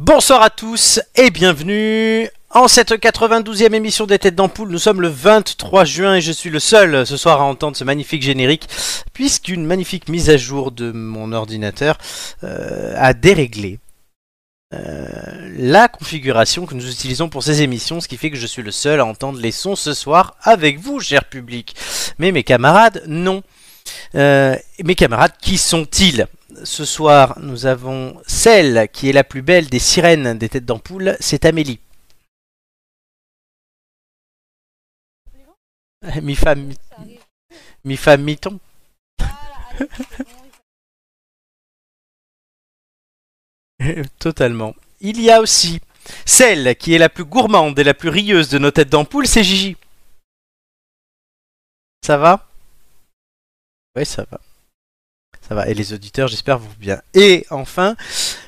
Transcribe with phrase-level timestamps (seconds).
[0.00, 4.70] Bonsoir à tous et bienvenue en cette 92e émission des Têtes d'Ampoule.
[4.70, 7.84] Nous sommes le 23 juin et je suis le seul ce soir à entendre ce
[7.84, 8.66] magnifique générique
[9.12, 11.98] puisqu'une magnifique mise à jour de mon ordinateur
[12.44, 13.78] euh, a déréglé
[14.72, 15.06] euh,
[15.58, 18.70] la configuration que nous utilisons pour ces émissions, ce qui fait que je suis le
[18.70, 21.76] seul à entendre les sons ce soir avec vous, cher public.
[22.18, 23.42] Mais mes camarades, non.
[24.14, 26.26] Euh, mes camarades, qui sont-ils?
[26.64, 31.16] Ce soir, nous avons celle qui est la plus belle des sirènes des têtes d'ampoule,
[31.20, 31.80] c'est Amélie.
[36.22, 36.78] Mi-femme, mi-
[37.84, 38.60] mi-femme, mi-ton.
[44.18, 44.74] Totalement.
[45.00, 45.80] Il y a aussi
[46.26, 49.44] celle qui est la plus gourmande et la plus rieuse de nos têtes d'ampoule, c'est
[49.44, 49.76] Gigi.
[52.04, 52.46] Ça va?
[53.96, 54.40] Oui, ça va.
[55.50, 55.68] Ça va.
[55.68, 57.02] Et les auditeurs, j'espère, vont bien.
[57.12, 57.96] Et enfin,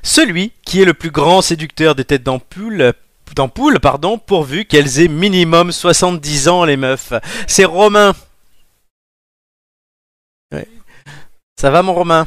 [0.04, 2.94] celui qui est le plus grand séducteur des têtes d'ampoule,
[3.34, 7.12] d'ampoule, pardon, pourvu qu'elles aient minimum 70 ans, les meufs.
[7.48, 8.14] C'est Romain.
[11.60, 12.26] Ça va, mon Romain?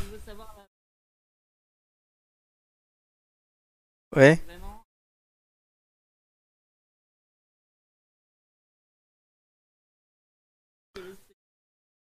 [4.15, 4.39] Ouais.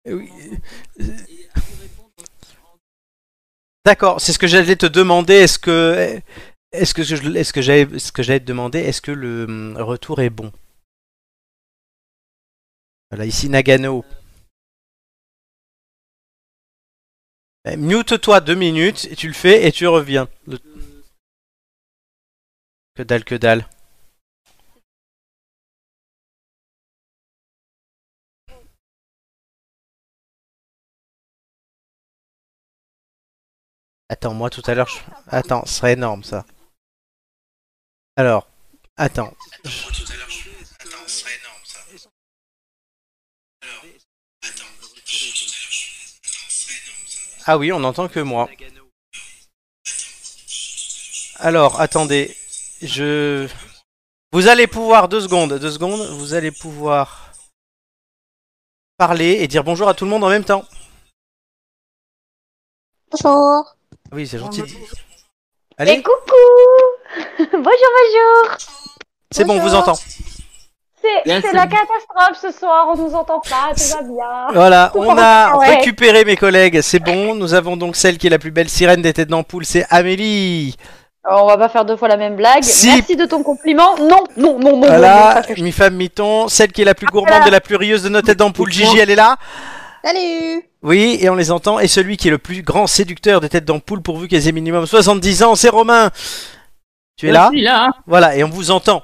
[0.06, 0.30] Oui.
[3.86, 5.34] D'accord, c'est ce que j'allais te demander.
[5.34, 6.22] Est-ce que,
[6.72, 10.22] est-ce que est-ce que j'allais, ce que j'allais te demander, est-ce que le hum, retour
[10.22, 10.52] est bon?
[13.12, 14.06] Voilà, ici Nagano.
[17.66, 20.28] Eh, Mute-toi deux minutes, et tu le fais et tu reviens.
[22.96, 23.68] Que dalle, que dalle.
[34.14, 35.00] Attends, moi tout à l'heure, je...
[35.26, 36.46] attends, ce serait énorme ça.
[38.16, 38.48] Alors,
[38.96, 39.34] attends.
[47.48, 48.48] Ah oui, on n'entend que moi.
[51.38, 52.38] Alors, attendez,
[52.84, 53.50] je.
[54.32, 56.08] Vous allez pouvoir deux secondes, deux secondes.
[56.20, 57.34] Vous allez pouvoir
[58.98, 60.66] parler et dire bonjour à tout le monde en même temps.
[63.10, 63.76] Bonjour.
[64.14, 64.62] Oui, c'est gentil.
[64.62, 66.12] Et Allez, coucou
[67.52, 68.58] Bonjour, bonjour
[69.34, 69.96] c'est bon, on vous entend.
[69.96, 74.48] C'est la catastrophe ce soir, on nous entend pas, tout va bien.
[74.54, 75.78] Voilà, on a Ouais.
[75.78, 77.34] récupéré mes collègues, c'est bon.
[77.34, 80.76] Nous avons donc celle qui est la plus belle sirène des têtes d'ampoule, c'est Amélie.
[81.24, 82.64] Alors, on va pas faire deux fois la même blague.
[82.64, 82.88] Si.
[82.90, 83.98] Merci de ton compliment.
[83.98, 86.48] Non, non, non, non, Voilà, mi-femme, mi-ton.
[86.50, 87.48] Celle qui est la plus gourmande voilà.
[87.48, 89.38] et la plus rieuse de nos têtes d'ampoule, Gigi, elle est là
[90.04, 91.80] Salut Oui, et on les entend.
[91.80, 94.86] Et celui qui est le plus grand séducteur des têtes d'ampoule, pourvu qu'elles aient minimum
[94.86, 96.12] 70 ans, c'est Romain.
[97.18, 97.86] Tu es là Je suis là.
[97.86, 97.92] hein.
[98.06, 99.04] Voilà, et on vous entend.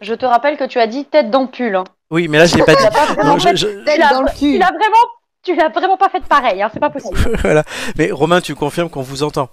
[0.00, 1.76] Je te rappelle que tu as dit tête d'ampoule.
[1.76, 1.84] Hein.
[2.10, 2.82] Oui, mais là, je l'ai pas dit.
[3.24, 5.06] Non, je- je- tu l'as- tu l'as vraiment,
[5.42, 7.16] tu l'as vraiment pas fait pareil, hein, c'est pas possible.
[7.42, 7.64] voilà.
[7.96, 9.50] Mais Romain, tu confirmes qu'on vous entend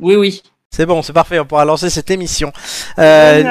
[0.00, 0.42] Oui, oui.
[0.76, 2.52] C'est bon, c'est parfait, on pourra lancer cette émission.
[2.98, 3.42] Euh,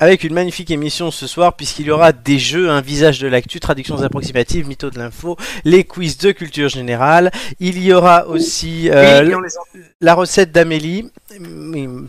[0.00, 3.60] avec une magnifique émission ce soir, puisqu'il y aura des jeux, un visage de l'actu,
[3.60, 7.30] traductions approximatives, mythos de l'info, les quiz de culture générale.
[7.60, 11.08] Il y aura aussi euh, Oui, les la recette d'Amélie.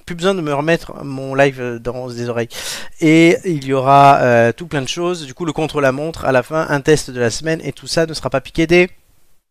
[0.07, 2.49] Plus besoin de me remettre mon live dans des oreilles.
[2.99, 5.27] Et il y aura euh, tout plein de choses.
[5.27, 8.07] Du coup, le contre-la-montre à la fin, un test de la semaine, et tout ça
[8.07, 8.89] ne sera pas piqué des.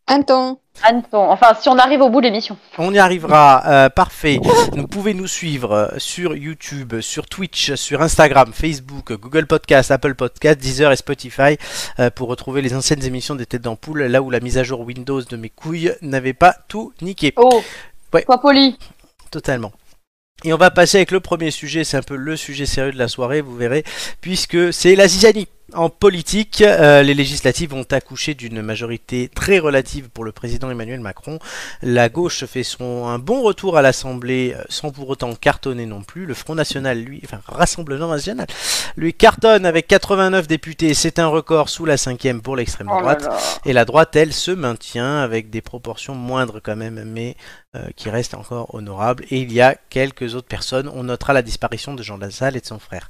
[0.09, 0.59] Un ton.
[0.87, 2.57] Anton, enfin, si on arrive au bout de l'émission.
[2.77, 4.39] On y arrivera, euh, parfait.
[4.73, 10.15] Vous pouvez nous suivre euh, sur YouTube, sur Twitch, sur Instagram, Facebook, Google Podcast, Apple
[10.15, 11.57] Podcast, Deezer et Spotify
[11.99, 14.81] euh, pour retrouver les anciennes émissions des Têtes d'Ampoule, là où la mise à jour
[14.81, 17.33] Windows de mes couilles n'avait pas tout niqué.
[17.37, 17.63] Oh,
[18.13, 18.23] Ouais.
[18.25, 18.79] sois poli.
[19.31, 19.73] Totalement.
[20.45, 22.99] Et on va passer avec le premier sujet, c'est un peu le sujet sérieux de
[22.99, 23.83] la soirée, vous verrez,
[24.21, 25.49] puisque c'est la zizanie.
[25.75, 31.01] En politique, euh, les législatives ont accouché d'une majorité très relative pour le président Emmanuel
[31.01, 31.41] Macron.
[31.83, 36.03] La gauche fait son un bon retour à l'Assemblée euh, sans pour autant cartonner non
[36.03, 36.25] plus.
[36.25, 38.47] Le Front National, lui, enfin Rassemblement National,
[38.97, 40.95] lui cartonne avec 89 députés.
[40.95, 43.23] C'est un record sous la cinquième pour l'extrême Oh là droite.
[43.25, 43.37] là.
[43.65, 47.37] Et la droite, elle, se maintient avec des proportions moindres quand même, mais
[47.77, 49.25] euh, qui restent encore honorables.
[49.31, 50.89] Et il y a quelques autres personnes.
[50.95, 53.09] On notera la disparition de Jean Lassalle et de son frère.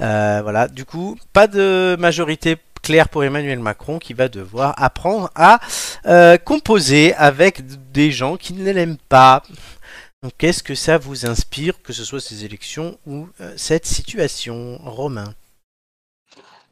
[0.00, 5.30] Euh, voilà, du coup, pas de majorité claire pour Emmanuel Macron qui va devoir apprendre
[5.34, 5.58] à
[6.06, 7.62] euh, composer avec
[7.92, 9.42] des gens qui ne l'aiment pas.
[10.22, 14.78] Donc, qu'est-ce que ça vous inspire, que ce soit ces élections ou euh, cette situation,
[14.84, 15.34] Romain?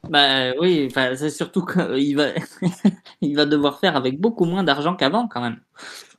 [0.09, 2.29] Bah oui, c'est surtout qu'il va,
[3.21, 5.59] il va devoir faire avec beaucoup moins d'argent qu'avant quand même.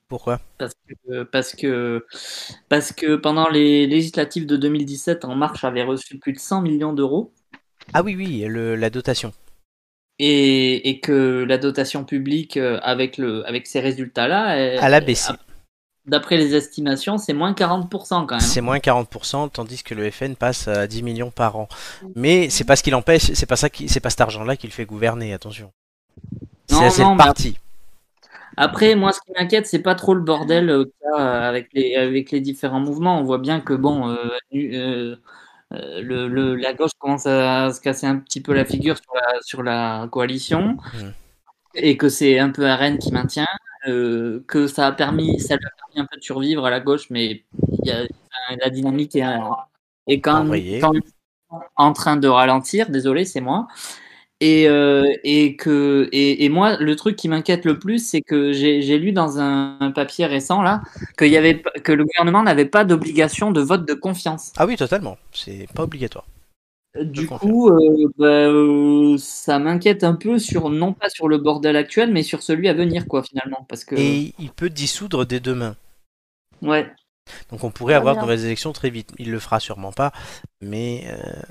[0.09, 0.41] Pourquoi?
[0.59, 2.07] Parce que, parce que
[2.69, 6.93] parce que pendant les législatives de 2017, En Marche avait reçu plus de 100 millions
[6.93, 7.33] d'euros
[7.93, 9.33] Ah oui, oui, le- la dotation.
[10.19, 15.01] et, et que la dotation publique euh, avec le avec ces résultats-là, elle- Elle a
[15.01, 15.33] baissé.
[16.07, 18.41] D'après les estimations, c'est moins 40% quand même.
[18.41, 21.67] C'est moins 40%, tandis que le FN passe à 10 millions par an.
[22.15, 24.67] Mais c'est pas ce qu'il empêche, c'est pas ça qui, c'est pas cet argent-là qui
[24.67, 25.73] le fait gouverner, attention.
[26.69, 27.57] C'est c'est le parti.
[28.57, 31.97] Après, moi, ce qui m'inquiète, c'est pas trop le bordel euh, qu'il euh, avec les
[31.97, 33.19] avec les différents mouvements.
[33.19, 34.17] On voit bien que bon, euh,
[34.55, 35.17] euh,
[35.75, 39.15] euh, le, le- la gauche commence à se casser un petit peu la figure sur
[39.15, 40.77] la sur la coalition
[41.75, 43.47] et que c'est un peu RN qui maintient.
[43.89, 46.81] euh, que ça a permis, ça lui a permis un peu de survivre à la
[46.81, 47.45] gauche, mais
[47.85, 48.05] y a,
[48.63, 49.25] la dynamique est,
[50.07, 50.47] est quand,
[50.81, 50.93] quand
[51.77, 52.91] en train de ralentir.
[52.91, 53.69] Désolé, c'est moi.
[54.41, 58.53] Et, euh, et que et, et moi le truc qui m'inquiète le plus c'est que
[58.53, 60.83] j'ai lu dans un, un papier récent là
[61.17, 64.53] qu'il y avait que le gouvernement n'avait pas d'obligation de vote de confiance.
[64.57, 65.17] Ah oui, totalement.
[65.33, 66.27] C'est pas obligatoire.
[67.03, 67.41] Du confirme.
[67.41, 72.13] coup, euh, bah, euh, ça m'inquiète un peu sur non pas sur le bordel actuel,
[72.13, 75.75] mais sur celui à venir quoi finalement parce que Et il peut dissoudre dès demain.
[76.63, 76.95] ouais
[77.51, 78.23] Donc on pourrait Ah, avoir de bien.
[78.23, 79.11] nouvelles élections très vite.
[79.19, 80.13] Il le fera sûrement pas,
[80.61, 81.43] mais euh,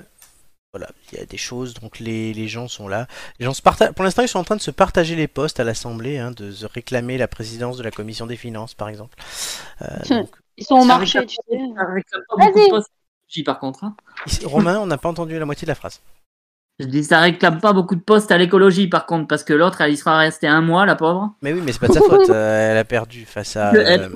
[0.74, 1.74] voilà, il y a des choses.
[1.74, 3.06] Donc les, les gens sont là.
[3.38, 3.92] Les gens se partagent.
[3.92, 6.50] Pour l'instant, ils sont en train de se partager les postes à l'Assemblée, hein, de
[6.50, 9.16] se réclamer la présidence de la commission des finances, par exemple.
[9.82, 11.56] Euh, donc, Ils sont au marché, tu sais.
[11.56, 12.02] Vas-y.
[12.02, 13.84] de postes à l'écologie, par contre.
[13.84, 13.94] hein.
[14.44, 16.00] Romain, on n'a pas entendu la moitié de la phrase.
[16.80, 19.80] Je dis ça réclame pas beaucoup de postes à l'écologie par contre parce que l'autre
[19.80, 21.32] elle y sera restée un mois la pauvre.
[21.40, 22.28] Mais oui, mais c'est pas de sa faute.
[22.30, 24.08] euh, elle a perdu face à euh,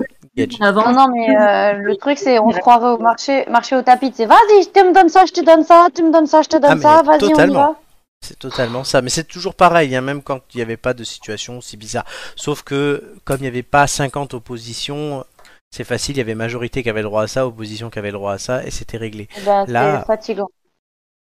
[0.47, 0.59] Gage.
[0.59, 3.81] Non, Avant non, mais euh, le truc, c'est on se croirait au marché, marché au
[3.81, 4.11] tapis.
[4.15, 6.49] C'est vas-y, tu me donnes ça, je te donne ça, tu me donnes ça, je
[6.49, 7.59] te donne Ah, mais ça, vas-y, on y totalement.
[7.59, 7.79] va.
[8.21, 9.01] C'est totalement ça.
[9.01, 12.05] Mais c'est toujours pareil, hein, même quand il n'y avait pas de situation aussi bizarre.
[12.35, 15.23] Sauf que, comme il n'y avait pas 50 oppositions,
[15.71, 18.09] c'est facile, il y avait majorité qui avait le droit à ça, opposition qui avait
[18.09, 19.29] le droit à ça, et c'était réglé.
[19.37, 20.49] Eh Ben, Là- C'est fatigant.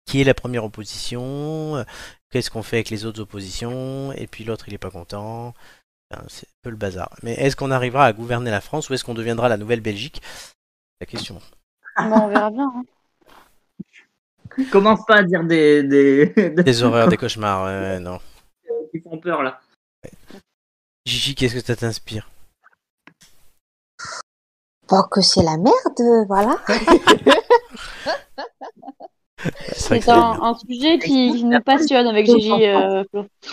[0.06, 1.84] Qui est la première opposition euh,
[2.32, 5.54] Qu'est-ce qu'on fait avec les autres oppositions Et puis l'autre, il est pas content.
[6.28, 7.10] C'est un peu le bazar.
[7.24, 10.22] Mais est-ce qu'on arrivera à gouverner la France ou est-ce qu'on deviendra la nouvelle Belgique
[11.02, 11.42] La question.
[11.98, 12.72] Bon, on verra bien.
[12.76, 14.64] hein.
[14.72, 18.20] commence pas à dire des des, des horreurs, des cauchemars, non.
[18.92, 19.60] qui font peur là.
[21.06, 22.30] Gigi, qu'est-ce que ça t'inspire?
[24.88, 26.58] Pas que c'est la merde, voilà.
[29.76, 32.52] C'est un, sujet qui, qui nous passionne avec Gigi.
[32.66, 33.04] euh.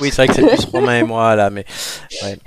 [0.01, 1.65] Oui, c'est vrai que c'est plus Romain et moi là, mais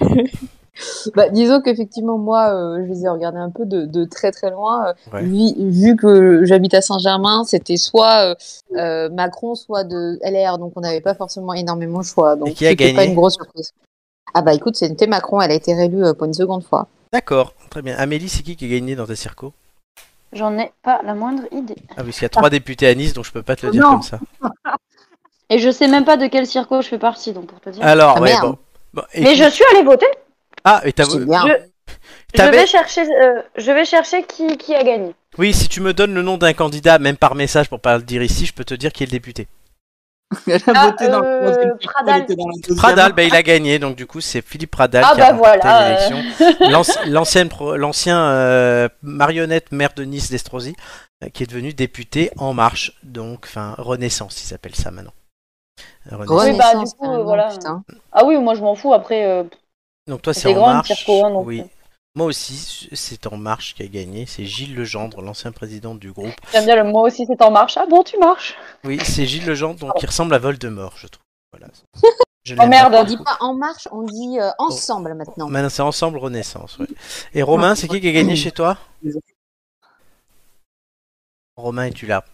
[1.15, 4.51] Bah, disons qu'effectivement, moi, euh, je les ai regardés un peu de, de très très
[4.51, 4.89] loin.
[4.89, 5.23] Euh, Ouais.
[5.23, 8.35] Vu, vu que j'habite à Saint-Germain, c'était soit
[8.75, 12.35] euh, Macron, soit de LR, donc on n'avait pas forcément énormément de choix.
[12.35, 13.73] Donc Et qui a c'était pas gagné une grosse surprise.
[14.33, 16.87] Ah bah écoute, c'était Macron, elle a été réélue euh, pour une seconde fois.
[17.11, 17.95] d'accord, très bien.
[17.97, 19.53] Amélie, c'est qui qui a gagné dans tes circos?
[20.33, 21.75] J'en ai pas la moindre idée.
[21.91, 23.65] Ah oui, parce qu'il y a trois députés à Nice, donc je peux pas te
[23.65, 23.91] le dire Non.
[23.93, 24.19] comme ça.
[25.49, 27.81] Et je sais même pas de quel circo je fais partie, donc pour te dire.
[27.85, 28.41] Alors, Ah, ouais, merde.
[28.43, 28.57] bon.
[28.93, 30.07] Bon, et mais puis- je suis allée voter.
[30.65, 31.47] Ah, et t'as bien.
[32.35, 35.13] Je, vais chercher, euh, je vais chercher qui, qui a gagné.
[35.37, 38.03] Oui, si tu me donnes le nom d'un candidat, même par message pour pas le
[38.03, 39.47] dire ici, je peux te dire qui est le député.
[40.47, 42.25] Elle a Ah, voté dans le euh, Pradal.
[42.35, 42.75] dans.
[42.75, 45.37] Pradal, ben, il a gagné, donc du coup c'est Philippe Pradal Ah qui a bah
[45.37, 46.21] voilà, l'élection.
[46.69, 50.75] L'anci- L'ancienne L'ancien euh, marionnette maire de Nice d'Estrosi,
[51.23, 55.13] euh, qui est devenu député En Marche, donc enfin Renaissance, il s'appelle ça maintenant.
[56.09, 56.29] Renaissance.
[56.43, 57.47] Oui, bah, du Renaissance, coup, carrément, voilà.
[57.49, 57.83] putain.
[58.11, 58.93] Ah oui, moi je m'en fous.
[58.93, 59.43] Après, euh,
[60.07, 60.87] Donc toi c'est En Marche.
[60.87, 61.63] circo, hein, donc, oui.
[62.17, 64.25] Moi aussi, c'est En Marche qui a gagné.
[64.25, 66.33] C'est Gilles Legendre, l'ancien président du groupe.
[66.51, 67.77] j'aime bien le mot aussi, c'est en marche.
[67.77, 68.55] Ah bon, tu marches?
[68.83, 71.23] Oui, c'est Gilles Legendre, donc qui ressemble à Voldemort, je trouve.
[71.51, 71.71] Voilà.
[72.43, 72.91] Je Oh merde.
[72.93, 75.47] pas On dit pas en marche, on dit euh, ensemble maintenant.
[75.47, 76.87] Maintenant, c'est Ensemble Renaissance, ouais.
[77.35, 78.79] Et Romain, c'est qui qui a gagné chez toi?
[81.55, 82.25] Romain, es-tu là?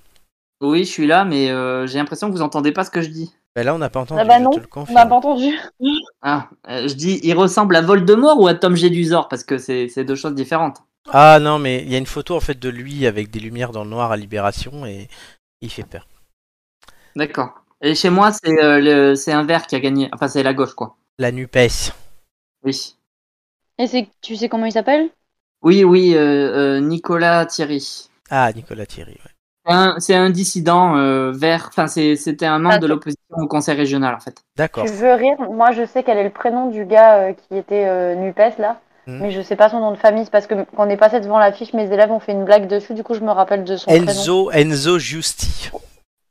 [0.62, 3.10] Oui, je suis là, mais euh, j'ai l'impression que vous entendez pas ce que je
[3.10, 3.34] dis.
[3.56, 5.16] Ben là, on n'a pas entendu, Ah bah je non, te le On n'a pas
[5.16, 5.56] entendu.
[6.22, 9.88] Ah, euh, je dis, il ressemble à Voldemort ou à Tom Jedusor parce que c'est
[9.90, 10.82] c'est deux choses différentes.
[11.14, 13.72] Ah non, mais il y a une photo en fait de lui avec des lumières
[13.72, 15.08] dans le noir à Libération et
[15.62, 16.08] il fait peur.
[17.16, 17.64] D'accord.
[17.82, 20.10] Et chez moi, c'est euh, le- c'est un vert qui a gagné.
[20.14, 20.96] Enfin, c'est la gauche, quoi.
[21.20, 21.94] La NUPES.
[22.64, 22.98] Oui.
[23.80, 25.12] Et c'est, tu sais comment il s'appelle?
[25.64, 28.10] Oui, oui, euh, euh, Nicolas Thierry.
[28.30, 29.33] Ah, Nicolas Thierry, ouais.
[30.00, 31.68] C'est un- dissident euh, vert.
[31.70, 34.36] Enfin, c'était un membre Ah, de l'opposition au conseil régional, en fait.
[34.58, 34.86] D'accord.
[34.86, 35.38] Tu veux rire?
[35.52, 38.80] Moi, je sais quel est le prénom du gars euh, qui était euh, Nupes là,
[39.06, 39.20] Hmm.
[39.20, 40.24] mais je sais pas son nom de famille.
[40.24, 42.68] C'est parce que quand on est passé devant l'affiche, mes élèves ont fait une blague
[42.68, 42.94] dessus.
[42.94, 44.10] Du coup, je me rappelle de son prénom.
[44.10, 45.72] Enzo, Enzo Giusti.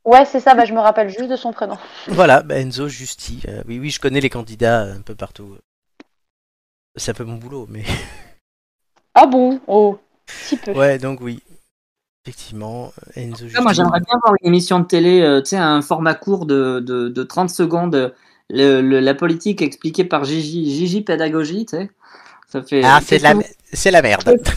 [0.05, 0.55] Ouais, c'est ça.
[0.55, 1.77] Bah, je me rappelle juste de son prénom.
[2.07, 3.41] Voilà, bah, Enzo Giusti.
[3.47, 5.55] Euh, oui, oui, je connais les candidats un peu partout.
[6.95, 7.83] C'est un peu mon boulot, mais
[9.15, 9.59] Ah bon?
[9.67, 10.71] Oh, si peu.
[10.71, 11.41] Ouais, donc oui.
[12.25, 15.81] Effectivement, Enzo Ah, moi, j'aimerais bien voir une émission de télé, euh, tu sais, un
[15.81, 18.09] format court de, de, de 30 secondes, euh,
[18.49, 21.89] le, le- la politique expliquée par Gigi, Gigi Pédagogie, tu sais.
[22.47, 22.81] Ça fait.
[22.83, 23.33] Ah, c'est de la,
[23.73, 24.39] c'est la merde.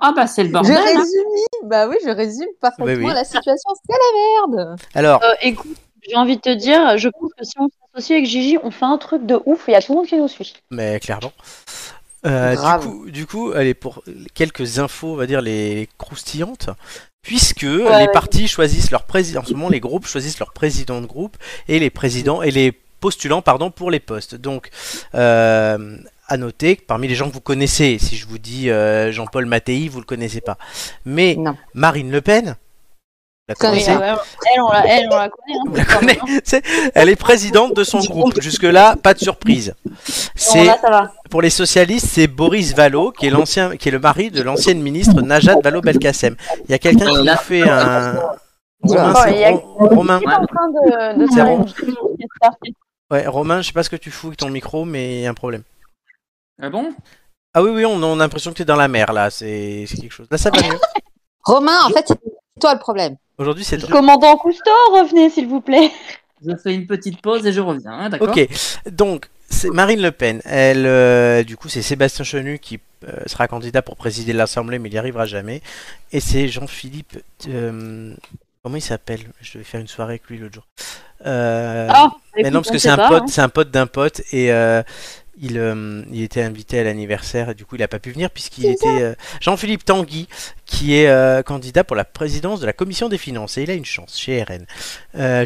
[0.00, 0.76] Ah, bah, c'est le Je bordel.
[0.76, 0.82] hein.
[0.86, 3.12] résume, bah oui, je résume parfaitement Oui, oui.
[3.12, 3.70] la situation.
[3.84, 4.76] C'est la merde.
[4.94, 5.76] Alors, Euh, écoute,
[6.08, 8.84] j'ai envie de te dire, je pense que si on s'associe avec Gigi, on fait
[8.84, 10.54] un truc de ouf il y a tout le monde qui nous suit.
[10.70, 11.32] mais clairement.
[12.26, 14.02] Euh, du coup, du coup, allez pour
[14.34, 16.70] quelques infos, on va dire les croustillantes,
[17.22, 18.08] puisque les ouais.
[18.12, 19.40] partis choisissent leur président.
[19.40, 21.36] En ce moment, les groupes choisissent leur président de groupe
[21.68, 24.34] et les présidents et les postulants, pardon, pour les postes.
[24.34, 24.70] Donc,
[25.14, 29.12] euh, à noter que parmi les gens que vous connaissez, si je vous dis euh,
[29.12, 30.56] Jean-Paul Mattei, vous le connaissez pas,
[31.04, 31.56] mais Non.
[31.74, 32.56] Marine Le Pen,
[33.48, 35.54] la elle, on la, elle, on la connaît.
[35.54, 36.62] Hein, Vous la connaissez C'est-
[36.94, 38.40] Elle est présidente de son groupe.
[38.40, 39.74] Jusque-là, pas de surprise.
[40.34, 40.70] C'est
[41.30, 44.80] pour les socialistes, c'est Boris Vallaud, qui est l'ancien, qui est le mari de l'ancienne
[44.80, 46.36] ministre Najat Vallaud-Belkacem.
[46.68, 48.14] Il y a quelqu'un qui nous fait un.
[48.82, 50.20] Romain, Oh, y a- Ro- Romain.
[50.22, 51.64] Il est en train de, de C'est faire bon.
[51.64, 52.74] une-
[53.10, 55.26] Ouais, Romain, je sais pas ce que tu fous avec ton micro, mais il y
[55.26, 55.62] a un problème.
[56.60, 56.92] Ah bon?
[57.54, 59.30] Ah oui, oui, on, on a l'impression que tu es dans la mer là.
[59.30, 60.26] C'est quelque chose.
[60.30, 60.78] Là, ça va mieux.
[61.44, 62.12] Romain, en fait,
[62.60, 63.16] toi le problème.
[63.38, 63.80] Aujourd'hui, c'est.
[63.88, 65.90] Commandant Cousteau, revenez s'il vous plaît.
[66.46, 68.46] Je fais une petite pause et je reviens, hein, d'accord Ok,
[68.90, 70.40] donc c'est Marine Le Pen.
[70.44, 74.88] Elle, euh, du coup, c'est Sébastien Chenu qui euh, sera candidat pour présider l'Assemblée, mais
[74.88, 75.62] il n'y arrivera jamais.
[76.12, 77.18] Et c'est Jean-Philippe.
[77.48, 78.14] euh,
[78.62, 79.20] comment il s'appelle?
[79.40, 80.66] Je devais faire une soirée avec lui l'autre jour.
[81.26, 83.26] Euh, Ah, mais non, parce que c'est un pas, pote, hein.
[83.28, 84.82] c'est un pote d'un pote et euh,
[85.40, 88.30] il, euh, il était invité à l'anniversaire et du coup il a pas pu venir
[88.30, 90.28] puisqu'il était euh, Jean-Philippe Tanguy
[90.64, 93.74] qui est euh, candidat pour la présidence de la commission des finances et il a
[93.74, 94.66] une chance chez RN.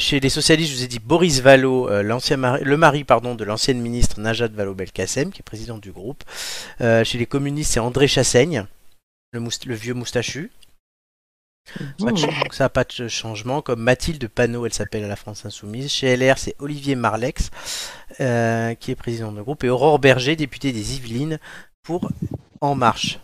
[0.01, 3.45] Chez les socialistes, je vous ai dit Boris Vallaud, l'ancien mari- le mari pardon de
[3.45, 6.23] l'ancienne ministre Najat Vallaud-Belkacem qui est président du groupe.
[6.81, 8.65] Chez les communistes, c'est André Chassaigne,
[9.33, 10.51] le, moust- le vieux moustachu.
[11.99, 12.19] Pas de
[12.53, 13.61] ça n'a pas de changement.
[13.63, 15.91] Comme Mathilde Panot, elle s'appelle à la France Insoumise.
[15.91, 17.51] Chez LR, c'est Olivier Marlex,
[18.21, 19.65] euh, qui est président de groupe.
[19.65, 21.39] Et Aurore Berger, députée des Yvelines,
[21.83, 22.11] pour
[22.61, 23.19] En Marche.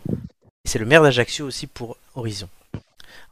[0.65, 2.49] C'est le maire d'Ajaccio aussi pour Horizon.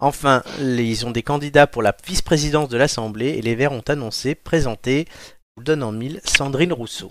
[0.00, 3.84] Enfin, les- ils ont des candidats pour la vice-présidence de l'Assemblée et les Verts ont
[3.88, 5.12] annoncé, présenté, je
[5.56, 7.08] vous le donne en mille, Sandrine Rousseau,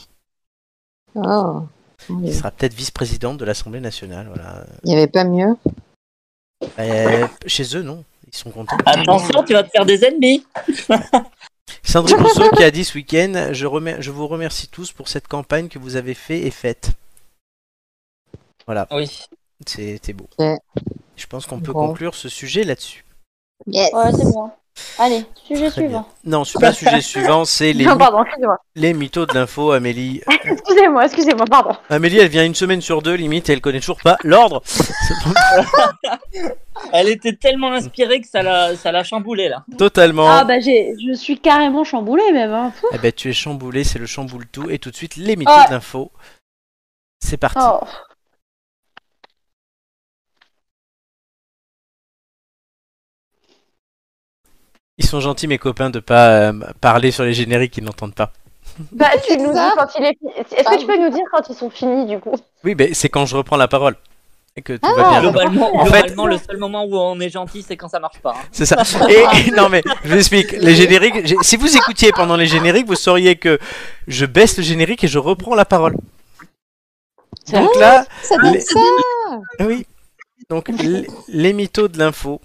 [1.16, 1.62] Oh.
[2.08, 4.28] qui sera peut-être vice-présidente de l'Assemblée nationale.
[4.34, 4.66] Voilà.
[4.84, 5.56] Il n'y avait pas mieux?
[6.80, 8.04] Euh, chez eux, non.
[8.28, 8.78] Ils sont contents.
[8.86, 10.46] Attention, tu vas te faire des ennemis.
[11.84, 15.28] Sandrine Rousseau qui a dit ce week-end je, remer- je vous remercie tous pour cette
[15.28, 16.92] campagne que vous avez fait et faite.
[18.66, 19.26] Voilà, Oui.
[19.66, 20.28] c'était beau.
[20.38, 20.58] Ouais.
[21.18, 21.88] Je pense qu'on peut Bon.
[21.88, 23.04] conclure ce sujet là-dessus.
[23.68, 23.92] Yes.
[23.94, 24.52] Ouais, c'est bon.
[24.98, 26.08] Allez, sujet Très suivant.
[26.24, 28.24] Non, c'est pas le sujet suivant, c'est les, Non, pardon,
[28.76, 29.72] les mythos de l'info.
[29.72, 31.76] Amélie, Excusez-moi, excusez-moi, pardon.
[31.90, 34.62] Amélie, elle vient une semaine sur deux, limite, et elle connaît toujours pas l'ordre.
[36.94, 39.64] Elle était tellement inspirée que ça l'a, ça l'a chamboulé là.
[39.78, 40.28] Totalement.
[40.28, 42.52] Ah bah j'ai, je suis carrément chamboulée même.
[42.54, 42.74] Hein.
[42.94, 44.70] Eh ben, tu es chamboulé, c'est le chamboule tout.
[44.70, 45.68] Et tout de suite, les mythos Ah.
[45.68, 46.12] de l'info.
[47.24, 47.60] C'est parti.
[47.62, 47.86] Oh.
[55.02, 58.32] Ils sont gentils, mes copains, de pas euh, parler sur les génériques qu'ils n'entendent pas.
[58.92, 60.32] Bah tu nous dis quand il est fini.
[60.38, 62.36] Est-ce que tu peux nous dire quand ils sont finis du coup?
[62.64, 63.96] Oui, ben, c'est quand je reprends la parole.
[64.56, 64.94] Et que tout Ah.
[64.96, 65.22] va bien.
[65.22, 68.20] Globalement, En fait- globalement le seul moment où on est gentil, c'est quand ça marche
[68.20, 68.32] pas.
[68.38, 68.44] hein.
[68.52, 68.78] C'est ça.
[69.10, 70.52] Et, et non mais je vous explique.
[70.54, 71.36] Les génériques.
[71.44, 73.60] Si vous écoutiez pendant les génériques, vous sauriez que
[74.08, 75.96] je baisse le générique et je reprends la parole.
[77.52, 78.80] Donc là, Ça donne Les- ça.
[79.62, 79.86] oui.
[80.50, 80.70] Donc
[81.30, 82.40] les mythos de l'info.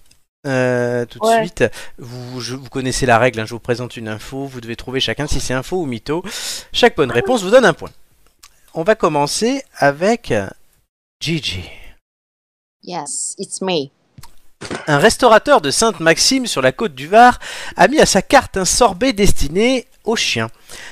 [0.46, 1.38] Euh, tout de Ouais.
[1.40, 1.64] suite,
[1.98, 3.40] vous, je- vous connaissez la règle.
[3.40, 4.46] hein, je vous présente une info.
[4.46, 6.22] Vous devez trouver chacun si c'est info ou mytho.
[6.72, 7.90] Chaque bonne réponse vous donne un point.
[8.74, 10.32] On va commencer avec
[11.20, 11.68] Gigi.
[12.82, 13.88] Yes, it's me.
[14.86, 17.38] Un restaurateur de Sainte-Maxime sur la côte du Var
[17.76, 20.48] a mis à sa carte un sorbet destiné aux chiens.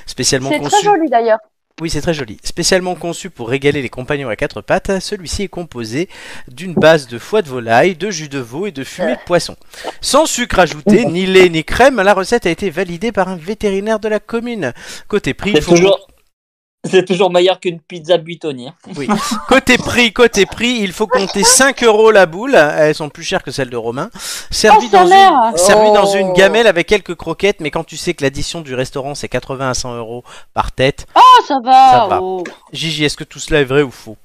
[0.07, 0.71] Spécialement C'est conçu.
[0.71, 1.39] très joli d'ailleurs.
[1.81, 2.39] Oui, c'est très joli.
[2.45, 6.09] Spécialement conçu pour régaler les compagnons à quatre pattes, celui-ci est composé
[6.47, 9.57] d'une base de foie de volaille, de jus de veau et de fumée de poisson.
[10.01, 13.99] Sans sucre ajouté, ni lait ni crème, la recette a été validée par un vétérinaire
[13.99, 14.73] de la commune.
[15.09, 16.07] Côté prix, il C'est faut toujours,
[16.91, 18.73] c'est toujours meilleur qu'une pizza buitonnée.
[18.97, 19.09] Oui.
[19.49, 22.55] Côté prix, côté prix, il faut compter 5 euros la boule.
[22.55, 24.11] Elles sont plus chères que celles de Romain.
[24.51, 26.17] Servi, Oh, dans, une, servi dans Oh.
[26.17, 29.71] une gamelle avec quelques croquettes, mais quand tu sais que l'addition du restaurant c'est 80
[29.71, 31.07] à 100 euros par tête.
[31.17, 31.91] Oh ça va.
[31.91, 32.19] Ça va.
[32.23, 32.45] oh.
[32.73, 34.17] Gigi, est-ce que tout cela est vrai ou faux?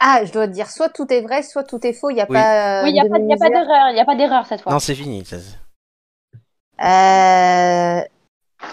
[0.00, 2.10] Ah, je dois te dire, soit tout est vrai, soit tout est faux.
[2.10, 2.34] Il n'y a Oui.
[2.36, 2.80] pas.
[2.80, 3.50] euh, Oui, il n'y a, pas- y a pas demi-mesure.
[3.50, 4.72] d'erreur, il y a pas d'erreur cette fois.
[4.72, 5.24] Non, c'est fini.
[5.24, 5.36] ça-
[6.80, 8.00] Euh,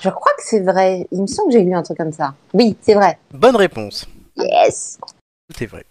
[0.02, 1.08] Je crois que c'est vrai.
[1.12, 2.34] Il me semble que j'ai lu un truc comme ça.
[2.54, 3.20] Oui, c'est vrai.
[3.32, 4.08] Bonne réponse.
[4.36, 5.00] Yes.
[5.54, 5.86] Tout est vrai.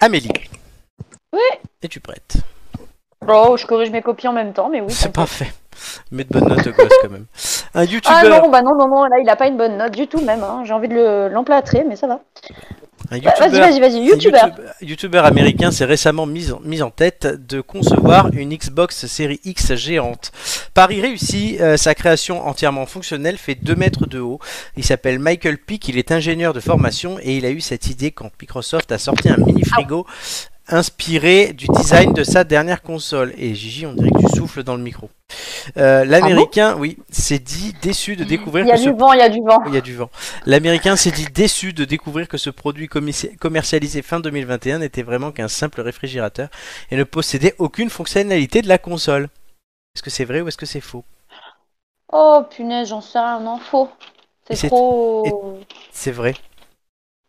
[0.00, 0.30] Amélie.
[1.32, 1.40] Oui.
[1.82, 2.36] Es-tu prête?
[3.28, 4.86] Oh, je corrige mes copies en même temps, mais oui.
[4.90, 5.14] C'est t'inquiète.
[5.14, 5.52] pas fait.
[6.10, 7.26] Mets de bonnes notes au gosse quand même.
[7.74, 9.92] Un Ah youtubeur, non, bah non, non, non, là il a pas une bonne note
[9.92, 10.42] du tout même.
[10.42, 10.62] hein.
[10.64, 12.14] J'ai envie de le- l'emplâtrer, mais ça va.
[13.10, 14.46] un Bah, Vas-y, youtubeur vas-y, vas-y, Un youtubeur.
[14.46, 19.40] youtube- youtubeur américain s'est récemment mis en, mis en tête de concevoir une Xbox série
[19.44, 20.32] X géante.
[20.72, 24.38] Pari réussi, euh, sa création entièrement fonctionnelle fait 2 mètres de haut.
[24.76, 28.12] Il s'appelle Michael Pick, il est ingénieur de formation et il a eu cette idée
[28.12, 30.06] quand Microsoft a sorti un mini frigo
[30.68, 33.32] inspiré du design de sa dernière console.
[33.36, 35.10] Et Gigi, on dirait que tu souffles dans le micro.
[35.76, 39.12] Euh, L'américain, oui, s'est dit déçu de découvrir Il y a que ce du vent,
[39.12, 39.58] il y a du vent.
[39.66, 40.10] il y a du vent.
[40.44, 45.32] L'américain s'est dit déçu de découvrir que ce produit commerci- commercialisé fin 2021 n'était vraiment
[45.32, 46.48] qu'un simple réfrigérateur
[46.90, 49.24] et ne possédait aucune fonctionnalité de la console.
[49.94, 51.04] Est-ce que c'est vrai ou est-ce que c'est faux?
[52.12, 53.88] Oh punaise, j'en sais rien, non, faux.
[54.50, 55.58] C'est- trop.
[55.90, 56.34] C'est vrai.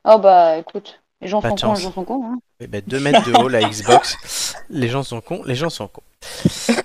[0.06, 2.24] Oh bah écoute, les gens Pas sont cons, les gens sont cons.
[2.26, 2.40] Hein.
[2.60, 4.56] Eh ben, 2 mètres de haut, la Xbox.
[4.70, 6.02] Les gens sont cons, les gens sont cons.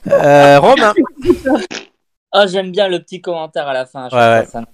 [0.08, 0.92] Euh, Romain,
[2.34, 4.08] Oh, j'aime bien le petit commentaire à la fin.
[4.10, 4.64] je Ouais, ça-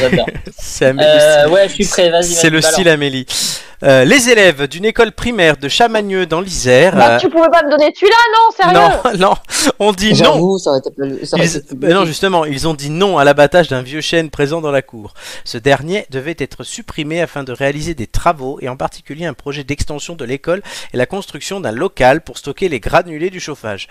[0.00, 0.26] J'adore.
[0.58, 1.08] c'est Amélie.
[1.10, 2.10] Euh, ouais, je suis prêt.
[2.10, 2.24] Vas-y.
[2.24, 3.26] C'est le style Amélie.
[3.82, 6.96] Euh, les élèves d'une école primaire de Chamagneux dans l'Isère.
[6.96, 9.34] Bah, euh, tu pouvais pas me donner celui-là, non, sérieux non, non,
[9.78, 10.16] on dit non.
[10.32, 11.26] J'avoue, ça aurait été plus.
[11.26, 13.82] ça aurait Ils- été plus ben non, justement, ils ont dit non à l'abattage d'un
[13.82, 15.12] vieux chêne présent dans la cour.
[15.44, 19.62] Ce dernier devait être supprimé afin de réaliser des travaux et en particulier un projet
[19.62, 20.62] d'extension de l'école
[20.94, 23.88] et la construction d'un local pour stocker les granulés du chauffage.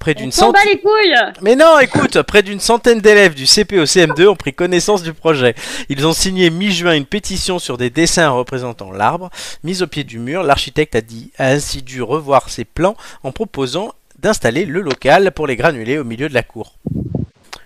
[0.00, 0.72] Près d'une On s'en bat centaine.
[0.74, 4.52] les couilles Mais non, écoute, près d'une centaine d'élèves du CP au CM2 ont pris
[4.54, 5.39] connaissance du projet.
[5.88, 9.30] Ils ont signé mi-juin une pétition sur des dessins représentant l'arbre.
[9.64, 13.32] Mis au pied du mur, l'architecte a, dit, a ainsi dû revoir ses plans en
[13.32, 16.72] proposant d'installer le local pour les granulés au milieu de la cour.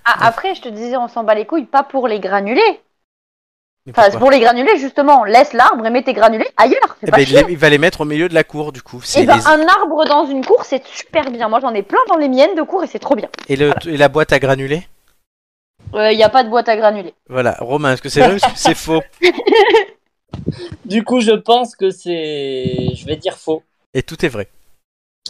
[0.04, 2.60] Ah, après, je te disais, on s'en bat les couilles, pas pour les granulés.
[3.90, 5.24] Enfin, pour les granulés, justement.
[5.24, 6.96] Laisse l'arbre et mets tes granulés ailleurs.
[7.06, 7.18] Eh ben,
[7.50, 9.02] il, va les mettre au milieu de la cour du coup.
[9.04, 11.48] C'est Eh ben, les- un arbre dans une cour, c'est super bien.
[11.50, 13.28] Moi, j'en ai plein dans les miennes de cours et c'est trop bien.
[13.48, 14.86] et, le- et la boîte à granulés?
[15.94, 17.14] Il n'y a pas de boîte à granulés.
[17.28, 19.02] Voilà, Romain, est-ce que c'est vrai ou est-ce que c'est faux?
[20.84, 22.94] Du coup, je pense que c'est.
[22.94, 23.62] Je vais dire faux.
[23.94, 24.48] Et tout est vrai.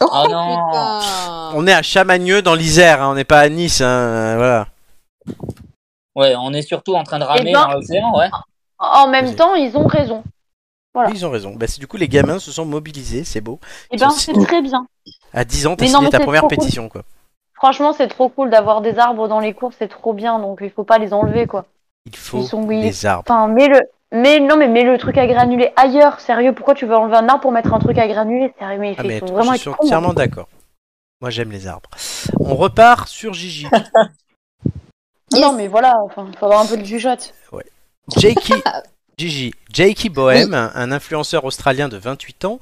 [0.01, 0.55] Oh, Ah non.
[0.55, 1.51] putain.
[1.57, 3.81] On est à Chamagneux dans l'Isère, hein, on n'est pas à Nice.
[3.81, 4.67] hein, voilà.
[6.15, 8.29] Ouais, on est surtout en train de ramer Eh ben- dans l'océan, ouais.
[8.79, 9.35] En même Vas-y.
[9.35, 10.23] temps, ils ont raison.
[10.93, 11.09] Voilà.
[11.09, 11.53] Oui, ils ont raison.
[11.55, 13.59] Bah, c'est- du coup, les gamins se sont mobilisés, c'est beau.
[13.91, 14.85] Eh Ils ben, sont- c'est très bien.
[15.33, 16.57] À 10 ans, t'as Mais non, signé mais ta c'est première trop cool.
[16.57, 17.03] pétition, quoi.
[17.65, 20.37] Franchement, c'est trop cool d'avoir des arbres dans les cours, c'est trop bien.
[20.37, 21.65] Donc, il faut pas les enlever, quoi.
[22.05, 22.79] Il faut Ils sont oui.
[22.81, 23.23] des arbres.
[23.27, 23.81] Enfin, mets le.
[24.11, 26.19] Mais non, mais mets le truc à granuler ailleurs.
[26.19, 28.91] Sérieux, pourquoi tu veux enlever un arbre pour mettre un truc à granuler Sérieux, mais
[28.91, 29.83] il Ah, mais faut je vraiment suis être con.
[29.83, 29.85] hein.
[29.87, 30.47] entièrement d'accord.
[31.21, 31.89] Moi, j'aime les arbres.
[32.39, 33.67] On repart sur Gigi.
[35.33, 37.33] Non, mais voilà, enfin, faut avoir un peu de jugeote.
[38.15, 38.53] Jakey,
[39.17, 42.59] Gigi, Jakey Bohem, un, un influenceur australien de 28 ans,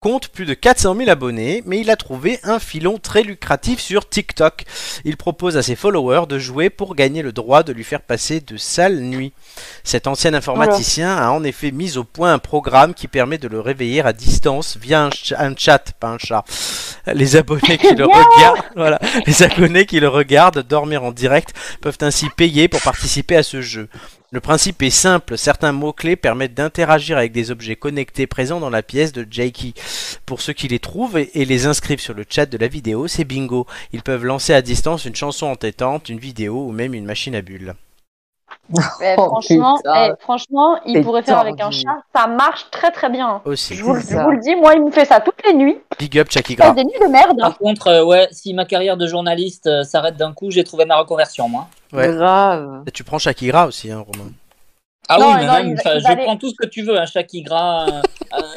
[0.00, 4.08] compte plus de 400 000 abonnés, mais il a trouvé un filon très lucratif sur
[4.08, 4.64] TikTok.
[5.04, 8.40] Il propose à ses followers de jouer pour gagner le droit de lui faire passer
[8.40, 9.32] de sales nuits.
[9.82, 13.58] Cet ancien informaticien a en effet mis au point un programme qui permet de le
[13.60, 16.44] réveiller à distance via un, ch- un chat, pas un chat.
[17.12, 21.98] Les abonnés qui le regardent, voilà, les abonnés qui le regardent dormir en direct peuvent
[22.02, 23.88] ainsi payer pour participer à ce jeu.
[24.30, 28.82] Le principe est simple, certains mots-clés permettent d'interagir avec des objets connectés présents dans la
[28.82, 29.72] pièce de Jakey.
[30.26, 33.24] Pour ceux qui les trouvent et les inscrivent sur le chat de la vidéo, c'est
[33.24, 33.66] bingo.
[33.94, 37.40] Ils peuvent lancer à distance une chanson entêtante, une vidéo ou même une machine à
[37.40, 37.74] bulles.
[39.02, 41.96] Eh, Oh, franchement, eh, franchement, il pourrait faire avec un chat.
[42.14, 43.40] Ça marche très très bien.
[43.44, 43.74] Aussi.
[43.74, 44.24] Je vous, le- C'est je ça.
[44.24, 45.78] vous le dis, moi, il me fait ça toutes les nuits.
[45.98, 47.38] Big up Chucky des nuits de merde.
[47.38, 50.84] Par contre, euh, ouais, si ma carrière de journaliste euh, s'arrête d'un coup, j'ai trouvé
[50.84, 51.66] ma reconversion, moi.
[51.92, 52.08] Ouais.
[52.14, 52.82] Grave.
[52.86, 54.30] Et tu prends Chucky Gras aussi, hein, Romain.
[55.10, 56.54] Ah Non, oui, mais non, même, il va- enfin, il je aller- prends tout ce
[56.54, 57.06] que tu veux, un
[57.56, 58.02] un, un-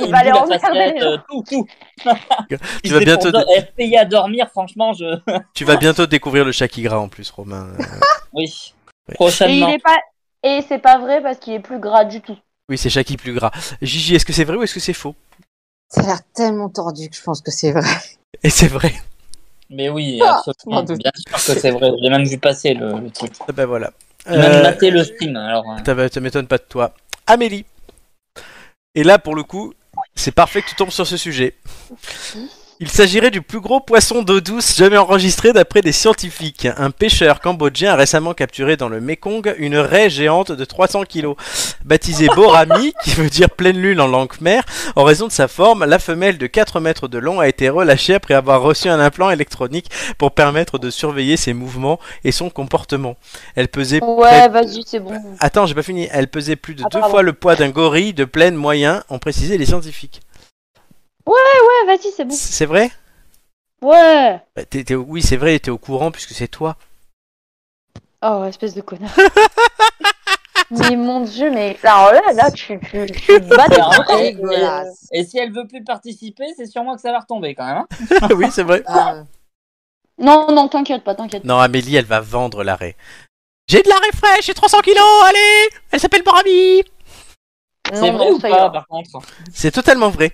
[0.01, 0.41] Il une va aller gens.
[1.01, 1.65] euh, tout, tout.
[2.83, 3.29] Tu vas bientôt,
[3.97, 5.17] à dormir, franchement, je.
[5.53, 7.67] tu vas bientôt découvrir le Gras en plus, Romain.
[7.79, 7.83] Euh,
[8.33, 8.73] Oui.
[9.09, 9.15] Et
[9.57, 9.97] il est pas.
[10.43, 12.37] Et c'est pas vrai parce qu'il est plus gras du tout.
[12.69, 13.51] Oui, c'est Chucky plus gras.
[13.81, 15.15] Gigi, est-ce que c'est vrai ou est-ce que c'est faux?
[15.89, 17.83] Ça a l'air tellement tordu que je pense que c'est vrai.
[18.43, 18.93] Et c'est vrai.
[19.69, 20.83] Mais oui, Ah, absolument.
[20.83, 21.91] Bien sûr que c'est vrai.
[21.97, 23.33] Je l'ai même vu passer le, le truc.
[23.47, 23.91] Ah ben voilà.
[24.25, 25.35] J'ai même Euh, maté le stream.
[25.35, 26.93] Alors, Ça, va- ça m'étonne pas de toi.
[27.27, 27.65] Amélie.
[28.95, 29.73] Et là, pour le coup,
[30.15, 31.55] c'est parfait que tu tombes sur ce sujet.
[32.83, 36.67] Il s'agirait du plus gros poisson d'eau douce jamais enregistré d'après des scientifiques.
[36.77, 41.33] Un pêcheur cambodgien a récemment capturé dans le Mekong une raie géante de 300 kg.
[41.85, 44.61] Baptisée Borami, qui veut dire pleine lune en langue khmer,
[44.95, 48.15] en raison de sa forme, la femelle de 4 mètres de long a été relâchée
[48.15, 53.15] après avoir reçu un implant électronique pour permettre de surveiller ses mouvements et son comportement.
[53.55, 55.13] Elle pesait Ouais, vas-y, c'est bon.
[55.39, 56.07] Attends, j'ai pas fini.
[56.11, 57.11] Elle pesait plus de Ah, deux pardon.
[57.11, 60.21] fois le poids d'un gorille de plaine moyen, ont précisé les scientifiques.
[61.25, 62.33] Ouais, vas-y, c'est bon.
[62.35, 62.91] C'est vrai?
[63.81, 64.39] Ouais.
[64.55, 66.75] Bah, t'es- t'es- Oui, c'est vrai, t'es au courant puisque c'est toi.
[68.23, 69.11] Oh, espèce de connard.
[70.71, 74.21] mais mon dieu, mais alors là, là, tu, tu, tu bats Alors, bras.
[74.21, 75.07] et- Dégueulasse.
[75.11, 77.77] Et si elle veut plus participer, c'est sur moi que ça va retomber quand même.
[78.21, 78.27] hein.
[78.35, 78.83] oui, c'est vrai.
[78.85, 79.23] Ah,
[80.19, 81.43] Non, non, t'inquiète pas, t'inquiète.
[81.45, 82.95] Non, Amélie, elle va vendre l'arrêt.
[83.67, 86.83] J'ai de l'arrêt fraîche, j'ai 300 kilos, allez Elle s'appelle Borami
[87.91, 88.71] Non, C'est non, vrai ou ça pas, ira.
[88.71, 89.09] par contre?
[89.53, 90.33] C'est totalement vrai.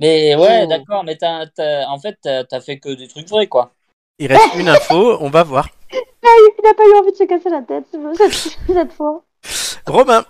[0.00, 0.66] Mais ouais, Oh.
[0.66, 3.70] d'accord, mais t'as, t'as- en fait, t'as, fait que des trucs vrais, quoi.
[4.18, 5.68] Il reste une info, on va voir.
[5.92, 7.84] Il a pas eu envie de se casser la tête
[8.16, 8.32] cette,
[8.66, 9.22] cette fois.
[9.86, 10.24] Romain,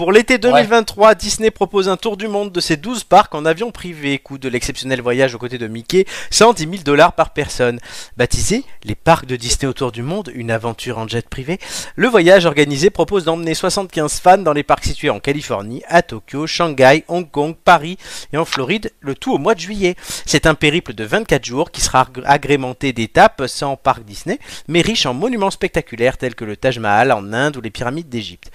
[0.00, 3.70] pour l'été 2023, Disney propose un tour du monde de ses 12 parcs en avion
[3.70, 7.78] privé, coût de l'exceptionnel voyage aux côtés de Mickey, 110 000 dollars par personne.
[8.16, 11.58] Baptisé les parcs de Disney autour du monde, une aventure en jet privé,
[11.96, 16.46] le voyage organisé propose d'emmener 75 fans dans les parcs situés en Californie, à Tokyo,
[16.46, 17.98] Shanghai, Hong Kong, Paris
[18.32, 19.96] et en Floride, le tout au mois de juillet.
[20.24, 24.80] C'est un périple de 24 jours qui sera agré- agrémenté d'étapes sans parc Disney, mais
[24.80, 28.50] riche en monuments spectaculaires tels que le Taj Mahal en Inde ou les pyramides d'Égypte.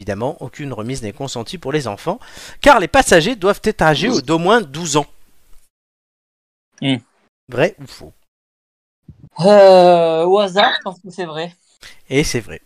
[0.00, 2.18] Évidemment, aucune remise n'est consentie pour les enfants,
[2.60, 5.06] car les passagers doivent être âgés d'au moins 12 ans.
[6.82, 6.96] Hmm.
[7.48, 8.12] Vrai ou faux?
[9.40, 11.54] Euh, au hasard, je pense que c'est vrai.
[12.10, 12.60] Et c'est vrai.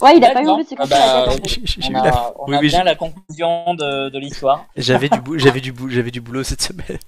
[0.00, 1.58] Ouais, il a pas eu envie de se Ah la tête.
[1.90, 4.66] On a, la- on Oui, a oui, bien la conclusion de, de l'histoire.
[4.76, 6.98] J'avais du, bou- j'avais du, bou- j'avais du boulot cette semaine.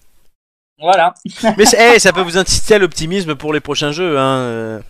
[0.78, 1.14] Voilà.
[1.56, 4.18] Mais eh, ça peut vous inciter à l'optimisme pour les prochains jeux.
[4.18, 4.38] Hein.
[4.38, 4.82] euh.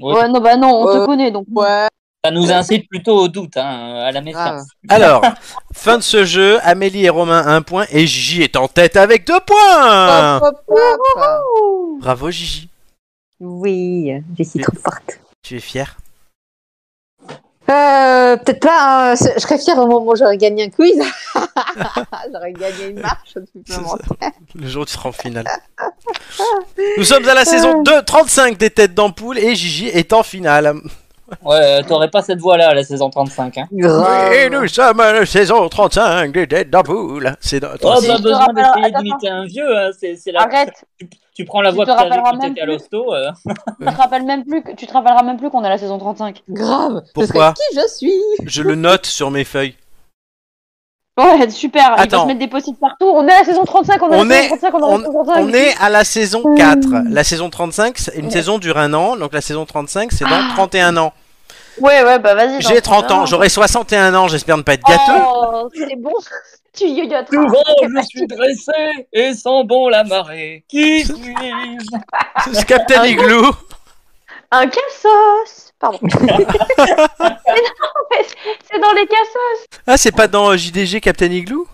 [0.00, 0.14] Ouais.
[0.14, 1.46] Ouais, non, bah non, on Euh, te connaît donc.
[1.50, 1.88] Ouais.
[2.22, 4.66] Ça nous incite plutôt au doute, hein, à la méfiance.
[4.90, 5.22] Alors,
[5.72, 9.26] fin de ce jeu, Amélie et Romain un point et Gigi est en tête avec
[9.26, 10.36] deux points.
[10.36, 10.76] Hop, hop,
[11.16, 11.24] hop.
[11.62, 11.98] Ouh.
[12.02, 12.68] Bravo Gigi.
[13.40, 15.18] Oui, je suis trop forte.
[15.42, 15.96] Tu es fier
[17.70, 19.12] Euh, peut-être pas.
[19.12, 21.00] hein, je serais fière au moment où j'aurais gagné un quiz.
[22.32, 23.38] j'aurais gagné une marche.
[24.54, 25.46] Le jour où tu seras en finale.
[26.98, 30.74] Nous sommes à la saison 2, 35 des têtes d'ampoule et Gigi est en finale.
[31.44, 33.58] Ouais, t'aurais pas cette voix-là à la saison 35.
[33.58, 33.68] Hein.
[33.72, 34.32] Grave.
[34.32, 37.34] Et nous sommes à la saison 35 des têtes d'ampoule.
[37.40, 37.68] C'est dans...
[37.82, 39.76] Oh, pas besoin d'essayer d'imiter un vieux.
[39.76, 39.90] Hein.
[39.98, 40.42] C'est, c'est la...
[40.42, 43.14] Arrête, tu, tu prends la voix que t'avais quand t'étais à l'hosto.
[43.14, 43.30] euh.
[43.80, 45.78] tu te rappelles même plus que tu te rappelleras même plus qu'on est à la
[45.78, 46.42] saison 35.
[46.48, 47.02] Grave.
[47.14, 48.12] Pourquoi qui je suis
[48.46, 49.74] je le note sur mes feuilles.
[51.18, 51.82] Ouais, super.
[51.92, 52.22] Il va Attends.
[52.22, 53.04] se mettre des post-it partout.
[53.06, 54.94] On est à la saison 35, on est à On la saison 35, on est
[54.94, 55.42] à la saison 35.
[55.42, 56.56] On est à la saison Hmm.
[56.56, 56.78] 4.
[57.10, 60.48] La saison 35, c'est- une saison dure un an, donc la saison 35, c'est dans
[60.54, 61.12] 31 ans.
[61.80, 62.60] Ouais, ouais, bah vas-y.
[62.62, 65.22] J'ai 30 ans, j'aurai 61 ans, j'espère ne pas être gâteux.
[65.26, 66.12] Oh, c'est bon.
[66.72, 67.28] tu yoyotes.
[67.32, 70.64] Souvent, je suis dressé et sans bon la marée.
[70.68, 71.96] Qui suis-je?
[72.52, 73.50] C'est Captain Igloo.
[74.52, 75.69] Un cassos.
[75.80, 75.98] Pardon.
[76.02, 76.46] mais non,
[78.10, 78.26] mais
[78.70, 79.66] c'est dans les cassos.
[79.86, 81.66] Ah, c'est pas dans euh, JDG Captain Igloo?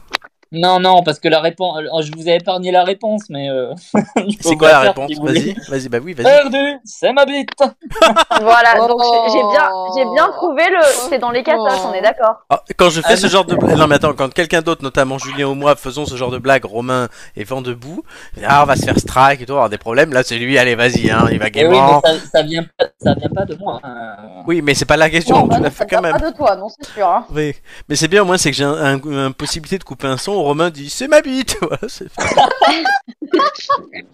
[0.58, 1.78] Non, non, parce que la réponse.
[1.78, 3.48] euh, Je vous ai épargné la réponse, mais.
[3.50, 3.72] euh,
[4.40, 5.20] C'est quoi la réponse si.
[5.20, 6.24] Vas-y, vas-y, bah oui, vas-y.
[6.24, 7.50] Perdu, c'est ma bite.
[8.40, 8.88] Voilà, Oh.
[8.88, 9.00] donc
[9.32, 10.82] j'ai bien, j'ai bien trouvé le.
[11.08, 12.36] C'est dans les cassos, on est d'accord.
[12.50, 14.82] Ah, quand je fais Ah, ce genre de blague, non mais attends, quand quelqu'un d'autre,
[14.82, 18.02] notamment Julien ou moi, faisons ce genre de blague, Romain et vent debout,
[18.46, 20.12] ah, on va se faire strike et tout, avoir des problèmes.
[20.12, 22.00] Là, c'est lui, allez, vas-y, hein, il va Eh oui, gaiement.
[22.04, 23.80] mais ça, ça vient pas, ça vient pas de moi.
[23.82, 24.16] hein.
[24.46, 26.20] Oui, mais c'est pas la question, bah tu non, l'as fait quand vient même.
[26.20, 27.06] pas de toi, non, c'est sûr.
[27.08, 27.26] Hein.
[27.34, 27.54] Oui,
[27.88, 30.16] mais c'est bien au moins, c'est que j'ai un, un- un possibilité de couper un
[30.18, 30.32] son.
[30.46, 31.56] Romain dit c'est ma bite.
[31.60, 32.06] Voilà, c'est-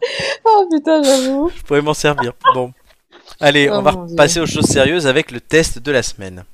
[0.45, 1.51] Oh putain, j'avoue.
[1.55, 2.33] je pourrais m'en servir.
[2.55, 2.73] Bon,
[3.41, 6.45] allez, Oh on va passer aux choses sérieuses avec le test de la semaine.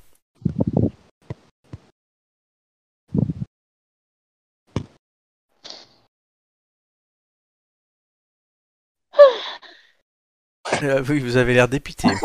[10.83, 12.07] Euh, oui, vous avez l'air dépité.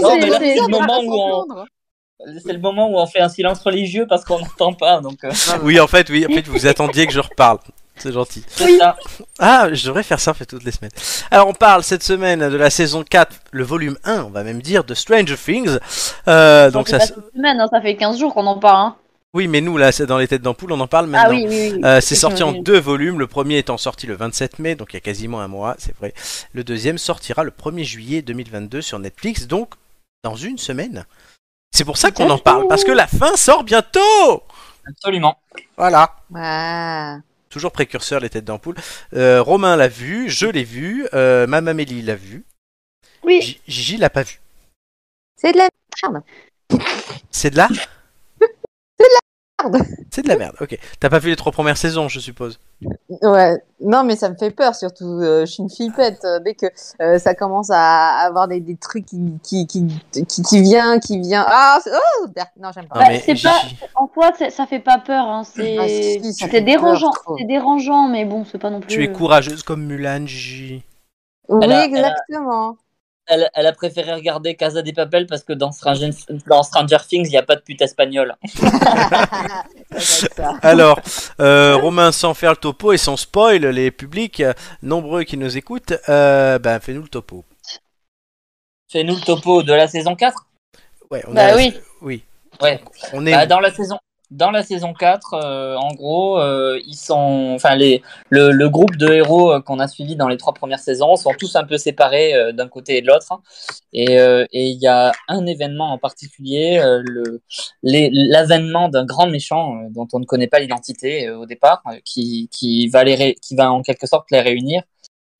[0.00, 1.64] Non, C'est- mais là, c'est- le moment où on.
[2.44, 5.32] C'est le moment où on fait un silence religieux parce qu'on n'entend pas, donc euh,
[5.62, 7.58] Oui, en fait, oui, en fait, vous attendiez que je reparle.
[7.96, 8.42] C'est gentil.
[8.48, 8.96] c'est ça.
[9.38, 10.92] Ah, je devrais faire ça en fait toutes les semaines.
[11.30, 14.62] Alors, on parle cette semaine de la saison 4, le volume 1, on va même
[14.62, 15.78] dire, de Stranger Things.
[16.26, 18.86] Euh, donc ça, pas cette semaine, hein, ça fait 15 jours qu'on en parle.
[18.86, 18.96] Hein.
[19.34, 21.28] oui, mais nous là, c'est dans les têtes d'ampoule, on en parle maintenant.
[21.30, 21.80] Ah oui, oui, oui.
[21.84, 24.96] Euh, c'est sorti en deux volumes, le premier étant sorti le 27 mai, donc il
[24.96, 26.14] y a quasiment un mois, c'est vrai.
[26.54, 29.74] Le deuxième sortira le 1er juillet 2022 sur Netflix, donc
[30.22, 31.04] dans une semaine.
[31.72, 34.42] C'est pour ça qu'on en parle, parce que la fin sort bientôt
[34.86, 35.38] Absolument.
[35.76, 36.16] Voilà.
[37.48, 38.76] Toujours précurseur les têtes d'ampoule.
[39.14, 42.44] Euh, Romain l'a vu, je l'ai vu, euh, Mamamélie l'a vu,
[43.22, 43.40] Oui.
[43.42, 44.40] G- Gigi l'a pas vu.
[45.36, 45.68] C'est de la
[46.02, 46.22] merde.
[47.30, 47.68] C'est de là
[49.62, 49.86] Merde.
[50.10, 50.76] C'est de la merde, ok.
[50.98, 52.58] T'as pas vu les trois premières saisons, je suppose?
[53.22, 55.04] Ouais, non, mais ça me fait peur, surtout.
[55.20, 56.24] euh, je suis une flippette.
[56.24, 56.66] euh, dès que
[57.02, 59.86] euh, ça commence à avoir des, des trucs qui, qui, qui,
[60.26, 61.44] qui, qui vient, qui vient.
[61.46, 62.26] Ah, c'est- oh,
[62.58, 63.00] non, j'aime pas.
[63.00, 63.60] Non, Bah, c'est pas-
[63.96, 65.26] En c'est- ça fait pas peur.
[65.26, 65.42] Hein.
[65.44, 67.12] C'est Ah, si, si, ça c'est dérangeant.
[67.38, 68.88] C'est dérangeant, mais bon, c'est pas non plus.
[68.88, 70.82] Tu es courageuse comme Mulan, Gigi.
[71.48, 72.76] Oui, exactement.
[73.32, 76.10] Elle, elle a préféré regarder Casa de Papel parce que dans Stranger,
[76.48, 78.34] dans Stranger Things, il n'y a pas de pute espagnole.
[80.62, 80.98] Alors,
[81.40, 84.42] euh, Romain, sans faire le topo et sans spoil, les publics
[84.82, 87.44] nombreux qui nous écoutent, euh, ben fais-nous le topo.
[88.90, 90.46] Fais-nous le topo de la saison 4
[91.10, 91.74] Ouais, on Bah est- oui.
[92.02, 92.22] oui.
[92.60, 92.82] Ouais.
[93.12, 93.98] On est Bah, dans la saison
[94.30, 98.96] dans la saison 4 euh, en gros euh, ils sont enfin les le, le groupe
[98.96, 101.76] de héros euh, qu'on a suivi dans les trois premières saisons sont tous un peu
[101.78, 103.40] séparés euh, d'un côté et de l'autre
[103.92, 107.40] et euh, et il y a un événement en particulier euh, le
[107.82, 113.02] l'avènement d'un grand méchant dont on ne connaît pas l'identité au départ qui qui va
[113.04, 114.82] les qui va en quelque sorte les réunir.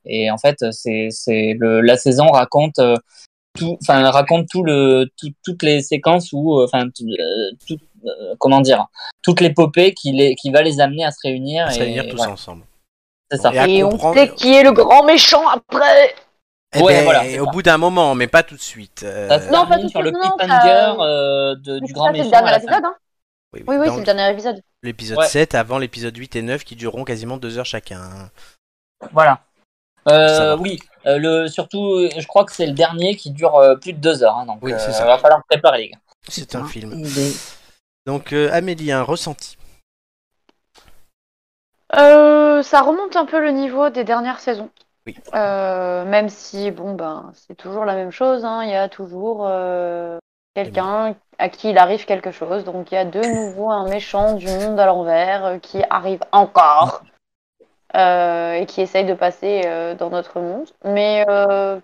[0.05, 2.81] Et en fait c'est c'est le la saison raconte
[3.59, 7.77] tout enfin raconte tout le tout- toutes les séquences où enfin tout-
[8.39, 8.87] comment dire
[9.23, 12.09] toute l'épopée qui les qui va les amener à se réunir à se et réunir
[12.09, 12.65] tous voilà, ensemble.
[13.31, 16.15] c'est ça Et Et on sait qui est le grand méchant après.
[16.77, 17.51] Eh Ouais, ben, voilà, c'est au ça.
[17.51, 19.03] bout d'un moment, mais pas tout de suite.
[19.03, 21.93] euh, ça se Non, pas tout de sur le suite, cliffhanger ça- euh, du c'est
[21.93, 22.85] grand ça, c'est méchant le dernier épisode.
[22.85, 22.95] Hein.
[23.55, 24.61] oui, Oui, oui, c'est le dernier épisode.
[24.85, 25.27] l'épisode Ouais.
[25.27, 28.31] 7 avant l'épisode 8 et 9 qui dureront quasiment deux heures chacun.
[29.13, 29.41] voilà
[30.07, 30.15] Ça
[30.53, 33.75] euh, oui euh, le surtout euh, je crois que c'est le dernier qui dure euh,
[33.75, 35.05] plus de deux heures hein, donc Oui, euh, c'est ça.
[35.07, 36.93] va falloir préparer les gars C'est un film.
[36.97, 37.37] Il est-
[38.07, 39.57] Donc euh, Amélie, un ressenti.
[41.97, 44.71] Euh, ça remonte un peu le niveau des dernières saisons.
[45.07, 45.17] Oui.
[45.35, 48.45] Euh, même si, bon, ben, c'est toujours la même chose.
[48.45, 48.63] hein.
[48.63, 50.19] Il y a toujours euh,
[50.55, 52.65] quelqu'un à qui il arrive quelque chose.
[52.65, 57.03] Donc, il y a de nouveau un méchant du monde à l'envers qui arrive encore
[57.95, 60.69] et qui essaye de passer dans notre monde.
[60.85, 61.81] Mais, euh,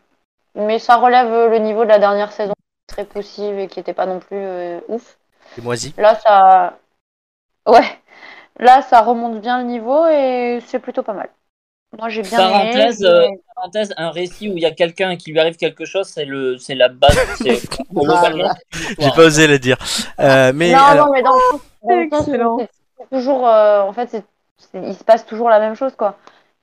[0.54, 2.54] mais ça relève le niveau de la dernière saison,
[2.86, 4.46] très poussive et qui n'était pas non plus
[4.88, 5.16] ouf.
[5.56, 5.92] C'est moisi.
[5.96, 6.78] Là, ça.
[7.66, 7.98] Ouais.
[8.60, 11.28] Là, ça remonte bien le niveau et c'est plutôt pas mal.
[11.98, 12.72] Moi, j'ai bien aimé.
[12.72, 15.84] Parenthèse, mais- euh, parenthèse un récit où il y a quelqu'un qui lui arrive quelque
[15.86, 17.58] chose c'est le c'est la base c'est
[17.92, 18.54] globalement
[18.98, 19.78] J'ai pas osé le dire.
[20.20, 22.58] Euh, mais non, alors, non, mais dans le sens- dans le sens où Excellent.
[22.58, 23.48] c'est toujours.
[23.48, 24.24] euh, en fait, c'est,
[24.58, 26.18] c'est- il se passe toujours la même chose, quoi.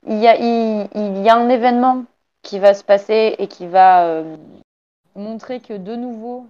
[0.06, 2.04] Il y, a, il, il y a un événement
[2.42, 4.36] qui va se passer et qui va euh,
[5.16, 6.46] montrer que de nouveau,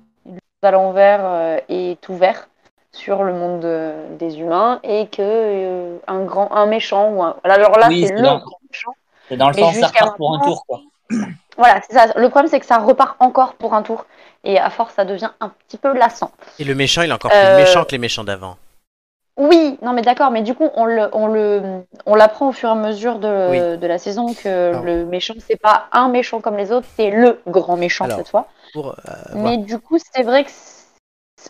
[0.64, 2.48] à l'envers euh, est ouvert
[2.92, 7.36] sur le monde euh, des humains et que euh, un grand un méchant ou un
[7.44, 8.92] alors là Oui, c'est le dans- grand méchant.
[9.28, 10.80] c'est dans le sens ça jusqu'à repart pour un tour quoi.
[11.56, 12.06] Voilà c'est ça.
[12.16, 14.06] Le problème c'est que ça repart encore pour un tour.
[14.44, 16.30] Et à force ça devient un petit peu lassant.
[16.58, 18.56] Et le méchant, il est encore plus Euh, méchant que les méchants d'avant.
[19.36, 22.68] oui non mais d'accord mais du coup on le on le on l'apprend au fur
[22.68, 24.84] et à mesure de, de la saison que Alors.
[24.84, 28.28] le méchant c'est pas un méchant comme les autres c'est le grand méchant Alors, cette
[28.28, 30.50] fois Pour, euh, mais du coup c'est vrai que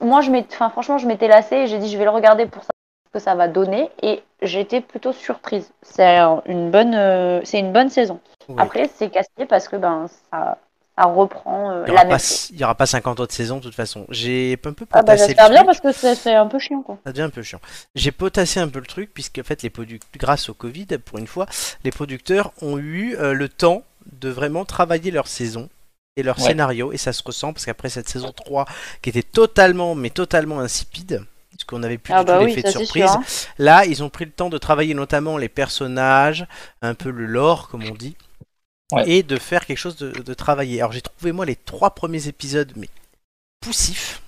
[0.02, 2.62] moi je enfin franchement je m'étais lassée et j'ai dit je vais le regarder pour
[2.62, 2.70] ça
[3.08, 7.72] ce que ça va donner et j'étais plutôt surprise c'est une bonne euh, c'est une
[7.72, 8.56] bonne saison oui.
[8.58, 10.58] Après, c'est cassé parce que ben ça,
[10.96, 12.18] ça reprend euh, il y la aura même
[12.50, 14.06] il y aura pas 50 autres saisons de toute façon.
[14.10, 16.58] J'ai un peu Ah bah potassé j'espère le bien parce que c'est c'est un peu
[16.58, 16.98] chiant quoi.
[17.04, 17.60] Ça devient un peu chiant.
[17.94, 21.18] J'ai potassé un peu le truc puisque en fait les producteurs, grâce au Covid, pour
[21.18, 21.46] une fois,
[21.84, 23.82] les producteurs ont eu euh, le temps
[24.20, 25.68] de vraiment travailler leur saison
[26.16, 26.44] et leur Ouais.
[26.44, 28.66] scénario et ça se ressent parce qu'après cette saison 3
[29.02, 32.50] qui était totalement mais totalement insipide parce qu'on n'avait plus Ah du bah tout oui,
[32.54, 33.04] l'effet de surprise.
[33.04, 33.12] sûr.
[33.12, 33.24] hein.
[33.58, 36.46] Là, ils ont pris le temps de travailler notamment les personnages,
[36.82, 38.16] un peu le lore comme on dit,
[38.92, 39.08] Ouais.
[39.08, 40.80] et de faire quelque chose de, de travailler.
[40.80, 42.88] Alors j'ai trouvé moi les trois premiers épisodes mais
[43.60, 44.20] poussifs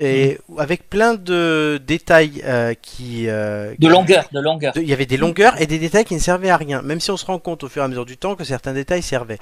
[0.00, 5.06] et avec plein de détails euh, qui, euh, de longueur de longueur Il y avait
[5.06, 7.38] des longueurs et des détails qui ne servaient à rien, même si on se rend
[7.38, 9.38] compte au fur et à mesure du temps que certains détails servaient.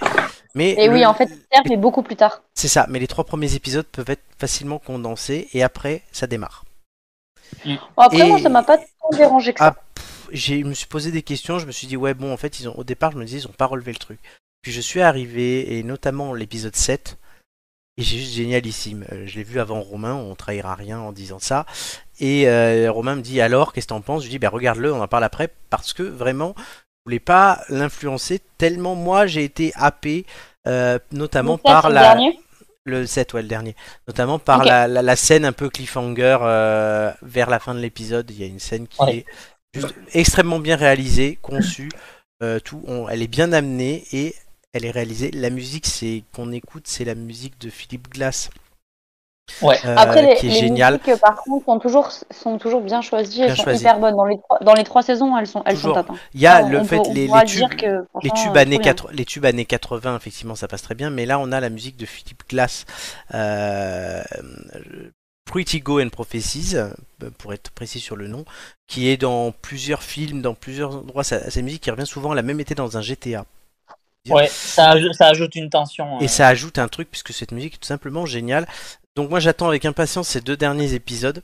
[0.55, 2.43] Mais Et le- oui, en fait, servent, mais beaucoup plus tard.
[2.55, 2.87] c'est ça.
[2.91, 6.65] Mais les trois premiers épisodes peuvent être facilement condensés et après ça démarre.
[7.65, 9.75] Bon, après, Et- moi, ça m'a pas tant dérangé que ça.
[9.77, 12.33] Ah, pff, j'ai, je me suis posé des questions, je me suis dit ouais bon
[12.33, 14.19] en fait ils ont au départ je me disais ils ont pas relevé le truc.
[14.63, 17.17] Puis je suis arrivé et notamment l'épisode 7
[17.99, 19.05] et j'ai juste génialissime.
[19.13, 21.67] Euh, Je l'ai vu avant Romain, on trahira rien en disant ça.
[22.21, 24.23] Et euh, Romain me dit alors qu'est-ce que t'en penses?
[24.23, 27.61] Je lui dis bah regarde-le, on en parle après parce que vraiment je voulais pas
[27.69, 30.25] l'influencer tellement moi j'ai été happé
[30.69, 32.17] euh, notamment par c'est la
[32.85, 33.75] le 7 ouais le dernier
[34.07, 38.31] notamment par la, la, la scène un peu cliffhanger euh, vers la fin de l'épisode
[38.31, 39.17] il y a une scène qui Ouais.
[39.19, 39.25] est
[39.75, 41.89] Juste extrêmement bien réalisée, conçue,
[42.65, 42.83] tout.
[42.87, 44.35] on- elle est bien amenée et
[44.73, 45.31] elle est réalisée.
[45.33, 48.51] La musique, c'est qu'on écoute, c'est la musique de Philippe Glass,
[49.61, 49.79] Ouais.
[49.85, 51.01] euh, Après, les, qui est les géniale.
[51.05, 53.43] musiques, par contre, sont toujours, sont toujours bien choisies.
[53.43, 53.81] Bien elles sont choisies.
[53.83, 54.17] hyper bonnes.
[54.17, 55.95] Dans les, trois, dans les trois saisons, elles sont, elles Toujours.
[55.97, 56.11] sont top.
[56.11, 56.19] hein.
[56.35, 58.93] Il y a le on fait peut- les, tubes, que, les tubes années trop bien.
[58.95, 61.11] 80, les tubes années 80, effectivement, ça passe très bien.
[61.11, 62.87] Mais là, on a la musique de Philippe Glass,
[63.35, 64.23] euh,
[65.45, 66.77] Pretty Go and Prophecies,
[67.39, 68.45] pour être précis sur le nom,
[68.87, 71.25] qui est dans plusieurs films, dans plusieurs endroits.
[71.57, 72.33] Une musique qui revient souvent.
[72.33, 73.45] Elle a même été dans un GTA.
[74.29, 76.21] Ouais, ça, ça ajoute une tension.
[76.21, 76.29] Et euh.
[76.29, 78.67] ça ajoute un truc puisque cette musique est tout simplement géniale.
[79.17, 81.43] Donc moi j'attends avec impatience ces deux derniers épisodes,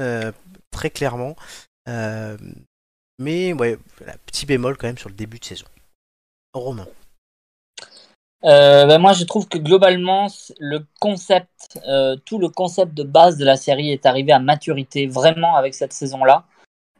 [0.00, 0.32] euh,
[0.70, 1.36] très clairement.
[1.88, 2.36] Euh,
[3.18, 5.66] mais ouais, voilà, petit bémol quand même sur le début de saison.
[6.52, 6.86] Romain.
[8.44, 10.28] Euh, ben moi, je trouve que globalement,
[10.60, 11.80] le concept,
[12.24, 15.92] tout le concept de base de la série est arrivé à maturité vraiment avec cette
[15.92, 16.44] saison-là.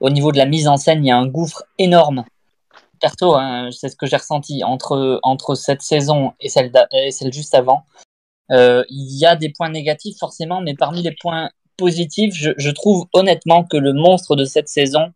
[0.01, 2.25] Au niveau de la mise en scène, il y a un gouffre énorme.
[2.99, 7.11] Perso, hein, c'est ce que j'ai ressenti entre, entre cette saison et celle, d'a- et
[7.11, 7.85] celle juste avant.
[8.51, 12.71] Euh, il y a des points négatifs forcément, mais parmi les points positifs, je, je
[12.71, 15.13] trouve honnêtement que le monstre de cette saison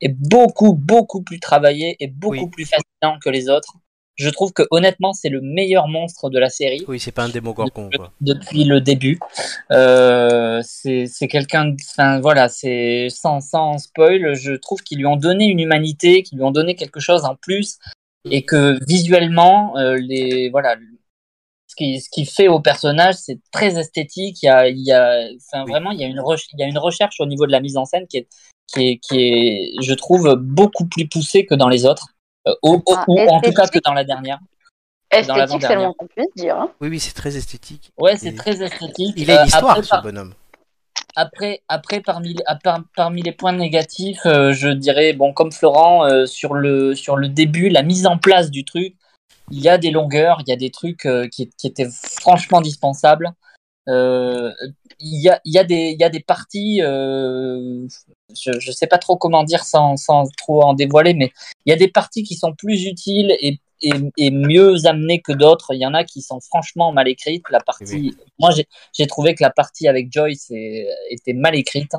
[0.00, 2.50] est beaucoup, beaucoup plus travaillé et beaucoup Oui.
[2.50, 3.74] plus fascinant que les autres.
[4.16, 7.28] Je trouve que honnêtement, c'est le meilleur monstre de la série Oui, c'est pas un
[7.30, 8.12] démogorgon quoi.
[8.20, 9.18] depuis le début.
[9.70, 15.46] Euh, c'est quelqu'un, enfin voilà, c'est sans, sans spoil, je trouve qu'ils lui ont donné
[15.46, 17.78] une humanité, qu'ils lui ont donné quelque chose en plus,
[18.30, 20.76] et que visuellement, euh, les voilà,
[21.68, 24.42] ce qui ce qui fait au personnage, c'est très esthétique.
[24.42, 25.70] Il y a, il y a, enfin Oui.
[25.70, 27.76] vraiment, il y a une il y a une recherche au niveau de la mise
[27.76, 28.28] en scène qui est
[28.66, 32.08] qui est qui est, je trouve, beaucoup plus poussée que dans les autres,
[32.48, 34.38] euh, Ah, ou en tout cas que dans la dernière.
[35.12, 36.56] Esthétique, c'est le moins qu'on puisse dire.
[36.56, 36.70] hein.
[36.80, 37.90] Oui, oui, c'est très esthétique.
[37.98, 39.14] Ouais, c'est très esthétique.
[39.16, 40.34] Il a Euh, une histoire après, ce par- bonhomme.
[41.16, 46.26] Après, après parmi, par- parmi les points négatifs, euh, je dirais, bon, comme Florent, euh,
[46.26, 48.94] sur, le, sur le début, la mise en place du truc,
[49.50, 52.60] il y a des longueurs, il y a des trucs euh, qui, qui étaient franchement
[52.60, 53.30] dispensables.
[53.88, 54.52] Euh,
[55.00, 57.86] il, y a, il, y a des, il y a des parties, euh,
[58.38, 61.32] je ne sais pas trop comment dire sans, sans trop en dévoiler, mais
[61.64, 65.32] il y a des parties qui sont plus utiles et, et, et mieux amenées que
[65.32, 65.74] d'autres.
[65.74, 67.44] Il y en a qui sont franchement mal écrites.
[67.50, 71.92] La partie, moi, j'ai j'ai trouvé que la partie avec Joyce est- était mal écrite.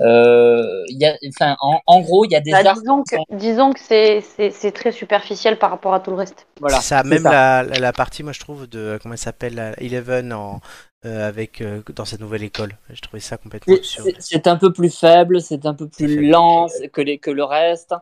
[0.00, 2.80] Euh, il y a, enfin, en, en gros, il y a des Bah, arcs.
[2.80, 6.46] disons que, disons que c'est- c'est c'est très superficiel par rapport à tout le reste.
[6.60, 7.62] Voilà, ça, même ça.
[7.62, 10.60] La, la, partie, moi je trouve, de comment elle s'appelle, Eleven en,
[11.04, 12.76] euh, avec euh, dans cette nouvelle école.
[12.90, 14.16] J'ai trouvé ça complètement C'est- absurde.
[14.20, 17.94] C'est un peu plus faible, c'est un peu plus lent que, les, que le reste.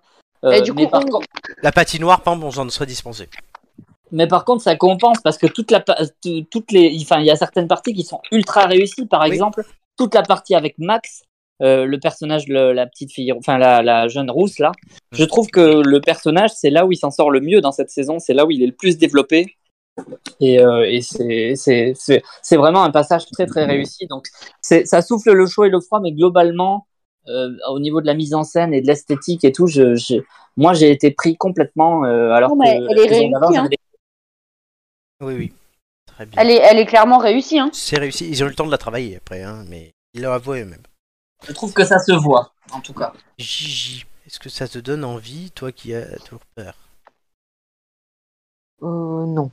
[0.45, 1.27] Euh, Et du mais, coup, par on- contre,
[1.63, 3.29] La patinoire, par exemple, on serait dispensé.
[4.11, 5.83] mais par contre, ça compense parce que toute la,
[6.51, 9.07] toutes les, enfin, il y a certaines parties qui sont ultra réussies.
[9.07, 9.29] Par Oui.
[9.29, 9.63] exemple,
[9.97, 11.23] toute la partie avec Max,
[11.63, 14.73] euh, le personnage, le- la petite fille, enfin la, la jeune rousse là,
[15.13, 17.91] je trouve que le personnage, c'est là où il s'en sort le mieux dans cette
[17.91, 19.57] saison, c'est là où il est le plus développé.
[20.41, 24.07] Et, euh, et c'est- c'est c'est- c'est vraiment un passage très très réussi.
[24.07, 24.27] Donc
[24.61, 26.87] ça souffle le chaud et le froid, mais globalement,
[27.29, 30.17] euh, au niveau de la mise en scène et de l'esthétique et tout, je, je-
[30.57, 32.05] moi j'ai été pris complètement.
[32.05, 33.69] euh, alors que elle est réussie, hein.
[35.21, 35.53] Oui, oui.
[36.07, 36.43] Très bien.
[36.43, 37.59] Elle est, elle est clairement réussie.
[37.59, 37.71] Hein.
[37.73, 38.29] C'est réussi.
[38.29, 40.83] Ils ont eu le temps de la travailler après, hein, mais ils l'ont avoué eux-mêmes.
[41.47, 43.13] Je trouve que ça se voit, en tout cas.
[43.39, 46.75] Gigi, est-ce que ça te donne envie, toi qui as toujours peur?
[48.83, 49.51] Euh, non.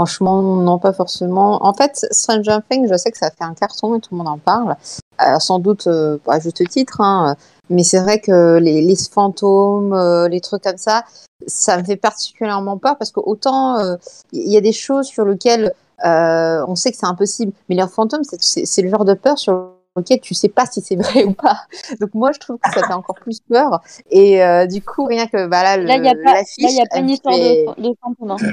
[0.00, 1.62] Franchement, non, pas forcément.
[1.62, 4.28] En fait, Stranger Things, je sais que ça fait un carton et tout le monde
[4.28, 4.74] en parle.
[5.18, 7.36] Alors, sans doute euh, à juste titre, hein,
[7.68, 11.04] mais c'est vrai que les, fantômes, euh, les trucs comme ça,
[11.46, 13.96] ça me fait particulièrement peur parce que autant euh,
[14.32, 15.74] il y a des choses sur lesquelles
[16.06, 19.72] euh, on sait que c'est impossible, mais les fantômes, c'est le genre de peur sur
[20.00, 21.60] lequel tu sais pas si c'est vrai ou pas.
[22.00, 23.80] Donc moi, je trouve que ça fait encore plus peur.
[24.10, 26.86] Et euh, du coup, rien que bah là, il n'y a pas, il y a
[26.86, 28.36] pas une histoire fait- de, de fantôme.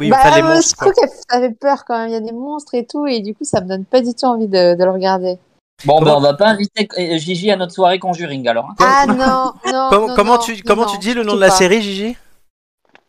[0.00, 0.70] Oui, bah, enfin les euh, monstres.
[0.70, 2.08] je trouve que ça fait peur quand même.
[2.08, 4.12] Il y a des monstres et tout, et du coup, ça me donne pas du
[4.12, 5.38] tout envie de, de le regarder.
[5.84, 8.70] Bon, Comment- ben, on va pas inviter euh, Gigi à notre soirée Conjuring alors.
[8.70, 8.74] hein.
[8.80, 9.14] Ah non,
[9.72, 9.88] non.
[9.90, 11.54] Comment, non, comment non, tu, non, comment non, tu dis le nom de la pas.
[11.54, 12.16] série, Gigi?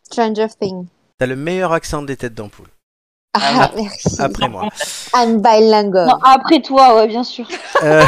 [0.04, 0.86] Stranger Things.
[1.18, 2.68] T'as le meilleur accent des têtes d'ampoule.
[3.42, 4.16] Ah, merci.
[4.20, 4.68] Après moi.
[5.12, 6.06] Anne Bilingual.
[6.08, 7.46] Non, après toi, ouais, bien sûr.
[7.82, 8.02] Euh,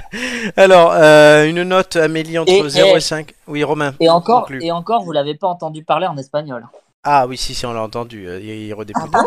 [0.56, 3.34] Alors, euh, une note, Amélie, entre Et- 0 et et- 5.
[3.46, 3.94] Oui, Romain.
[4.00, 4.62] Et encore, Conclu.
[4.62, 6.66] et encore, vous l'avez pas entendu parler en espagnol.
[7.02, 8.26] Ah oui, si, si, on l'a entendu.
[8.28, 9.08] euh, Il, il redéploie.
[9.14, 9.24] Ah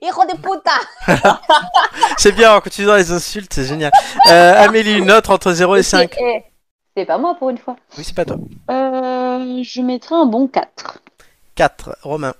[0.00, 1.40] Hijo de puta.
[2.18, 3.90] c'est bien, on continue dans les insultes, c'est génial.
[4.30, 6.14] Euh, Amélie, une note entre 0 et 5.
[6.18, 6.44] Et- et-
[6.96, 7.74] C'est pas moi pour une fois.
[7.96, 8.36] Oui, c'est pas toi.
[8.70, 10.98] Euh, je mettrai un bon 4.
[11.56, 11.96] 4.
[12.02, 12.32] Romain.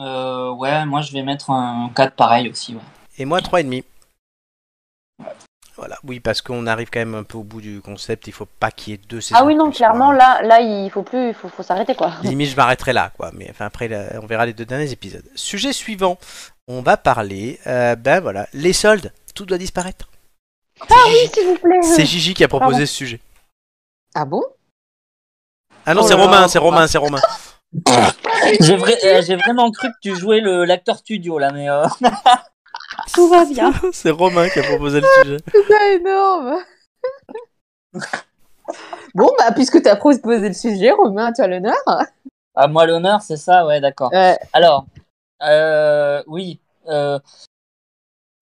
[0.00, 2.74] Euh, ouais, moi je vais mettre un 4 pareil aussi.
[2.74, 2.80] Ouais.
[3.18, 3.84] Et moi, 3,5.
[5.76, 8.26] Voilà, oui, parce qu'on arrive quand même un peu au bout du concept.
[8.26, 9.40] Il faut pas qu'il y ait deux saisons.
[9.40, 12.12] Ah oui, non, clairement, là, là, il faut plus, il faut, faut s'arrêter, quoi.
[12.22, 13.30] Limite, je m'arrêterai là, quoi.
[13.32, 15.24] Mais enfin, après, là, on verra les deux derniers épisodes.
[15.34, 16.18] Sujet suivant.
[16.68, 19.12] On va parler, euh, ben voilà, les soldes.
[19.34, 20.08] Tout doit disparaître.
[20.82, 21.82] Ah oui, s'il vous plaît.
[21.82, 22.86] C'est Gigi qui a proposé Pardon.
[22.86, 23.20] ce sujet.
[24.14, 24.42] Ah bon?
[25.86, 27.20] Ah non, Oh c'est Romain, c'est Romain, c'est Romain.
[27.72, 31.86] J'ai vra- euh, j'ai vraiment cru que tu jouais le- l'acteur studio là, mais euh,
[33.14, 33.72] Tout va bien.
[33.92, 35.36] c'est Romain qui a proposé le sujet.
[35.52, 36.56] C'est pas énorme
[39.14, 41.74] Bon, bah, puisque tu as proposé le sujet, Romain, tu as l'honneur.
[42.54, 44.12] à moi l'honneur, c'est ça, ouais, d'accord.
[44.12, 44.38] Ouais.
[44.52, 44.86] Alors,
[45.42, 47.18] euh, oui, euh,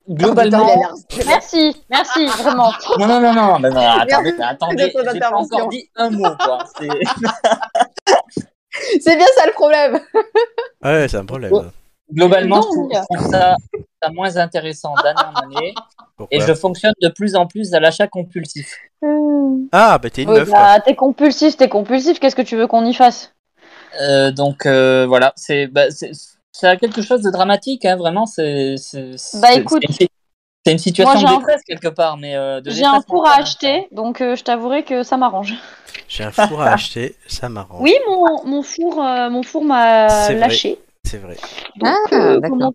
[0.08, 0.74] globalement, Pardon,
[1.12, 2.72] il a l'air- Merci, merci, vraiment.
[2.98, 6.58] non, non, non, non, mais non, attendez, attendez, j'ai pas encore dit un mot, quoi.
[9.00, 10.00] C'est- bien ça le problème
[10.84, 11.52] Ouais, c'est un problème.
[11.52, 11.70] Bon.
[12.12, 13.56] Globalement, je trouve, je trouve ça,
[14.02, 15.74] ça moins intéressant d'année en année,
[16.16, 18.78] Pourquoi et je fonctionne de plus en plus à l'achat compulsif.
[19.72, 22.66] Ah, bah t'es une Oui, meuf, bah, t'es compulsif, t'es compulsif, qu'est-ce que tu veux
[22.66, 23.34] qu'on y fasse?
[24.00, 26.12] Euh, donc euh, voilà, c'est bah, c'est
[26.52, 28.26] ça a quelque chose de dramatique, hein, vraiment.
[28.26, 28.76] C'est
[29.34, 29.82] Bah, écoute,
[30.68, 34.20] c'est une, situation moi, un- quelque part, mais euh, J'ai un four à acheter, donc
[34.20, 35.54] euh, je t'avouerai que ça m'arrange.
[36.08, 37.80] J'ai un four à acheter, ça m'arrange.
[37.82, 40.78] Oui, mon, mon four, euh, mon four m'a lâché.
[41.04, 41.36] C'est vrai.
[41.76, 42.58] Donc, Ah, euh, d'accord.
[42.58, 42.72] comment-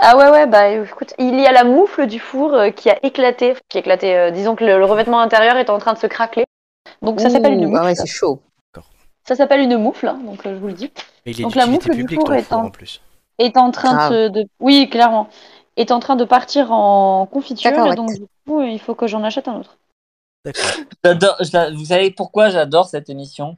[0.00, 2.98] Ah ouais, ouais, bah écoute, il y a la moufle du four euh, qui a
[3.04, 5.98] éclaté, qui a éclaté, euh, disons que le, le revêtement intérieur est en train de
[5.98, 6.44] se craqueler.
[7.02, 7.80] Donc ça s'appelle une Ouh, moufle.
[7.82, 8.40] Ah ouais, c'est chaud.
[9.26, 10.90] ça s'appelle une moufle, hein, donc euh, je vous le dis.
[11.26, 13.00] Mais il est Donc, la moufle du four est four en- en plus.
[13.40, 15.28] Est en train de, de- Oui, clairement.
[15.78, 17.94] Est en train de partir en confiture, ouais.
[17.94, 19.78] donc du coup, il faut que j'en achète un autre.
[21.74, 23.56] Vous savez pourquoi j'adore cette émission?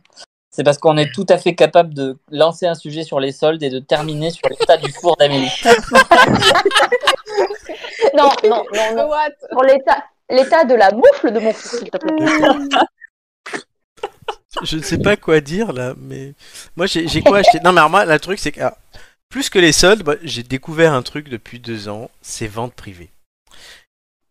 [0.50, 3.62] C'est parce qu'on est tout à fait capable de lancer un sujet sur les soldes
[3.62, 5.50] et de terminer sur l'état du four d'Amélie.
[8.16, 9.08] Non, non, non, non.
[9.08, 9.30] What?
[9.52, 12.12] Pour l'état, l'état de la moufle de mon four, s'il te plaît.
[14.62, 16.34] Je ne sais pas quoi dire là, mais
[16.76, 17.60] moi j'ai quoi acheté?
[17.60, 18.76] Non mais alors moi le truc c'est que ah,
[19.30, 23.10] plus que les soldes, moi, j'ai découvert un truc depuis deux ans, c'est vente privée.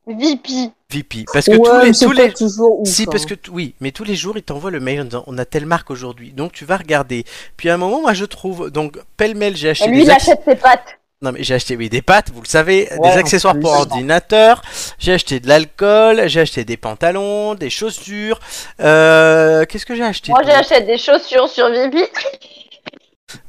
[0.08, 0.72] VP.
[0.92, 1.26] VP.
[1.32, 3.06] Parce que Ouais, tous les tous les ouf, si hein.
[3.12, 5.38] parce que t- oui, mais tous les jours ils t'envoient le mail en disant on
[5.38, 7.26] a telle marque aujourd'hui, donc tu vas regarder.
[7.58, 10.10] Puis à un moment moi je trouve donc pêle-mêle j'ai acheté Et lui, des il
[10.10, 10.98] acc- achète ses pâtes.
[11.22, 13.72] Non mais j'ai acheté oui des pâtes, vous le savez, Ouais, des accessoires plus, pour
[13.74, 14.64] ordinateur,
[14.98, 18.40] j'ai acheté de l'alcool, j'ai acheté des pantalons, des chaussures.
[18.80, 21.98] Euh, Qu'est-ce que j'ai acheté Moi, j'achète des chaussures sur VP.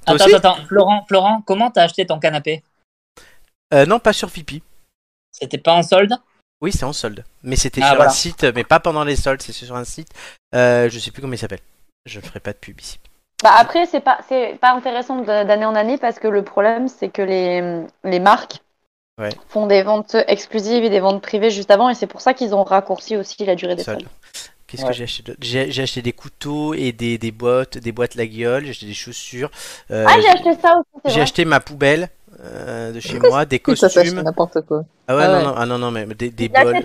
[0.06, 2.62] Attends, aussi attends, Florent, Florent, comment t'as acheté ton canapé
[3.74, 4.62] Euh, Non pas sur VP.
[5.32, 6.12] C'était pas en solde
[6.60, 7.24] Oui, c'est en solde.
[7.42, 8.10] Mais c'était Ah, sur voilà.
[8.10, 10.08] un site, mais pas pendant les soldes, c'est sur un site.
[10.54, 11.60] Euh, je sais plus comment il s'appelle.
[12.06, 12.98] Je ne ferai pas de pub ici.
[13.42, 17.08] Bah après, c'est pas, c'est pas intéressant d'année en année parce que le problème, c'est
[17.08, 18.58] que les, les marques
[19.18, 19.30] Ouais.
[19.48, 22.54] font des ventes exclusives et des ventes privées juste avant et c'est pour ça qu'ils
[22.54, 24.00] ont raccourci aussi la durée des Solde.
[24.00, 24.10] soldes.
[24.70, 24.88] Qu'est-ce Ouais.
[24.90, 25.38] que j'ai acheté d'autre?
[25.42, 28.86] J'ai, j'ai acheté des couteaux et des, des boîtes, des boîtes la gueule, j'ai acheté
[28.86, 29.50] des chaussures.
[29.90, 31.22] euh, Ah, j'ai acheté ça aussi, c'est j'ai vrai.
[31.22, 32.08] acheté ma poubelle
[32.44, 34.22] euh, de chez moi, des Ça costumes.
[34.22, 34.84] n'importe quoi.
[35.08, 35.42] Ah ouais, Ah non, ouais.
[35.44, 36.84] non, ah non, non, mais des, bols,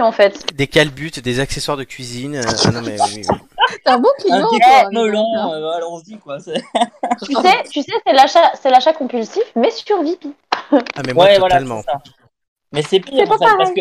[0.00, 0.52] en fait.
[0.54, 2.34] des calbutes, des accessoires de cuisine.
[2.34, 3.36] euh, ah non, mais oui, oui.
[3.84, 5.50] T'es un bon client, Un melon, hein.
[5.54, 6.40] euh, allons-y quoi.
[6.40, 6.62] c'est-
[7.24, 10.28] Tu sais, tu sais, c'est l'achat, c'est l'achat compulsif, mais sur VP.
[10.52, 11.82] Ah, mais moi, Ouais, voilà, totalement.
[11.82, 12.02] c'est ça.
[12.72, 13.80] Mais c'est pire C'est pas en fait, parce que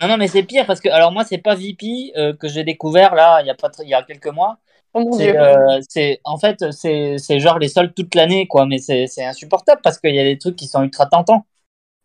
[0.00, 2.64] non non mais c'est pire parce que alors moi c'est pas VP euh, que j'ai
[2.64, 4.58] découvert là il y a pas tr- il y a quelques mois.
[4.94, 5.40] Oh mon C'est dieu.
[5.40, 9.24] euh, c'est en fait c'est c'est genre les soldes toute l'année quoi mais c'est c'est
[9.24, 11.44] insupportable parce qu'il y a des trucs qui sont ultra tentants.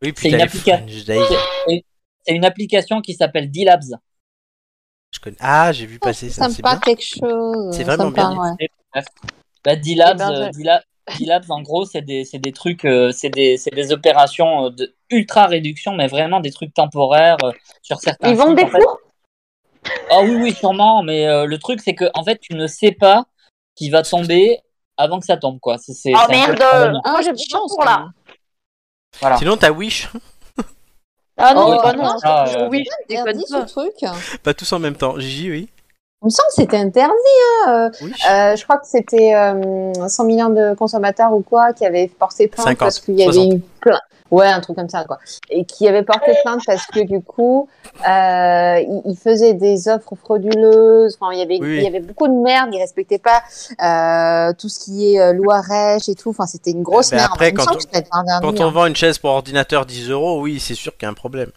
[0.01, 0.85] oui, c'est puis une t'as les application.
[0.85, 1.83] Fringe Days.
[2.25, 3.99] C'est une application qui s'appelle D-Labs.
[5.13, 5.37] Je connais.
[5.39, 6.95] Ah, j'ai vu passer ça, Ça me c'est parle bien.
[6.95, 7.75] quelque chose.
[7.75, 8.31] C'est vraiment bien.
[8.55, 9.03] ouais.
[9.63, 10.51] Bah, D-Labs, Eh ben, euh,
[11.19, 14.69] D-Labs, en gros, c'est des, c'est des trucs, euh, c'est des, c'est des opérations euh,
[14.69, 17.51] de ultra réduction, mais vraiment des trucs temporaires euh,
[17.81, 18.31] sur certains.
[18.31, 18.99] Ils vendent des fours?
[20.09, 22.91] Ah oui, oui, sûrement, mais euh, le truc, c'est que en fait, tu ne sais
[22.91, 23.25] pas
[23.75, 24.59] qui va tomber
[24.97, 25.77] avant que ça tombe, quoi.
[25.77, 26.57] C'est, Oh merde
[27.05, 28.09] Moi, j'ai de chance, four, là.
[29.19, 29.37] Voilà.
[29.37, 30.09] Sinon, t'as Wish.
[31.37, 32.19] Ah non, Oh, bah non, je-
[33.47, 33.65] ce pas.
[33.65, 33.93] truc.
[34.43, 35.19] Pas tous en même temps.
[35.19, 35.69] Gigi, oui.
[36.23, 37.13] Il me semble que c'était interdit.
[37.67, 37.91] Hein.
[38.01, 38.25] Wish.
[38.29, 42.47] Euh, je crois que c'était euh, 100 millions de consommateurs ou quoi qui avaient porté
[42.47, 43.53] plainte 50, parce qu'il y avait 60.
[43.53, 43.99] eu plein.
[44.31, 45.19] Ouais, un truc comme ça, quoi.
[45.51, 47.67] Et qui avaient porté plainte parce que du coup,
[48.09, 51.17] euh, ils, faisaient des offres frauduleuses.
[51.19, 51.77] Enfin, il y avait, Oui, oui.
[51.77, 52.69] il y avait beaucoup de merde.
[52.73, 53.43] Ils respectaient pas
[53.79, 56.31] euh, tout ce qui est euh, loi Rech et tout.
[56.31, 57.29] Enfin, c'était une grosse Ben merde.
[57.33, 58.65] après, quand semble on- Quand hein.
[58.65, 61.13] on vend une chaise pour ordinateur 10 euros, oui, c'est sûr qu'il y a un
[61.13, 61.51] problème.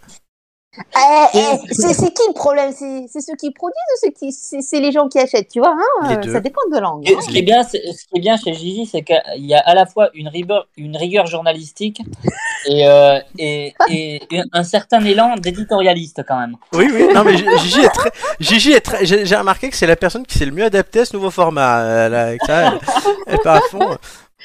[0.78, 2.72] Eh, eh, c'est qui le problème?
[2.72, 6.18] C'est ceux qui produisent ou qui c'est les gens qui achètent, tu vois hein?
[6.24, 6.32] Euh.
[6.32, 7.08] Ça dépend de langue.
[7.08, 7.20] Hein.
[7.20, 9.74] ce, qui est bien, ce qui est bien chez Gigi, c'est qu'il y a à
[9.74, 12.02] la fois une rigueur, une rigueur journalistique
[12.66, 14.20] et, euh, et, et
[14.52, 16.56] un certain élan d'éditorialiste quand même.
[16.72, 18.10] Oui, oui, non mais Gigi est très.
[18.40, 19.04] Gigi est très.
[19.06, 21.80] J'ai remarqué que c'est la personne qui s'est le mieux adaptée à ce nouveau format.
[21.80, 22.80] euh, là, avec ça, elle,
[23.26, 23.96] elle part à fond.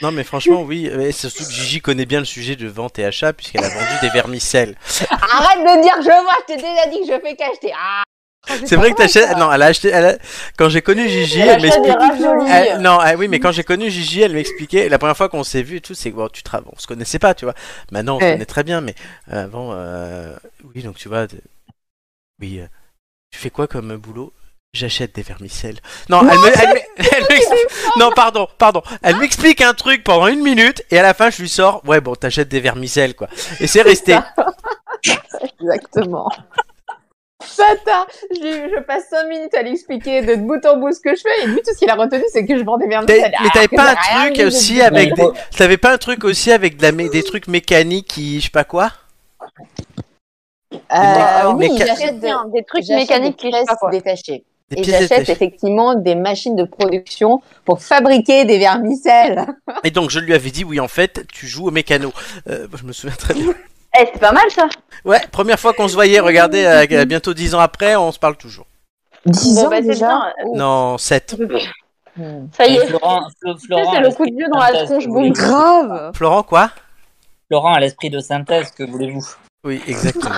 [0.02, 3.34] Non mais franchement oui, surtout que Gigi connaît bien le sujet de vente et achat
[3.34, 4.76] puisqu'elle a vendu des vermicelles.
[5.10, 7.72] Arrête de dire je vois, je t'ai déjà dit que je fais qu'acheter.
[7.78, 8.04] Ah,
[8.66, 9.38] C'est vrai que t'achètes.
[9.38, 9.90] Non, elle a acheté.
[9.90, 10.18] Elle a-
[10.58, 11.72] Quand j'ai connu Gigi, Elle elle.
[12.50, 14.90] Elle- non, ah oui, mais quand j'ai connu Gigi, elle m'expliquait.
[14.90, 16.68] La première fois qu'on s'est vu et tout, c'est que bon, tu travailles.
[16.76, 17.54] On se connaissait pas, tu vois.
[17.92, 18.96] Maintenant, on se connaît très bien, mais
[19.32, 20.36] euh, avant, euh,
[20.74, 21.28] oui, donc tu vois,
[22.42, 22.66] oui, euh,
[23.30, 24.34] tu fais quoi comme boulot?
[24.74, 25.80] J'achète des vermicelles.
[26.08, 27.38] Non, elle me, elle elle
[27.98, 28.82] non, pardon, pardon.
[29.02, 32.00] Elle m'explique un truc pendant une minute et à la fin, je lui sors, ouais,
[32.00, 33.28] bon, t'achètes des vermicelles, quoi.
[33.60, 34.18] Et c'est resté.
[35.60, 36.30] Exactement.
[37.58, 41.22] Tata, je, passe 5 minutes à lui expliquer de bout en bout ce que je
[41.22, 43.34] fais et lui tout ce qu'il a retenu c'est que je vends des vermicelles.
[43.42, 46.84] mais t'avais pas un truc aussi avec des, t'avais pas un truc aussi avec de
[46.84, 48.92] la mé- des trucs mécaniques qui, je sais pas quoi?
[50.72, 54.44] Euh, oui, Méca- j'achète des, des trucs mécaniques des qui je sais
[54.76, 59.46] Et j'achète effectivement des machines de production pour fabriquer des vermicelles.
[59.84, 62.12] Et donc je lui avais dit oui en fait tu joues au mécano.
[62.50, 63.54] Euh, je me souviens très bien.
[64.00, 64.70] Eh, c'est pas mal ça.
[65.04, 68.38] Ouais, première fois qu'on se voyait, regardez, euh, bientôt 10 ans après, on se parle
[68.38, 68.66] toujours.
[69.26, 70.34] 10 Bon, ans bah, déjà bien.
[70.56, 71.36] Non, 7.
[72.16, 72.48] Hmm.
[72.56, 72.88] Ça y est.
[72.88, 76.12] Florent, c'est le coup de vieux dans la tronche, voulez-vous Grave.
[76.16, 76.72] Florent quoi?
[77.48, 79.26] Florent a l'esprit de synthèse, que voulez-vous?
[79.66, 80.36] Oui, exactement.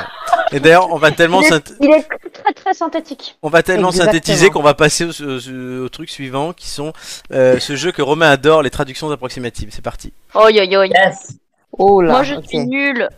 [0.54, 3.38] Et d'ailleurs, on va tellement Il est- synth- Il est très très synthétique.
[3.42, 4.14] on va tellement Exactement.
[4.14, 6.94] synthétiser qu'on va passer au, au- au truc suivant qui sont
[7.32, 9.70] euh, ce jeu que Romain adore, les traductions approximatives.
[9.72, 10.14] C'est parti.
[10.36, 10.88] Oi oi oi.
[10.88, 11.34] Yes
[11.78, 12.12] Oh là.
[12.14, 13.10] Moi je suis nulle.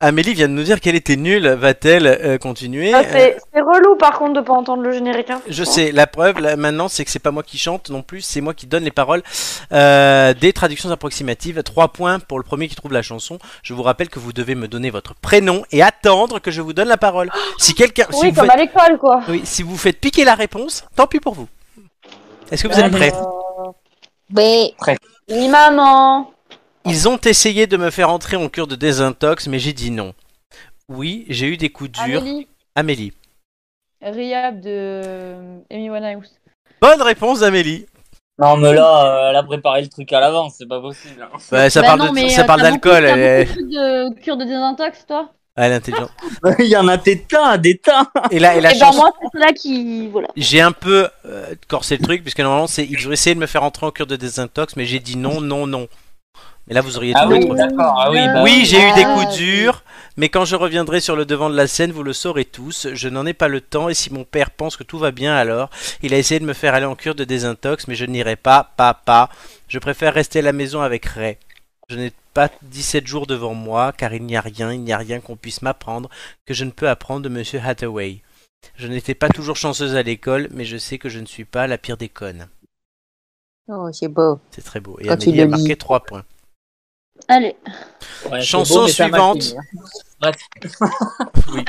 [0.00, 1.48] Amélie vient de nous dire qu'elle était nulle.
[1.48, 2.92] Va-t-elle euh, continuer?
[2.94, 5.30] Ah, Euh, c'est relou par contre de pas entendre le générique.
[5.30, 5.40] hein.
[5.48, 8.20] Je sais, la preuve là, maintenant c'est que c'est pas moi qui chante non plus,
[8.20, 9.22] c'est moi qui donne les paroles
[9.72, 11.62] euh, des traductions approximatives.
[11.64, 13.38] Trois points pour le premier qui trouve la chanson.
[13.62, 16.72] Je vous rappelle que vous devez me donner votre prénom et attendre que je vous
[16.72, 17.30] donne la parole.
[17.58, 19.20] Si quelqu'un, si, Oui, vous comme faites- à l'école quoi.
[19.28, 21.48] oui, si vous faites piquer la réponse, tant pis pour vous.
[22.50, 23.10] Est-ce que vous êtes Allez.
[23.10, 23.12] prêts?
[24.36, 24.74] Oui.
[25.30, 26.30] Oui maman.
[26.84, 30.14] Ils ont essayé de me faire entrer en cure de désintox, mais j'ai dit non.
[30.88, 32.20] Oui, j'ai eu des coups durs.
[32.20, 33.12] Amélie, Amélie.
[34.02, 36.30] Rehab de euh, Amy Winehouse.
[36.80, 37.86] Bonne réponse d'Amélie.
[38.38, 41.20] Non, mais là, euh, elle a préparé le truc à l'avance, c'est pas possible.
[41.20, 41.36] hein.
[41.50, 43.04] Ouais, ça Bah parle non, de- mais, ça euh, parle beaucoup- d'alcool.
[43.04, 46.12] Elle, beaucoup de cure de désintox, toi Ah, elle est intelligente.
[46.60, 48.06] Il y en a des tas, des tas.
[48.30, 50.28] Et là, et la Et ben moi c'est là qui voilà.
[50.36, 53.46] J'ai un peu euh, corsé le truc, puisque normalement, c'est ils ont essayé de me
[53.46, 55.88] faire entrer en cure de désintox, mais j'ai dit non, non, non.
[56.68, 58.18] Mais là, vous auriez Ah oui, d'accord, ah oui.
[58.26, 59.36] bah Oui, j'ai eu des Ah, coups oui.
[59.36, 59.82] durs,
[60.18, 62.88] mais quand je reviendrai sur le devant de la scène, vous le saurez tous.
[62.92, 65.34] Je n'en ai pas le temps, et si mon père pense que tout va bien,
[65.34, 65.70] alors
[66.02, 68.70] il a essayé de me faire aller en cure de désintox, mais je n'irai pas,
[68.76, 69.30] papa.
[69.68, 71.38] Je préfère rester à la maison avec Ray.
[71.88, 74.98] Je n'ai pas 17 jours devant moi, car il n'y a rien, il n'y a
[74.98, 76.10] rien qu'on puisse m'apprendre
[76.44, 78.20] que je ne peux apprendre de Monsieur Hathaway.
[78.76, 81.66] Je n'étais pas toujours chanceuse à l'école, mais je sais que je ne suis pas
[81.66, 82.48] la pire des connes.
[83.68, 84.38] Oh, c'est beau.
[84.50, 84.98] C'est très beau.
[85.00, 85.76] Et Quand tu Amélie a marqué lis.
[85.76, 86.24] 3 points.
[87.26, 87.56] Allez.
[88.30, 89.54] Ouais, Chanson beau, suivante.
[90.20, 90.36] Bref.
[91.52, 91.64] Oui.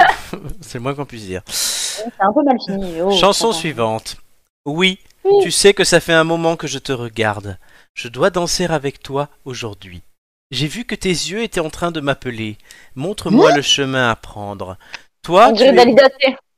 [0.60, 1.42] C'est le moins qu'on puisse dire.
[1.46, 3.00] C'est un peu mal fini.
[3.02, 4.16] Oh, Chanson suivante.
[4.64, 5.32] Oui, Oui.
[5.42, 7.58] tu sais que ça fait un moment que je te regarde.
[7.94, 10.02] Je dois danser avec toi aujourd'hui.
[10.50, 12.56] J'ai vu que tes yeux étaient en train de m'appeler.
[12.94, 14.76] Montre-moi le chemin à prendre.
[15.22, 15.74] Toi, tu es...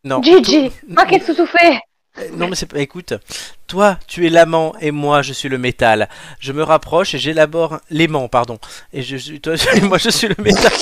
[0.05, 0.71] Non, Gigi.
[0.71, 1.81] toi- Ah qu'est-ce que tu fais?
[2.33, 2.79] Non mais c'est pas.
[2.79, 3.15] Écoute,
[3.67, 6.09] toi, tu es l'amant et moi, je suis le métal.
[6.41, 8.59] Je me rapproche et j'élabore l'aimant, pardon.
[8.93, 10.73] Et je suis toi, moi, je suis le métal.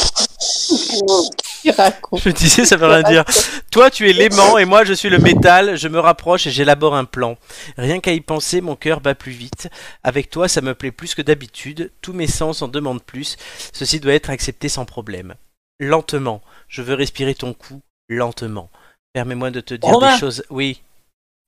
[1.64, 3.24] Je disais, ça veut rien dire.
[3.70, 5.76] Toi, tu es l'aimant et moi, je suis le métal.
[5.76, 7.37] Je me rapproche et j'élabore un plan.
[7.76, 9.68] Rien qu'à y penser, mon cœur bat plus vite.
[10.03, 11.91] Avec toi, ça me plaît plus que d'habitude.
[12.03, 13.37] Tous mes sens en demandent plus.
[13.72, 15.34] Ceci doit être accepté sans problème.
[15.80, 16.41] Lentement.
[16.68, 17.80] Je veux respirer ton cou.
[18.09, 18.70] Lentement.
[19.12, 20.14] Permets-moi de te dire Romain.
[20.14, 20.45] des choses.
[20.51, 20.82] Oui.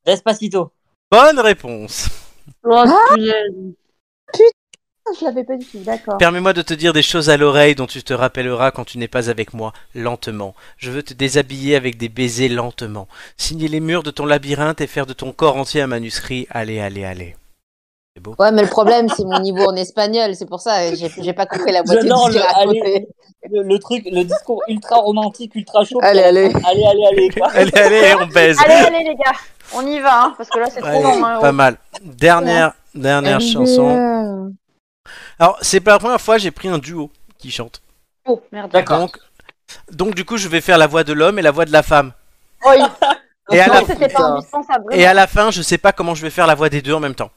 [0.09, 0.73] Despacito.
[1.13, 2.09] Bonne réponse.
[2.65, 3.75] Oh, Ah punaise.
[5.19, 6.17] Je l'avais pas du tout, d'accord.
[6.17, 9.09] Permets-moi de te dire des choses à l'oreille dont tu te rappelleras quand tu n'es
[9.09, 10.55] pas avec moi, lentement.
[10.79, 13.07] Je veux te déshabiller avec des baisers lentement.
[13.37, 16.47] Signer les murs de ton labyrinthe et faire de ton corps entier un manuscrit.
[16.51, 17.37] Allez, allez, allez.
[18.17, 18.35] C'est beau.
[18.39, 20.35] Ouais, mais le problème, c'est mon niveau en espagnol.
[20.35, 23.07] C'est pour ça, j'ai j'ai pas compris la moitié de J'adore ce le-.
[23.51, 26.01] Le, le truc, le discours ultra romantique, ultra chaud.
[26.03, 26.51] Allez, allez.
[26.67, 27.31] Allez, allez, allez.
[27.31, 27.49] quoi.
[27.53, 28.57] Allez, allez, on baise.
[28.65, 29.33] Allez, allez les gars.
[29.75, 31.25] On y va, hein, parce que là c'est trop long.
[31.25, 31.41] hein.
[31.41, 31.77] pas mal.
[32.03, 34.53] Dernière, dernière chanson.
[35.39, 37.83] Alors, c'est pas la première fois, j'ai pris un duo qui chante.
[38.27, 38.71] Oh, merde.
[38.73, 38.99] D'accord.
[38.99, 39.19] Donc,
[39.91, 41.83] donc du coup, je vais faire la voix de l'homme et la voix de la
[41.83, 42.13] femme.
[42.65, 42.73] Oh,
[43.51, 46.47] Et à la, pas et à la fin, je sais pas comment je vais faire
[46.47, 47.31] la voix des deux en même temps.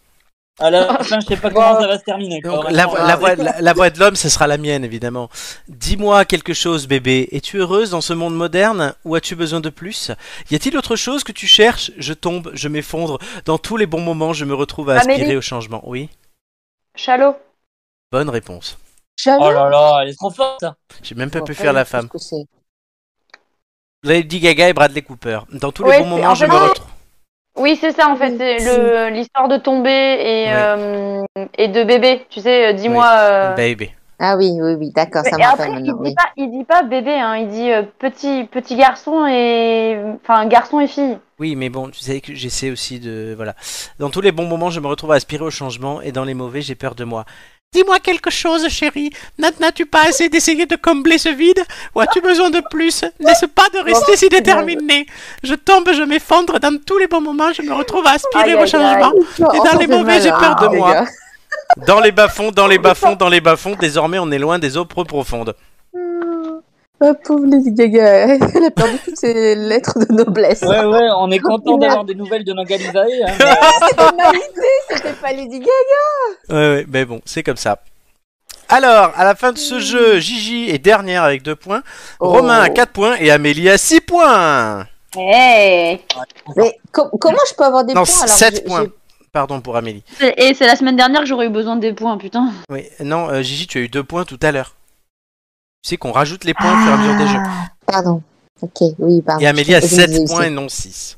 [0.62, 2.42] À la fin, je sais pas comment ça va se terminer.
[2.42, 2.52] quoi.
[2.52, 4.84] Donc, Vraiment, la, voix- la voix, la, la voix de l'homme, ce sera la mienne,
[4.86, 5.30] évidemment.
[5.68, 7.28] Dis-moi quelque chose, bébé.
[7.32, 10.12] Es-tu heureuse dans ce monde moderne ou as-tu besoin de plus?
[10.52, 11.92] Y a-t-il autre chose que tu cherches?
[11.98, 13.18] Je tombe, je m'effondre.
[13.46, 15.82] Dans tous les bons moments, je me retrouve à aspirer Amélie au changement.
[15.86, 16.10] Oui,
[16.96, 17.36] Chalot.
[18.12, 18.78] bonne réponse.
[19.18, 19.44] J'avoue.
[19.46, 20.64] Oh là là, elle est trop forte.
[21.04, 22.06] J'ai même pas pu faire la femme.
[22.06, 22.46] ce que c'est.
[24.04, 25.40] Lady Gaga et Bradley Cooper.
[25.52, 26.88] Dans tous Ouais, les bons moments, en je me retrouve.
[27.58, 31.22] Oui, c'est ça en fait, c'est le l'histoire de tomber et euh,
[31.58, 32.26] et de bébé.
[32.30, 33.06] Tu sais, euh, dis-moi.
[33.20, 33.92] euh, Baby.
[34.24, 36.04] Ah oui, oui, oui, d'accord, ça après, rappelle il maintenant.
[36.04, 40.46] dit pas, il dit pas bébé, hein, il dit euh, petit petit garçon et enfin
[40.46, 41.18] garçon et fille.
[41.40, 43.34] Oui, mais bon, tu sais que j'essaie aussi de.
[43.36, 43.56] Voilà.
[44.00, 46.36] Dans tous les bons moments, je me retrouve à aspirer au changement et dans les
[46.36, 47.26] mauvais, j'ai peur de moi.
[47.74, 49.12] Dis-moi quelque chose, chérie.
[49.38, 51.64] N'a- N'as-tu pas assez d'essayer de combler ce vide?
[51.96, 53.06] Ou as-tu besoin de plus?
[53.18, 55.06] N'est-ce pas de rester si déterminé?
[55.42, 56.60] Je tombe, je m'effondre.
[56.60, 59.14] Dans tous les bons moments, je me retrouve à aspirer au changement.
[59.54, 61.06] Et dans les mauvais, j'ai peur de hein, moi.
[61.88, 64.84] Dans les bas-fonds, dans les bas-fonds, dans les bas-fonds, désormais, on est loin des eaux
[64.86, 65.56] pro profondes.
[67.04, 70.62] Oh, pauvre Lady Gaga, elle a perdu toutes ses lettres de noblesse.
[70.62, 73.00] Ouais, ouais, on est content d'avoir des nouvelles de Nogalizae.
[73.28, 73.46] Hein, mais,
[73.90, 75.70] C'était ma idée, c'était pas Lady Gaga.
[76.50, 77.80] Ouais, ouais, mais bon, c'est comme ça.
[78.70, 81.82] Alors, à la fin de ce jeu, Gigi est dernière avec 2 points,
[82.20, 84.86] Romain a 4 points et Amélie a 6 points.
[85.18, 86.00] Hey.
[86.56, 88.86] Mais com- comment je peux avoir des Non, points alors 7 j'ai- points.
[89.34, 90.04] Pardon pour Amélie.
[90.38, 92.50] Et c'est la semaine dernière que j'aurais eu besoin des points, putain.
[92.70, 94.76] Oui, non, euh, Gigi, tu as eu 2 points tout à l'heure.
[95.84, 97.40] Tu sais qu'on rajoute les points au fur et à mesure des jeux.
[97.44, 98.22] Ah, Pardon.
[98.62, 99.42] Ok, oui, pardon.
[99.44, 101.18] Et Amélie a Je- je 7 disais points et non 6.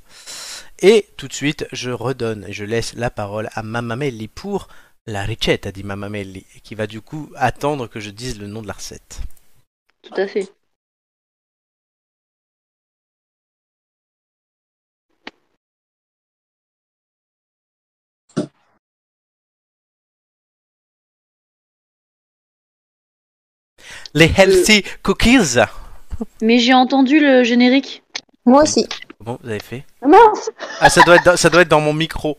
[0.80, 4.70] Et tout de suite, je redonne et je laisse la parole à Mamamelli pour
[5.06, 8.68] la ricetta dit Mamamelli, qui va du coup attendre que je dise le nom de
[8.68, 9.20] la recette.
[10.02, 10.50] Tout à fait.
[24.14, 25.60] Les healthy cookies.
[26.42, 28.04] Mais j'ai entendu le générique.
[28.46, 28.88] Moi aussi.
[29.20, 30.52] Bon, vous avez fait Mince.
[30.80, 32.38] Ah, ça doit, être dans, ça doit être dans mon micro.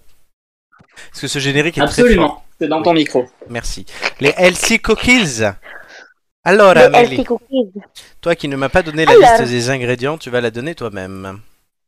[1.11, 2.05] Parce que ce générique est très fort.
[2.05, 3.25] Absolument, c'est dans ton micro.
[3.49, 3.87] Merci.
[4.21, 5.43] Les healthy cookies.
[6.45, 7.73] Alors, Les Amélie, healthy cookies.
[8.21, 9.23] toi qui ne m'as pas donné la Alors.
[9.39, 11.41] liste des ingrédients, tu vas la donner toi-même.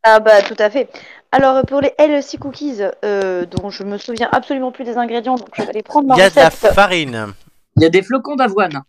[0.02, 0.88] Ah bah tout à fait.
[1.32, 5.48] Alors pour les LC cookies, euh, dont je me souviens absolument plus des ingrédients, donc
[5.52, 7.34] je vais les prendre Il ma y a de la farine.
[7.76, 8.82] Il y a des flocons d'avoine.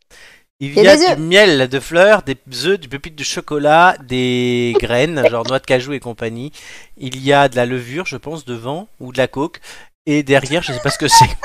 [0.60, 2.36] Il y a du miel de fleurs, des
[2.66, 6.51] œufs, du pépite de chocolat, des graines, genre noix de cajou et compagnie.
[6.97, 9.62] Il y a de la levure, je pense, devant, ou de la coke.
[10.08, 11.30] Et derrière, je sais pas ce que c'est.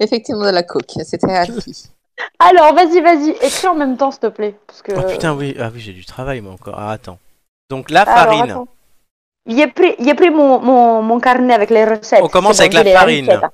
[0.00, 0.92] Effectivement, de la coke.
[1.04, 1.90] C'était acquis.
[2.38, 4.56] Alors vas-y, vas-y, écris en même temps s'il te plaît.
[4.66, 4.92] Parce que...
[4.92, 6.74] Oh putain, oui, ah oui, j'ai du travail moi encore.
[6.76, 7.18] Ah, attends.
[7.68, 8.64] Donc la Alors, farine.
[9.46, 12.20] J'ai pris, pris mon, mon, mon carnet avec les recettes.
[12.22, 13.28] On commence avec la farine.
[13.28, 13.50] recettes.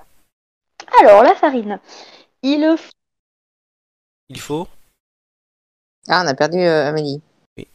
[1.01, 1.81] Alors la farine.
[2.43, 2.91] Il faut
[4.29, 4.67] Il faut.
[6.09, 7.21] Ah, on a perdu euh, Amélie.
[7.57, 7.67] Oui.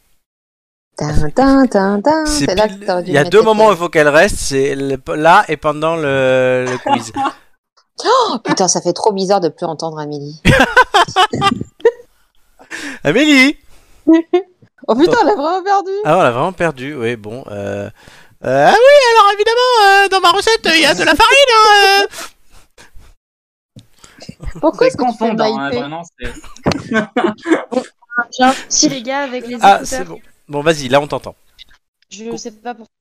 [0.98, 3.88] C'est là que t'aurais dû Il y a mettre deux tes moments où il faut
[3.88, 7.12] qu'elle reste, c'est le- là et pendant le, le quiz.
[8.04, 10.40] Oh putain, ça fait trop bizarre de plus entendre Amélie.
[13.04, 13.56] Amélie
[14.88, 15.90] Oh putain, elle a vraiment perdu.
[16.04, 17.44] Ah, on l'a vraiment perdu, oui, bon.
[17.50, 17.88] Euh...
[18.44, 21.54] euh, ah oui, alors évidemment, euh, dans ma recette, il y a de la farine.
[21.54, 22.06] hein, euh.
[24.60, 26.02] Pourquoi C'est fais confondant, hein, vraiment.
[26.18, 26.32] c'est-
[28.36, 29.86] J'ai un souci, les gars, avec les Ah, écouteurs.
[29.86, 30.18] c'est bon.
[30.48, 31.34] Bon, vas-y, là on t'entend.
[32.10, 32.92] Je sais pas pourquoi.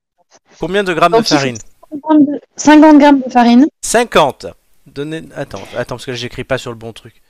[0.59, 1.57] Combien de grammes de Donc, farine
[1.91, 3.67] 50 de- 50 grammes de farine.
[3.81, 4.45] 50.
[4.85, 5.23] Donnez...
[5.35, 7.21] Attends, attends, parce que j'écris pas sur le bon truc.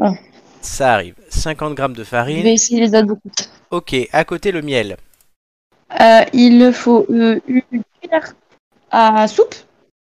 [0.00, 0.12] Ah.
[0.60, 1.14] Ça arrive.
[1.30, 2.42] 50 grammes de Je farine.
[2.42, 3.30] vais essayer les autres beaucoup.
[3.70, 4.96] Ok, à côté le miel.
[6.00, 7.62] Euh, il faut euh, une
[8.00, 8.34] cuillère
[8.92, 9.54] à soupe.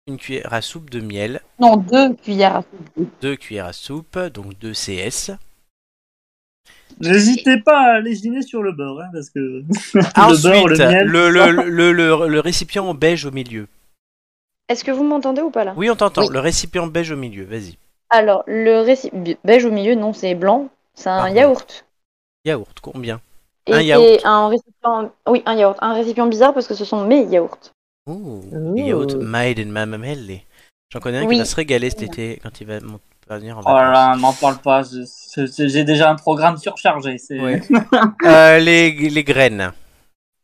[0.08, 1.40] Une cuillère à soupe de miel.
[1.60, 3.08] Non, deux cuillères à soupe.
[3.20, 5.32] Deux cuillères à soupe, donc 2 CS.
[7.00, 9.38] N'hésitez pas à lésiner sur le beurre, hein, parce que
[9.94, 11.06] le Ensuite, beurre, le miel.
[11.06, 13.68] le, le, le, le- le récipient en beige au milieu.
[14.68, 15.74] Est-ce que vous m'entendez ou pas là?
[15.76, 16.22] Oui, on t'entend.
[16.22, 16.28] Oui.
[16.32, 17.76] Le récipient beige au milieu, vas-y.
[18.10, 20.68] Alors le récipient beige au milieu, non, c'est blanc.
[20.94, 21.34] C'est un Pardon.
[21.34, 21.84] yaourt.
[22.44, 23.20] Yaourt, combien?
[23.66, 24.20] Et Un yaourt.
[24.24, 25.12] un récipient.
[25.28, 25.76] Oui, un yaourt.
[25.80, 27.58] Un récipient bizarre parce que ce sont mes yaourts.
[28.08, 28.76] Ouh, Ouh.
[28.76, 30.42] yaourt made in Mamamelli.
[30.90, 32.78] J'en connais un qui va se régaler cet été quand il va
[33.36, 33.92] venir en Oh là vacances.
[33.94, 34.82] là, n'en parle pas.
[35.46, 37.16] J'ai déjà un programme surchargé.
[38.24, 39.72] Euh, les, les graines.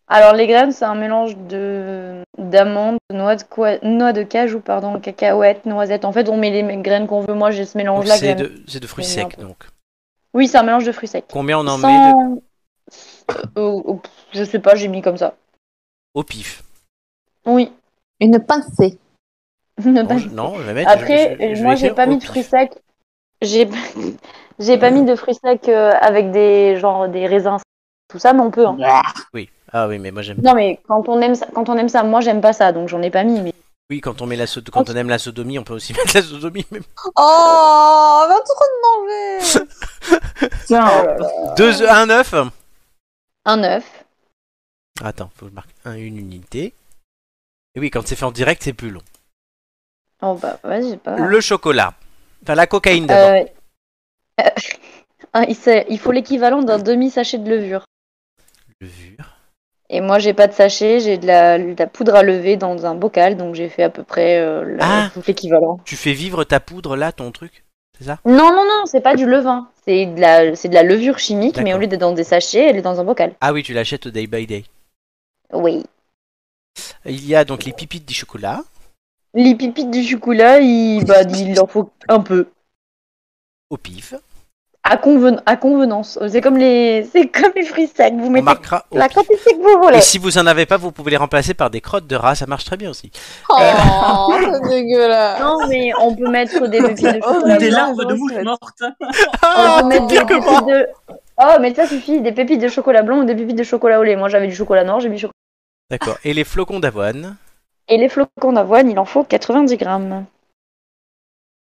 [0.07, 3.79] Alors les graines, c'est un mélange de d'amandes, de noix de quoi...
[3.83, 6.05] noix de cajou, pardon, cacahuètes, noisettes.
[6.05, 7.33] En fait, on met les graines qu'on veut.
[7.33, 8.17] Moi, j'ai ce mélange-là.
[8.19, 9.65] C'est de, c'est de fruits secs, donc.
[10.35, 11.25] Oui, c'est un mélange de fruits secs.
[11.33, 12.41] Combien on en met de...
[13.57, 13.95] Euh, euh,
[14.35, 15.37] je sais pas, j'ai mis comme ça.
[16.13, 16.64] au pif
[17.47, 17.73] Oui.
[18.21, 18.99] Une pincée.
[19.85, 20.91] Ne non, pas- je, non, je vais mettre.
[20.91, 22.73] Après, je- je- moi, j'ai pas au mis de fruits secs.
[23.43, 23.69] J'ai
[24.59, 27.57] j'ai pas mis de fruits secs euh, avec des genre des raisins,
[28.09, 28.67] tout ça, mais on peut.
[28.67, 28.77] hein.
[29.35, 29.49] Oui.
[29.73, 30.39] Ah oui, mais moi j'aime.
[30.43, 32.89] Non, mais quand on aime ça, quand on aime ça, moi j'aime pas ça, donc
[32.89, 33.41] j'en ai pas mis.
[33.41, 33.53] Mais
[33.91, 36.23] Oui, quand on met la quand on aime la sodomie, on peut aussi mettre la
[36.23, 36.65] sodomie.
[36.71, 36.81] mais-
[37.17, 39.67] Oh, on va trop de manger.
[40.67, 40.89] Tiens,
[41.57, 42.35] Deux, un œuf.
[43.45, 44.05] un œuf.
[45.03, 46.73] Attends, faut que je marque un, une unité.
[47.75, 49.03] Et oui, quand c'est fait en direct, c'est plus long.
[50.23, 51.17] Oh bah vas-y, c'est pas.
[51.17, 51.95] Le chocolat.
[52.43, 53.31] Enfin, la cocaïne d'abord.
[53.31, 53.45] Euh,
[54.41, 54.51] euh,
[55.33, 55.45] ah,
[55.89, 57.85] il faut l'équivalent d'un demi sachet de levure.
[58.81, 59.31] Levure.
[59.91, 62.87] Et moi, j'ai pas de sachet, j'ai de la, de la poudre à lever dans
[62.87, 65.11] un bocal, donc j'ai fait à peu près euh, la- Ah.
[65.13, 65.79] tout l'équivalent.
[65.85, 67.65] Tu fais vivre ta poudre là, ton truc
[67.99, 68.19] C'est ça?
[68.25, 69.69] Non, non, non, c'est pas du levain.
[69.85, 72.77] C'est de la, de la levure chimique, mais au lieu d'être dans des sachets, elle
[72.77, 73.35] est dans un bocal.
[73.41, 74.65] Ah oui, tu l'achètes day by day.
[75.53, 75.85] Oui.
[77.07, 78.63] Il y a donc les pipites du chocolat.
[79.35, 82.49] Les pipites du chocolat, il, bah, il en faut un peu.
[83.71, 84.15] Au pif.
[84.87, 86.19] À, conven- à convenance.
[86.29, 88.13] C'est comme les, c'est comme les fruits secs.
[88.15, 89.17] Vous mettez marquera au la pif.
[89.17, 89.99] quantité que vous voulez.
[89.99, 92.35] Et si vous en avez pas, vous pouvez les remplacer par des crottes de rat,
[92.35, 93.11] ça marche très bien aussi.
[93.49, 93.57] Oh,
[94.63, 95.41] c'est dégueulasse.
[95.41, 97.55] Non, mais on peut mettre des pépites de chocolat.
[97.57, 98.83] ou des blanc, larves de mouches mortes.
[99.43, 100.87] On peut mettre des pépites de.
[101.39, 104.03] Oh, mais ça suffit, des pépites de chocolat blanc ou des pépites de chocolat au
[104.05, 104.17] lait.
[104.17, 105.33] Moi, j'avais du chocolat noir, j'ai mis chocolat.
[105.91, 106.19] D'accord.
[106.25, 107.37] Et les flocons d'avoine.
[107.89, 110.25] Et les flocons d'avoine, il en faut 90 grammes.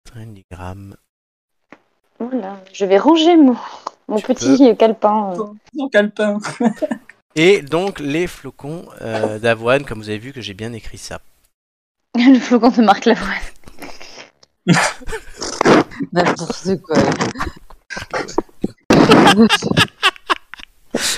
[0.04, 0.96] 30 grammes.
[2.18, 2.62] Voilà.
[2.72, 3.56] Je vais ranger mon,
[4.08, 5.32] mon petit calepin.
[5.32, 5.44] euh.
[5.76, 6.38] Son calepin.
[7.38, 11.20] Et donc les flocons euh, d'avoine, comme vous avez vu que j'ai bien écrit ça.
[12.16, 13.36] Le flocon de Marc Lavoine.
[16.12, 16.96] N'importe quoi.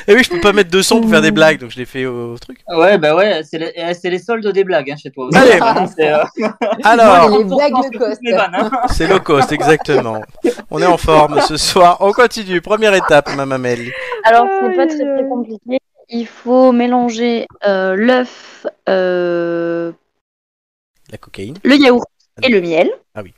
[0.07, 1.85] Et oui, je peux pas mettre de son pour faire des blagues, donc je l'ai
[1.85, 2.61] fait au, au truc.
[2.69, 5.27] Ouais, bah ouais, c'est les, eh, c'est les soldes des blagues hein, chez toi.
[5.27, 5.37] aussi.
[5.39, 5.59] Allez.
[5.97, 6.25] C'est, euh,
[6.85, 8.21] Alors, les blagues c'est de cost.
[8.37, 8.71] hein.
[8.93, 10.21] c'est low cost, exactement.
[10.71, 11.97] On est en forme ce soir.
[12.01, 12.61] On continue.
[12.61, 13.93] Première étape, ma mamelle.
[14.25, 15.79] Alors, c'est pas très très compliqué.
[16.11, 19.93] Il faut mélanger euh, l'œuf, euh,
[21.13, 21.57] La cocaïne.
[21.63, 22.07] le yaourt
[22.43, 22.91] et le miel.
[23.15, 23.35] Ah oui.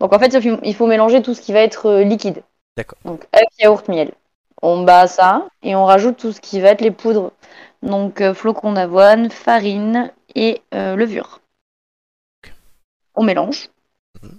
[0.00, 2.42] Donc en fait, il faut- il faut mélanger tout ce qui va être euh, liquide.
[2.76, 2.98] D'accord.
[3.04, 4.10] Donc œuf, yaourt, miel.
[4.62, 7.32] On bat ça et on rajoute tout ce qui va être les poudres.
[7.82, 11.40] Donc euh, flocons d'avoine, farine et euh, levure.
[13.14, 13.70] On mélange.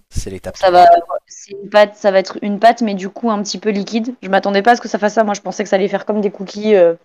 [0.09, 0.57] C'est l'étape.
[0.57, 0.87] Ça va,
[1.27, 4.15] c'est une pâte, ça va être une pâte, mais du coup un petit peu liquide.
[4.21, 5.23] Je m'attendais pas à ce que ça fasse ça.
[5.23, 6.95] Moi, je pensais que ça allait faire comme des cookies euh,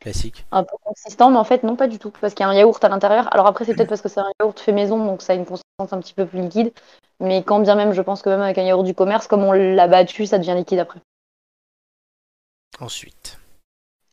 [0.00, 0.44] Classique.
[0.50, 2.54] un peu consistants, mais en fait non, pas du tout, parce qu'il y a un
[2.54, 3.32] yaourt à l'intérieur.
[3.32, 5.46] Alors après, c'est peut-être parce que c'est un yaourt fait maison, donc ça a une
[5.46, 6.72] consistance un petit peu plus liquide.
[7.20, 9.52] Mais quand bien même, je pense que même avec un yaourt du commerce, comme on
[9.52, 11.00] l'a battu, ça devient liquide après.
[12.80, 13.38] Ensuite.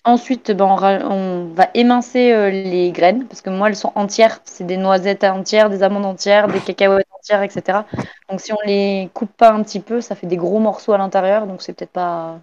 [0.04, 4.40] Ensuite, ben, on, va émincer euh, les graines, parce que moi, elles sont entières.
[4.46, 7.80] C'est des noisettes entières, des amandes entières, des cacahuètes entières, etc.
[8.30, 10.98] Donc si on les coupe pas un petit peu, ça fait des gros morceaux à
[10.98, 12.40] l'intérieur, donc c'est peut-être pas...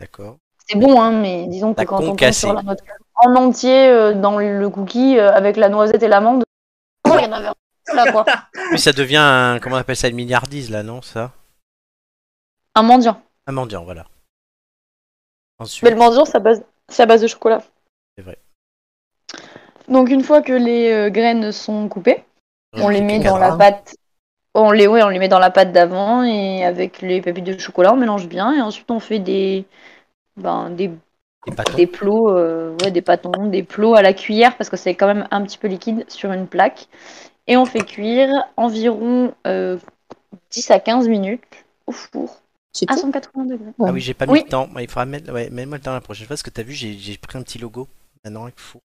[0.00, 0.38] D'accord.
[0.66, 2.74] C'est bon, hein, mais disons que La quand on tombe sur la noix
[3.16, 6.44] en entier euh, dans le cookie, euh, avec la noisette et l'amande,
[7.06, 8.24] il y en avait un là, quoi.
[8.70, 9.58] Puis ça devient un.
[9.60, 11.32] Comment on appelle ça Une milliardise là, non Ça?
[12.74, 13.20] Un mendiant.
[13.46, 14.06] Un mendiant, voilà.
[15.58, 15.82] Ensuite.
[15.84, 17.62] Mais le mendiant, c'est à base, c'est à base de chocolat.
[18.16, 18.38] C'est vrai.
[19.88, 22.24] Donc une fois que les euh, graines sont coupées,
[22.74, 23.96] on les met dans la pâte.
[24.54, 27.58] On les, ouais, on les met dans la pâte d'avant et avec les pépites de
[27.58, 29.66] chocolat, on mélange bien et ensuite on fait des,
[30.38, 30.90] ben, des,
[31.76, 35.06] Des plots, euh, ouais, des pâtons, des plots à la cuillère parce que c'est quand
[35.06, 36.88] même un petit peu liquide sur une plaque.
[37.46, 39.76] Et on fait cuire environ euh,
[40.50, 41.44] 10 à 15 minutes
[41.86, 42.40] au four
[42.78, 43.00] C'est à tout.
[43.00, 43.70] 180 degrés.
[43.80, 44.42] Ah oui, j'ai pas mis Oui.
[44.44, 44.68] le temps.
[44.78, 45.32] Il faudra mettre.
[45.32, 47.58] Ouais, le temps la prochaine fois parce que t'as vu, j'ai j'ai pris un petit
[47.58, 47.88] logo.
[48.24, 48.80] Maintenant, il faut.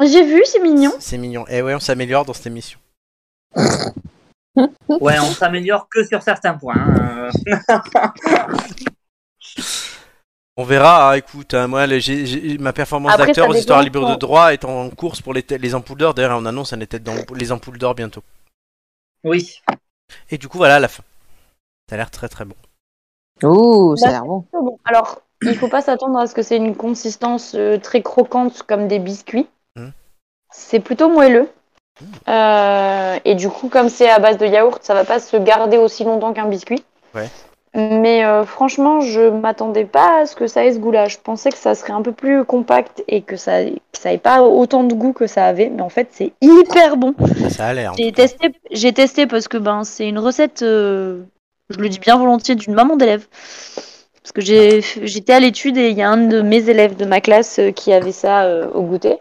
[0.00, 0.92] J'ai vu, c'est mignon.
[1.00, 1.46] C'est mignon.
[1.48, 2.78] Et ouais, on s'améliore dans cette émission.
[4.88, 6.74] Ouais, on s'améliore que sur certains points.
[6.78, 7.28] hein.
[10.56, 13.82] On verra, hein, écoute, hein, moi, le- j'ai- j'ai- ma performance Après, d'acteur aux histoires
[13.82, 16.14] libres de droit est en course pour les, les ampoules d'or.
[16.14, 18.22] D'ailleurs, on annonce un tête dans les ampoules d'or bientôt.
[19.22, 19.60] Oui.
[20.30, 21.02] Et du coup, voilà la fin.
[21.90, 22.56] Ça a l'air très très bon.
[23.42, 24.44] Ouh, ça a Bah, l'air bon.
[24.52, 28.62] Bon, alors, il faut pas s'attendre à ce que c'est une consistance euh, très croquante
[28.62, 29.46] comme des biscuits.
[29.76, 29.92] Mhm.
[30.50, 31.48] C'est plutôt moelleux.
[32.28, 35.78] Euh, et du coup, comme c'est à base de yaourt, ça va pas se garder
[35.78, 36.84] aussi longtemps qu'un biscuit.
[37.14, 37.28] Ouais.
[37.74, 41.08] Mais euh, franchement, je m'attendais pas à ce que ça ait ce goût-là.
[41.08, 44.18] Je pensais que ça serait un peu plus compact et que ça, que ça ait
[44.18, 45.68] pas autant de goût que ça avait.
[45.68, 47.14] Mais en fait, c'est hyper bon.
[47.50, 47.92] Ça, a l'air.
[47.98, 51.22] J'ai testé, j'ai testé parce que ben c'est une recette, euh,
[51.70, 53.26] je le dis bien volontiers, d'une maman d'élève.
[54.22, 57.20] Parce que j'étais à l'étude et il y a un de mes élèves de ma
[57.20, 59.18] classe euh, qui avait ça euh, au goûter.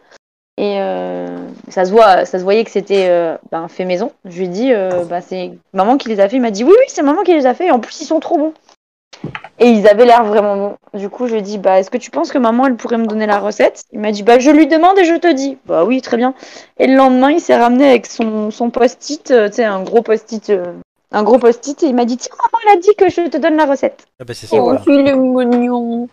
[0.58, 1.28] Et euh,
[1.70, 4.14] ça se voyait que c'était ben, fait maison.
[4.24, 4.72] Je lui ai dit,
[5.10, 6.38] bah, c'est maman qui les a fait.
[6.38, 7.68] Il m'a dit oui, oui, c'est maman qui les a fait.
[7.68, 8.54] Et en plus, ils sont trop bons.
[9.60, 10.78] Et ils avaient l'air vraiment bons.
[10.98, 12.98] Du coup, je lui ai dit, bah, est-ce que tu penses que maman, elle pourrait
[12.98, 13.84] me donner la recette?
[13.91, 15.58] Il m'a dit, bah, je lui demande et je te dis.
[15.66, 16.34] Bah oui, très bien.
[16.78, 20.54] Et le lendemain, il s'est ramené avec son, son post-it, tu sais, un gros post-it,
[21.16, 23.38] un gros post-it, et il m'a dit, tiens, maman, elle a dit que je te
[23.38, 24.05] donne la recette.
[24.20, 24.55] Ah bah c'est ça.
[24.55, 24.82] Et Oh, voilà.
[24.88, 26.07] il est mignon.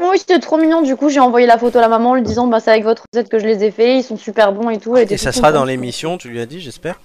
[0.00, 0.82] Oui, c'était trop mignon.
[0.82, 2.84] Du coup, j'ai envoyé la photo à la maman en lui disant, bah, c'est avec
[2.84, 4.96] votre recette que je les ai fait, ils sont super bons et tout.
[4.96, 7.00] Elle était Et ça sera dans l'émission, tu lui as dit, j'espère?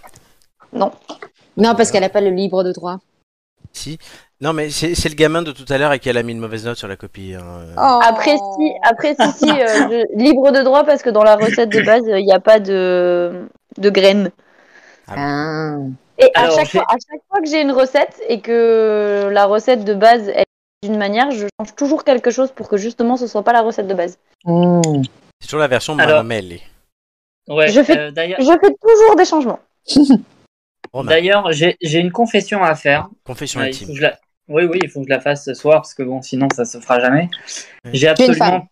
[0.74, 0.92] Non.
[1.58, 2.98] Non, parce qu'elle n'a pas le libre de droit.
[3.72, 3.98] Si.
[4.42, 6.66] Non, mais c'est le gamin de tout à l'heure et qui a mis une mauvaise
[6.66, 7.34] note sur la copie.
[7.40, 7.44] hein.
[7.78, 8.00] Oh.
[8.04, 11.70] Après, si, après, si, si, euh, je- libre de droit parce que dans la recette
[11.70, 14.32] de base, il n'y a pas de, de graines.
[15.08, 15.76] Ah.
[16.18, 19.84] Et à, chaque fois, à chaque fois que j'ai une recette et que la recette
[19.84, 20.46] de base est
[20.84, 23.88] d'une manière, je change toujours quelque chose pour que justement ce soit pas la recette
[23.88, 24.18] de base.
[24.46, 24.82] Hmm.
[25.42, 26.60] C'est toujours la version Alors- Mamel.
[27.48, 29.60] Ouais, Je fais- euh, d'ailleurs, Je fais toujours des changements.
[31.04, 33.10] D'ailleurs, j'ai une confession à faire.
[33.26, 33.90] confession intime.
[34.00, 36.48] la- Oui, oui, il faut que je la fasse ce soir parce que bon, sinon
[36.56, 37.30] ça se fera jamais.
[37.92, 38.68] J'ai absolument.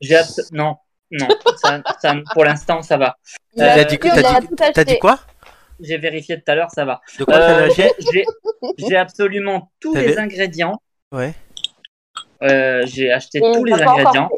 [0.00, 0.76] J'ai abso- Non,
[1.10, 1.26] non,
[1.56, 3.16] ça, ça- pour l'instant ça va.
[3.58, 3.84] Euh,
[4.74, 5.18] T'as dit, quoi?
[5.80, 7.00] J'ai vérifié tout à l'heure, ça va.
[7.18, 8.24] De quoi t'as Euh, j'ai- J'ai
[8.78, 10.80] j'ai absolument tous T'avais- les ingrédients.
[11.12, 11.34] Ouais.
[12.42, 14.28] Euh, j'ai acheté Et tous les ingrédients.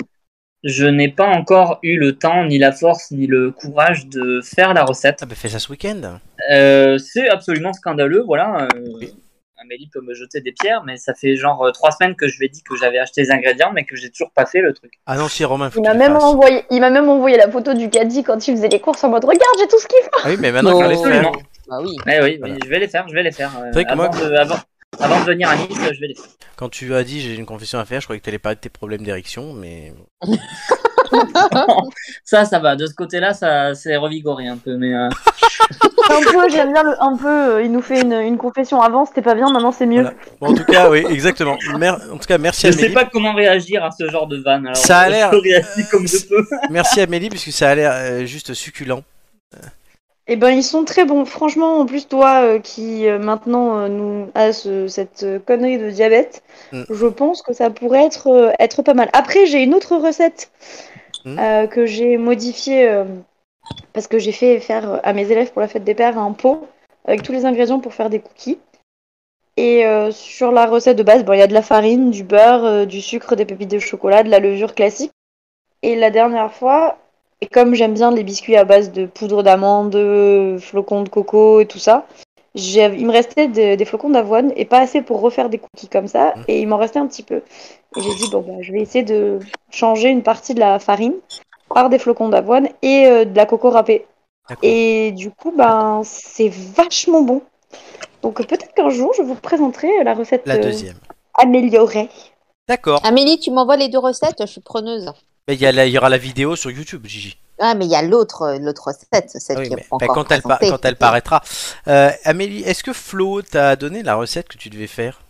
[0.65, 4.75] Je n'ai pas encore eu le temps, ni la force, ni le courage de faire
[4.75, 5.19] la recette.
[5.23, 6.19] Ah bah fais ça ce week-end.
[6.51, 8.67] Euh, c'est absolument scandaleux, voilà.
[8.75, 9.15] euh, Oui.
[9.59, 12.39] Amélie peut me jeter des pierres, mais ça fait genre euh, trois semaines que je
[12.39, 14.73] lui ai dit que j'avais acheté les ingrédients, mais que j'ai toujours pas fait le
[14.75, 14.93] truc.
[15.07, 17.73] Ah non, si Romain, faut Il m'a même envoyé, il m'a même envoyé la photo
[17.75, 20.21] du caddie quand il faisait les courses en mode regarde j'ai tout ce qu'il faut.
[20.25, 21.03] Ah oui, mais maintenant il Non.
[21.03, 21.33] faut les faire.
[21.69, 21.97] Bah oui.
[22.07, 23.51] Eh oui, je vais les faire, je vais les faire.
[23.59, 24.57] euh, avant, moi- de, avant,
[25.01, 26.25] avant de venir à Nice, je vais les faire.
[26.57, 28.61] Quand tu as dit j'ai une confession à faire, je croyais que t'allais parler de
[28.61, 29.93] tes problèmes d'érection, mais
[32.25, 32.77] Ça, ça va.
[32.77, 35.09] De ce côté-là, ça c'est revigoré un peu, mais euh,
[36.09, 37.27] Un peu, j'aime bien le un peu.
[37.29, 40.03] euh, il nous fait une, une confession avant, c'était pas bien, maintenant c'est mieux.
[40.03, 40.17] Voilà.
[40.41, 41.57] Bon, en tout cas, oui, exactement.
[41.79, 42.95] Mer- En tout cas, merci je sais Amélie.
[42.95, 44.67] pas comment réagir à ce genre de vanne.
[44.67, 46.45] Alors, Ça a l'air- Je réagis comme je peux.
[46.71, 49.03] Merci Amélie, puisque ça a l'air euh, juste succulent.
[50.29, 51.25] Eh ben, ils sont très bons.
[51.25, 55.79] Franchement, en plus, toi euh, qui euh, maintenant euh, nous a ce- cette euh, connerie
[55.79, 56.43] de diabète,
[56.73, 56.83] Mm.
[56.91, 59.09] je pense que ça pourrait être, euh, être pas mal.
[59.13, 60.51] Après, j'ai une autre recette
[61.27, 61.39] Mm.
[61.41, 63.05] euh, que j'ai modifiée euh,
[63.93, 66.69] parce que j'ai fait faire à mes élèves pour la fête des pères un pot
[67.05, 68.59] avec tous les ingrédients pour faire des cookies.
[69.57, 72.87] Et euh, sur la recette de base, il y a de la farine, du beurre,
[72.87, 75.13] du sucre, des pépites de chocolat, de la levure classique.
[75.83, 76.99] Et la dernière fois,
[77.41, 79.97] et comme j'aime bien les biscuits à base de poudre d'amande,
[80.61, 82.07] flocons de coco et tout ça,
[82.57, 86.09] il me restait de- des flocons d'avoine et pas assez pour refaire des cookies comme
[86.09, 86.35] ça.
[86.37, 86.45] Mhm.
[86.49, 87.43] Et il m'en restait un petit peu.
[87.97, 89.39] Et j'ai dit, bon, bah, je vais essayer de
[89.71, 91.15] changer une partie de la farine
[91.75, 94.07] par des flocons d'avoine et euh, de la coco râpée.
[94.63, 97.43] Et du coup, ben, c'est vachement bon.
[98.23, 100.73] Donc peut-être qu'un jour, je vous présenterai la recette La euh,
[101.35, 102.09] améliorée.
[102.69, 103.01] D'accord.
[103.05, 105.11] Amélie, tu m'envoies les deux recettes, je suis preneuse.
[105.49, 107.37] Mais il y, a la- il y aura la vidéo sur YouTube, Gigi.
[107.59, 109.83] Ah, mais il y a l'autre, euh, l'autre recette, celle Ah oui, qui est bah,
[109.91, 111.43] encore quand, elle quand elle paraîtra.
[111.89, 115.21] Euh, Amélie, est-ce que Flo t'a donné la recette que tu devais faire?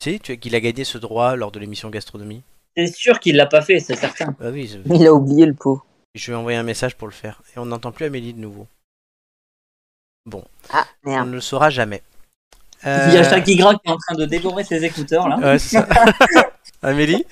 [0.00, 2.42] Tu sais, tu- qu'il a gagné ce droit lors de l'émission gastronomie?
[2.76, 4.36] C'est sûr qu'il l'a pas fait, c'est certain.
[4.40, 5.82] Ah oui, je, Il a oublié le pot.
[6.14, 7.42] je ai envoyé un message pour le faire.
[7.54, 8.66] Et on n'entend plus Amélie de nouveau.
[10.70, 11.28] Ah, On merde.
[11.28, 12.02] ne le saura jamais.
[12.84, 15.36] Il y a Euh, Shakira qui est en train de dévorer ses écouteurs là.
[15.38, 15.88] Ouais, c'est ça.
[16.82, 17.24] Amélie?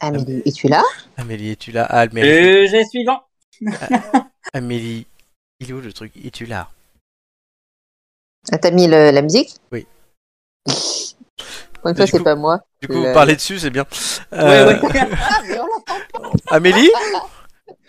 [0.00, 0.82] Amélie, es-tu là?
[1.16, 1.86] Amélie, es-tu là?
[1.90, 2.68] Ah, Amélie.
[2.68, 3.20] J'ai suivant.
[4.54, 5.06] Amélie,
[5.60, 6.12] il est où le truc?
[6.24, 6.68] Es-tu là?
[8.50, 9.54] Ah, T'as mis le- la musique?
[9.70, 9.86] Oui.
[10.64, 12.60] Pour une fois, c'est pas moi.
[12.80, 13.84] Du coup, Le- vous parlez dessus, c'est bien.
[14.32, 14.80] Ouais, Euh, ouais.
[15.20, 16.32] Ah, mais on l'entend.
[16.50, 16.90] Amélie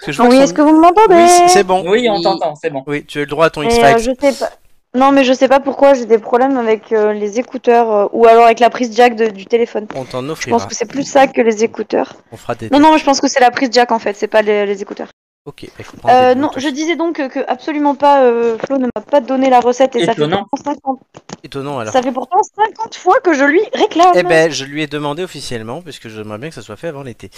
[0.07, 1.15] vois Oui, est-ce que vous m'entendez?
[1.15, 1.89] Oui, c'est- bon.
[1.89, 2.23] Oui, on Oui.
[2.23, 2.83] t'entend, c'est bon.
[2.87, 3.83] Oui, tu as le droit à ton X-Files.
[3.85, 4.51] euh, je sais pas.
[4.93, 8.25] Non, mais je sais pas pourquoi j'ai des problèmes avec euh, les écouteurs euh, ou
[8.27, 9.87] alors avec la prise jack de- du téléphone.
[9.95, 10.57] On t'en Je offrira.
[10.57, 12.13] pense que c'est plus ça que les écouteurs.
[12.33, 12.69] On fera des.
[12.69, 14.81] Non, non, je pense que c'est la prise jack en fait, c'est pas les, les
[14.81, 15.07] écouteurs.
[15.45, 16.61] Ok, il faut prendre Euh, des non, Bluetooth.
[16.63, 19.95] je disais donc que, que absolument pas, euh, Flo ne m'a pas donné la recette
[19.95, 20.45] et ça fait, Étonnant.
[20.51, 20.99] pourtant 50,
[21.43, 21.91] Étonnant alors.
[21.93, 24.11] ça fait pourtant 50 fois que je lui réclame.
[24.13, 27.01] Eh ben, je lui ai demandé officiellement, puisque j'aimerais bien que ça soit fait avant
[27.01, 27.31] l'été.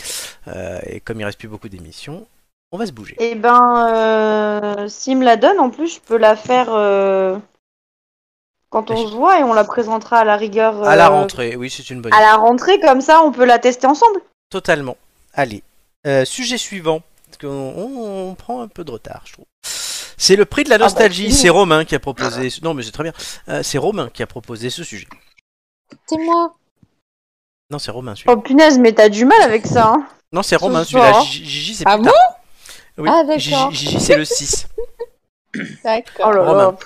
[0.50, 2.26] Euh, et comme il reste plus beaucoup d'émissions,
[2.74, 3.16] on va se bouger.
[3.20, 7.38] Et ben, euh, s'il me la donne, en plus, je peux la faire euh,
[8.70, 11.56] quand on se voit et on la présentera à la rigueur À la euh, rentrée,
[11.56, 12.26] oui, c'est une bonne à idée.
[12.26, 14.20] la rentrée, comme ça on peut la tester ensemble.
[14.50, 14.98] Totalement.
[15.34, 15.64] Allez.
[16.08, 17.02] Euh, sujet suivant.
[17.28, 19.46] Parce qu'on on- on prend un peu de retard, je trouve.
[20.18, 21.32] C'est le prix de la bah, nostalgie.
[21.32, 22.50] c'est c'est Romain qui a proposé.
[22.50, 23.14] ce- Non, mais c'est très bien.
[23.50, 25.08] Euh, c'est Romain qui a proposé ce sujet.
[26.08, 26.54] C'est moi.
[27.72, 28.34] Non, c'est Romain celui-là.
[28.38, 29.94] Oh punaise, mais t'as du mal avec ça.
[29.96, 30.06] Hein.
[30.32, 31.04] Non, c'est ce Romain soir.
[31.06, 31.22] celui-là.
[31.26, 32.12] Gigi, Gigi, c'est Ah plus bon?
[32.12, 32.33] tard.
[32.98, 33.72] Oui, Ah, d'accord.
[33.72, 34.68] Gigi, c'est le 6.
[35.84, 36.28] D'accord.
[36.28, 36.44] Oh là là.
[36.44, 36.78] Romain.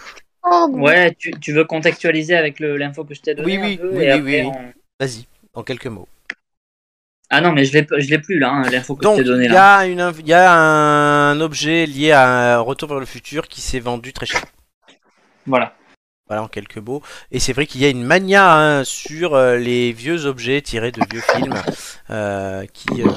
[0.41, 0.79] Pardon.
[0.81, 3.97] Ouais, tu, tu veux contextualiser avec l'info que je t'ai donnée Oui, oui, un peu,
[3.97, 4.41] oui, et oui, oui.
[4.45, 4.73] on-
[5.05, 6.07] Vas-y, en quelques mots.
[7.29, 9.27] Ah non, mais je l'ai je l'ai plus là, hein, l'info que Donc, je t'ai
[9.27, 9.77] il donnée y, là.
[9.79, 13.49] a une inv- il y a un objet lié à un Retour vers le futur
[13.49, 14.45] qui s'est vendu très cher.
[15.45, 15.73] Voilà.
[16.29, 17.01] Voilà, en quelques mots.
[17.31, 20.91] Et c'est vrai qu'il y a une mania hein, sur euh, les vieux objets tirés
[20.91, 21.53] de vieux films.
[22.09, 23.07] euh, qui, euh,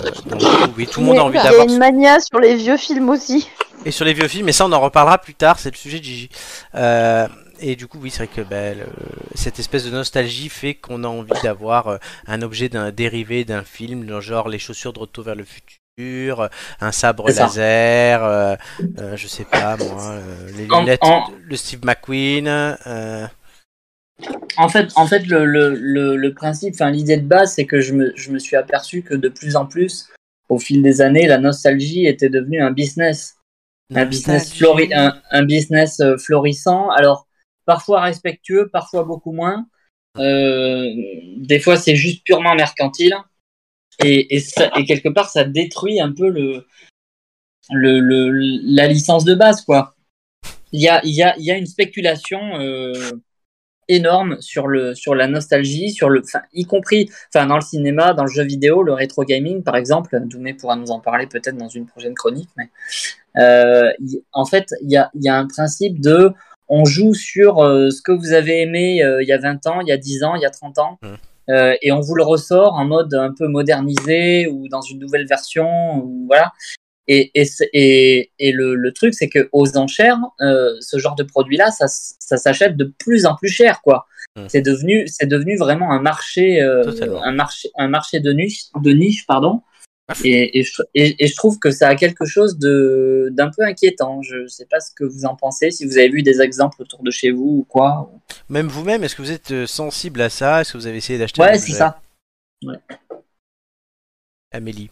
[0.77, 1.67] oui, tout le monde a envie Il y a d'avoir.
[1.67, 3.49] une mania sur les vieux films aussi.
[3.85, 5.99] Et sur les vieux films, mais ça on en reparlera plus tard, c'est le sujet
[5.99, 6.29] de Gigi.
[6.75, 7.27] Euh,
[7.61, 8.87] et du coup, oui, c'est vrai que ben, le-
[9.35, 11.97] cette espèce de nostalgie fait qu'on a envie d'avoir euh,
[12.27, 15.79] un objet d'un dérivé d'un film, dans genre les chaussures de Retour vers le futur,
[15.99, 18.57] un sabre laser, euh,
[18.99, 22.47] euh, je sais pas moi, euh, les lunettes, en- de- le Steve McQueen.
[22.49, 23.27] euh,
[24.57, 27.81] En fait, en fait le, le, le, le principe, enfin l'idée de base, c'est que
[27.81, 30.09] je me, je me suis aperçu que de plus en plus,
[30.49, 33.37] au fil des années, la nostalgie était devenue un business.
[33.95, 36.91] Un business, flori- un, un business euh, florissant.
[36.91, 37.27] Alors,
[37.65, 39.67] parfois respectueux, parfois beaucoup moins.
[40.19, 40.85] Euh,
[41.39, 43.15] des fois, c'est juste purement mercantile.
[44.05, 44.43] Et,
[44.87, 46.65] quelque part, ça détruit un peu le,
[47.73, 49.95] la licence de base, quoi.
[50.73, 52.93] Il y a, une spéculation euh,
[53.89, 58.45] énorme sur, la nostalgie, sur le, enfin, y compris dans le cinéma, dans le jeu
[58.45, 60.19] vidéo, le rétro gaming, par exemple.
[60.25, 62.51] Doumé pourra nous en parler peut-être dans une prochaine chronique.
[62.57, 62.71] Mais,
[63.37, 63.93] euh,
[64.33, 66.33] en fait, il y a, un principe de
[66.73, 69.89] on joue sur euh, ce que vous avez aimé il y a 20 ans, il
[69.89, 71.17] y a 10 ans, il y a 30 ans, Mhm.
[71.51, 75.27] Euh, et on vous le ressort en mode un peu modernisé ou dans une nouvelle
[75.27, 76.53] version, ou voilà.
[77.09, 81.17] Et, et, c'est- et, et le, le truc, c'est que aux enchères, euh, ce genre
[81.17, 84.07] de produit-là, ça, s'achète de plus en plus cher, quoi.
[84.37, 84.47] Mhm.
[84.49, 86.85] C'est devenu, c'est devenu vraiment un marché, euh,
[87.25, 89.63] un marché, un marché de niche, de niche, pardon.
[90.25, 93.63] Et, et, je, et, et je trouve que ça a quelque chose de d'un peu
[93.65, 94.23] inquiétant.
[94.23, 97.03] Je sais pas ce que vous en pensez, si vous avez vu des exemples autour
[97.03, 98.11] de chez vous ou quoi.
[98.49, 100.61] Même vous-même, est-ce que vous êtes euh, sensible à ça?
[100.61, 102.01] Est-ce que vous avez essayé d'acheter Ouais, c'est ça.
[104.53, 104.91] Amélie.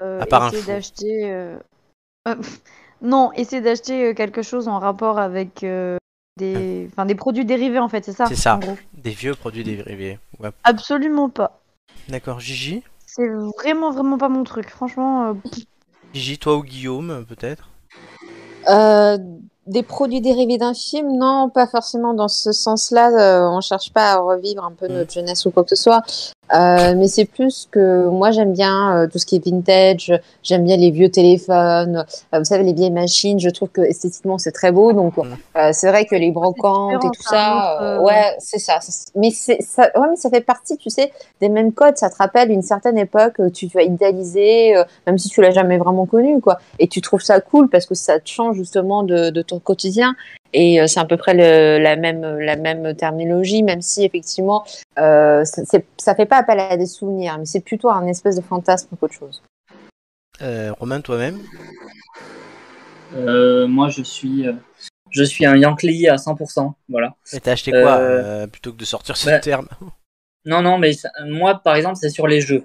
[0.00, 1.30] Euh, À part essayer d'acheter.
[1.32, 1.58] euh,
[2.28, 2.34] euh,
[3.02, 5.96] non, essayer d'acheter quelque chose en rapport avec euh,
[6.36, 8.26] des, enfin des produits dérivés en fait, c'est ça.
[8.26, 8.56] C'est ça.
[8.56, 8.78] en gros.
[8.92, 10.18] Des vieux produits dérivés.
[10.38, 10.50] Ouais.
[10.64, 11.60] Absolument pas.
[12.08, 12.82] D'accord, Gigi?
[13.18, 14.70] C'est vraiment vraiment pas mon truc.
[14.70, 15.32] Franchement, euh,
[16.14, 17.68] Gigi, toi ou Guillaume, peut-être?
[18.68, 19.18] Euh,
[19.66, 23.10] des produits dérivés d'un film, non, pas forcément dans ce sens-là.
[23.10, 24.92] Euh, on cherche pas à revivre un peu Mm.
[24.92, 26.02] notre jeunesse ou quoi que ce soit.
[26.54, 30.12] Euh, mais c'est plus que moi j'aime bien euh, tout ce qui est vintage.
[30.42, 32.06] J'aime bien les vieux téléphones.
[32.34, 33.38] euh, vous savez les vieilles machines.
[33.38, 34.92] Je trouve que esthétiquement c'est très beau.
[34.92, 38.80] Donc euh, c'est vrai que les brocantes et tout ça, euh, ouais, c'est ça.
[38.80, 41.98] Ça- Mais c'est ça, ouais, mais ça fait partie, tu sais, des mêmes codes.
[41.98, 43.40] Ça te rappelle une certaine époque.
[43.52, 46.58] Tu, tu as idéalisé, euh, même si tu l'as jamais vraiment connu, quoi.
[46.78, 50.14] Et tu trouves ça cool parce que ça te change justement de, de ton quotidien.
[50.52, 54.64] Et euh, c'est à peu près le- la même la même terminologie, même si effectivement
[54.98, 58.88] euh, ça fait pas appel à des souvenirs, mais c'est plutôt un espèce de fantasme
[58.98, 59.42] qu'autre chose.
[60.40, 61.38] Euh, Romain, toi-même
[63.14, 64.52] Euh, moi, je suis, euh,
[65.10, 66.74] je suis un Yankee à 100%.
[66.88, 67.14] Voilà.
[67.32, 69.68] Et t'as acheté quoi Euh, euh, plutôt que de sortir ce bah, terme
[70.44, 72.64] Non, non, mais ça- moi, par exemple, c'est sur les jeux.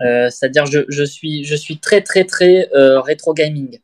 [0.00, 3.78] Euh, C'est-à-dire, je, je suis, je suis très, très, très euh, rétro gaming.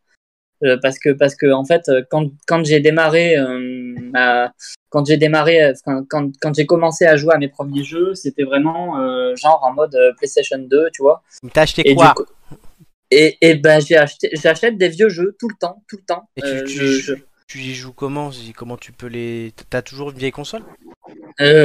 [0.65, 4.53] Euh, parce que, parce que, en fait, euh, quand, quand j'ai démarré, euh, ma-
[4.89, 8.45] quand j'ai démarré, quand, quand, quand j'ai commencé à jouer à mes premiers jeux, c'était
[8.45, 11.23] vraiment euh, genre en mode PlayStation 2, tu vois.
[11.53, 12.25] T'as acheté Et quoi coup-
[13.11, 16.29] et, et ben j'ai acheté, j'achète des vieux jeux tout le temps, tout le temps.
[16.37, 18.31] Et tu, Euh, y je- joues- tu y joues comment?
[18.57, 19.53] Comment tu peux les.
[19.71, 20.63] T'as toujours une vieille console?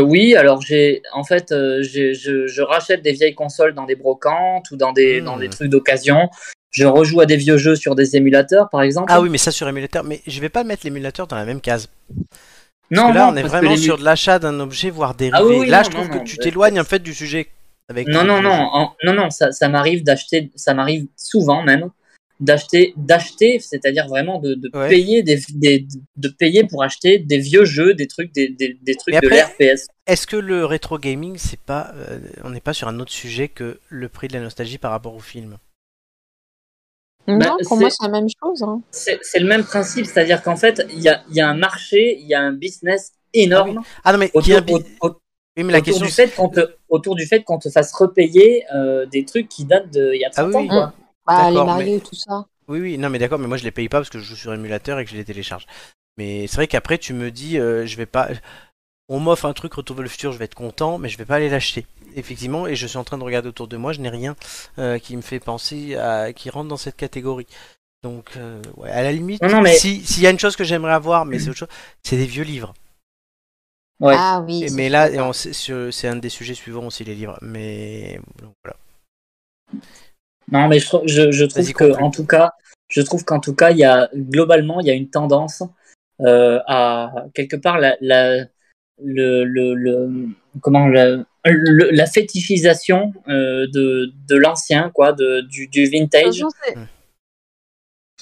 [0.03, 4.75] Oui, alors j'ai en fait je, je rachète des vieilles consoles dans des brocantes ou
[4.75, 5.25] dans des Hmm.
[5.25, 6.29] dans des trucs d'occasion.
[6.71, 9.07] Je rejoue à des vieux jeux sur des émulateurs, par exemple.
[9.11, 10.03] Ah oui, mais ça sur émulateur.
[10.03, 11.89] Mais je vais pas mettre l'émulateur dans la même case.
[12.89, 15.37] Parce non, que là, non, on est vraiment sur de l'achat d'un objet, voire dérivé.
[15.39, 17.47] Ah oui, oui, là, non, je trouve que tu bah, t'éloignes en fait du sujet.
[17.89, 21.89] Avec Non, non, non, en- non, non, ça, ça m'arrive d'acheter, ça m'arrive souvent même
[22.39, 24.89] d'acheter, d'acheter, c'est-à-dire vraiment de, de Ouais.
[24.89, 28.95] payer des, des, de payer pour acheter des vieux jeux, des trucs, des, des, des
[28.95, 29.41] trucs de après-
[29.75, 29.87] l'RPS.
[30.07, 31.91] Est-ce que le rétro gaming, c'est pas.
[31.95, 34.91] euh, on n'est pas sur un autre sujet que le prix de la nostalgie par
[34.91, 35.57] rapport au film?
[37.27, 38.63] Bah, non, pour moi, c'est- la même chose.
[38.63, 38.81] hein.
[38.91, 42.17] C'est le même principe, c'est-à-dire qu'en fait, il y a, il y a un marché,
[42.19, 45.21] il y a un business énorme Ah non, mais qui autour, a bi- au- au-
[45.57, 47.93] Oui, mais la autour question du fait qu'on te, autour du fait qu'on te fasse
[47.93, 50.67] repayer euh, des trucs qui datent d'il y a 30 Ah oui, ans.
[50.67, 50.93] Quoi.
[51.27, 52.45] Bah, les mariés et tout ça.
[52.67, 54.35] Oui, oui, non, mais d'accord, mais moi je les paye pas parce que je joue
[54.35, 55.65] sur émulateur et que je les télécharge.
[56.17, 58.29] Mais c'est vrai qu'après tu me dis, euh, je vais pas.
[59.09, 61.25] On m'offre un truc Retour vers le futur, je vais être content, mais je vais
[61.25, 61.85] pas aller l'acheter.
[62.15, 64.35] Effectivement, et je suis en train de regarder autour de moi, je n'ai rien
[64.79, 66.33] euh, qui me fait penser à.
[66.33, 67.47] qui rentre dans cette catégorie.
[68.03, 70.55] Donc, euh, ouais, à la limite, Non, non, mais- si- s'il y a une chose
[70.55, 71.69] que j'aimerais avoir, mais c'est autre chose,
[72.03, 72.73] c'est des vieux livres.
[73.99, 74.15] Ouais.
[74.17, 74.63] Ah oui.
[74.63, 75.09] Et- mais là,
[75.43, 77.37] c'est un des sujets suivants aussi, les livres.
[77.41, 78.77] Mais donc, voilà.
[80.51, 82.51] Non, mais je, trou- je, je trouve que, en tout cas,
[82.89, 85.63] je trouve qu'en tout cas, il y a globalement, il y a une tendance
[86.21, 88.45] euh, à quelque part la, la
[89.03, 90.27] le, le, le
[90.61, 96.43] comment le, le- la fétichisation euh, de, de l'ancien quoi, de du, vintage.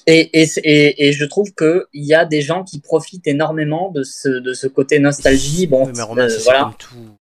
[0.08, 3.92] Et, et, et, et je trouve que il y a des gens qui profitent énormément
[3.92, 5.68] de ce de ce côté nostalgie.
[5.68, 6.62] Bon, Oui, mais Romain, euh, voilà.
[6.64, 7.16] comme tout.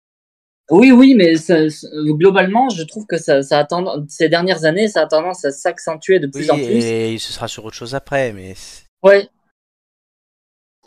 [0.71, 4.89] Oui, oui, mais ça- globalement, je trouve que ça, ça a tendance, ces dernières années,
[4.89, 6.85] ça a tendance à s'accentuer de plus Oui, en plus.
[6.85, 8.55] et ce sera sur autre chose après, mais.
[9.03, 9.29] Ouais.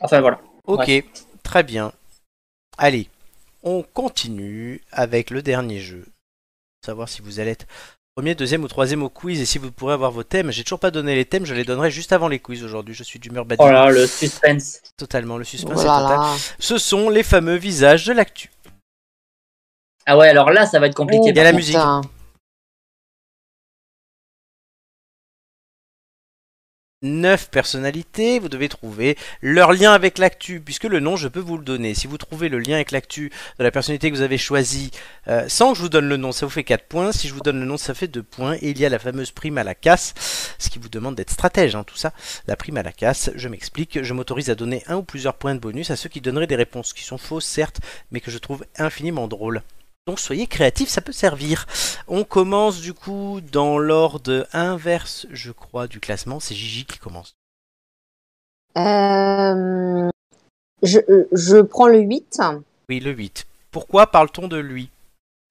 [0.01, 0.39] Enfin voilà.
[0.65, 0.91] Ok,
[1.43, 1.93] très bien.
[2.77, 3.07] Allez,
[3.63, 6.05] on continue avec le dernier jeu.
[6.85, 7.65] Savoir si vous allez être
[8.15, 10.51] premier, deuxième ou troisième au quiz et si vous pourrez avoir vos thèmes.
[10.51, 12.93] J'ai toujours pas donné les thèmes, je les donnerai juste avant les quiz aujourd'hui.
[12.95, 13.67] Je suis d'humeur Oh badine.
[13.71, 14.81] là, le suspense.
[14.97, 16.17] Totalement, le suspense Oh est total.
[16.17, 16.35] là.
[16.59, 18.49] Ce sont les fameux visages de l'actu.
[20.05, 21.29] Ah ouais, alors là, ça va être compliqué.
[21.29, 21.75] Il y a la musique.
[26.99, 27.07] Putain.
[27.07, 31.57] Neuf personnalités, vous devez trouver leur lien avec l'actu, puisque le nom, je peux vous
[31.57, 31.93] le donner.
[31.93, 34.91] Si vous trouvez le lien avec l'actu de la personnalité que vous avez choisie,
[35.27, 37.11] euh, sans que je vous donne le nom, ça vous fait 4 points.
[37.11, 38.55] Si je vous donne le nom, ça fait 2 points.
[38.61, 40.13] Et il y a la fameuse prime à la casse,
[40.57, 42.13] ce qui vous demande d'être stratège, hein, tout ça.
[42.47, 45.55] La prime à la casse, je m'explique, je m'autorise à donner un ou plusieurs points
[45.55, 47.79] de bonus à ceux qui donneraient des réponses qui sont fausses, certes,
[48.11, 49.61] mais que je trouve infiniment drôles.
[50.07, 51.65] Donc soyez créatifs, ça peut servir.
[52.07, 56.39] On commence du coup dans l'ordre inverse, je crois, du classement.
[56.39, 57.35] C'est Gigi qui commence.
[58.77, 60.09] Euh,
[60.81, 60.99] je,
[61.33, 62.39] je prends le 8.
[62.87, 63.45] Oui, le 8.
[63.69, 64.89] Pourquoi parle-t-on de lui?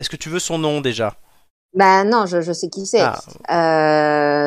[0.01, 1.17] Est-ce que tu veux son nom déjà?
[1.77, 3.03] Bah non, je, je sais qui c'est.
[3.03, 3.21] Ah,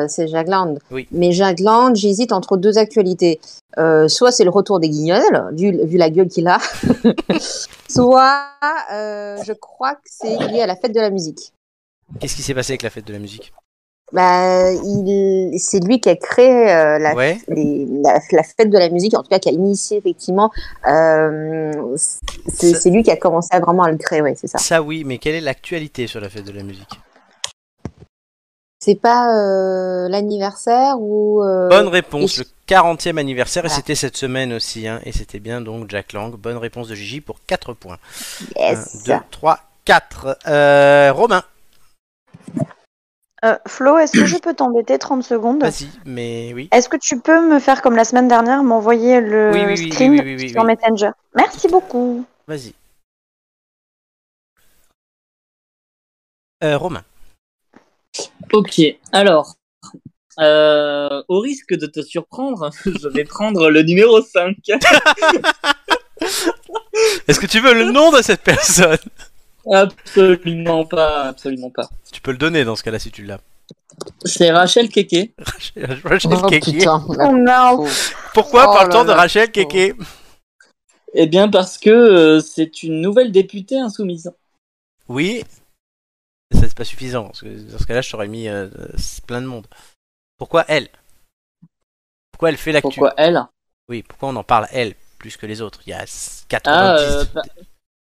[0.02, 0.74] Euh, c'est Jack Land.
[0.90, 1.06] Oui.
[1.12, 3.40] Mais Jack Land, j'hésite entre deux actualités.
[3.78, 6.58] Euh, soit c'est le retour des guignols, vu, vu la gueule qu'il a.
[7.88, 8.46] soit
[8.92, 11.52] euh, je crois que c'est lié à la fête de la musique.
[12.20, 13.52] Qu'est-ce qui s'est passé avec la fête de la musique?
[14.12, 16.64] Bah, il, c'est lui qui a créé
[16.98, 17.38] la, Ouais.
[17.46, 20.50] les- la, la fête de la musique, en tout cas qui a initié effectivement.
[20.84, 24.58] C'est, Ça- c'est lui qui a commencé à vraiment à le créer, ouais, c'est ça.
[24.58, 26.90] Ça oui, mais quelle est l'actualité sur la fête de la musique?
[28.82, 31.42] C'est pas euh, l'anniversaire ou.
[31.42, 35.60] euh, Bonne réponse, le 40e anniversaire, et c'était cette semaine aussi, hein, et c'était bien
[35.60, 36.34] donc Jack Lang.
[36.34, 37.98] Bonne réponse de Gigi pour 4 points.
[38.56, 39.06] Yes.
[39.08, 40.38] 1, 2, 3, 4.
[40.46, 41.42] Euh, Romain,
[43.44, 45.60] Euh, Flo, est-ce que je peux t'embêter 30 secondes?
[45.62, 46.68] Vas-y, mais oui.
[46.72, 49.92] Est-ce que tu peux me faire comme la semaine dernière, m'envoyer le Oui, oui, oui,
[49.92, 50.66] screen oui, oui, oui, sur oui.
[50.74, 51.10] Messenger?
[51.34, 52.24] Merci beaucoup.
[52.48, 52.74] Vas-y.
[56.62, 57.02] Euh, Romain.
[58.52, 58.80] Ok,
[59.12, 59.54] alors,
[60.38, 64.56] euh, au risque de te surprendre, je vais prendre le numéro 5.
[67.28, 68.98] Est-ce que tu veux le nom de cette personne?
[69.70, 71.88] Absolument pas, absolument pas.
[72.12, 73.38] Tu peux le donner dans ce cas-là si tu l'as.
[74.24, 75.32] C'est Rachel Keke.
[75.38, 76.64] Rachel, Rachel Oh, Keke.
[76.64, 77.86] putain, la Oh non.
[78.34, 79.12] Pourquoi Oh parle-t-on de.
[79.12, 79.94] Rachel Keke?
[81.14, 84.30] Eh bien, parce que euh, c'est une nouvelle députée insoumise.
[85.08, 85.44] Oui.
[86.52, 87.24] Ça, c'est pas suffisant.
[87.26, 88.68] Parce que dans ce cas-là, je t'aurais mis euh,
[89.26, 89.66] plein de monde.
[90.38, 90.88] Pourquoi elle?
[92.32, 92.88] Pourquoi elle fait l'actu?
[92.88, 93.44] Pourquoi elle?
[93.88, 95.80] Oui, pourquoi on en parle elle plus que les autres?
[95.86, 96.64] Il y a 90.
[96.66, 97.42] Ah, euh, pa-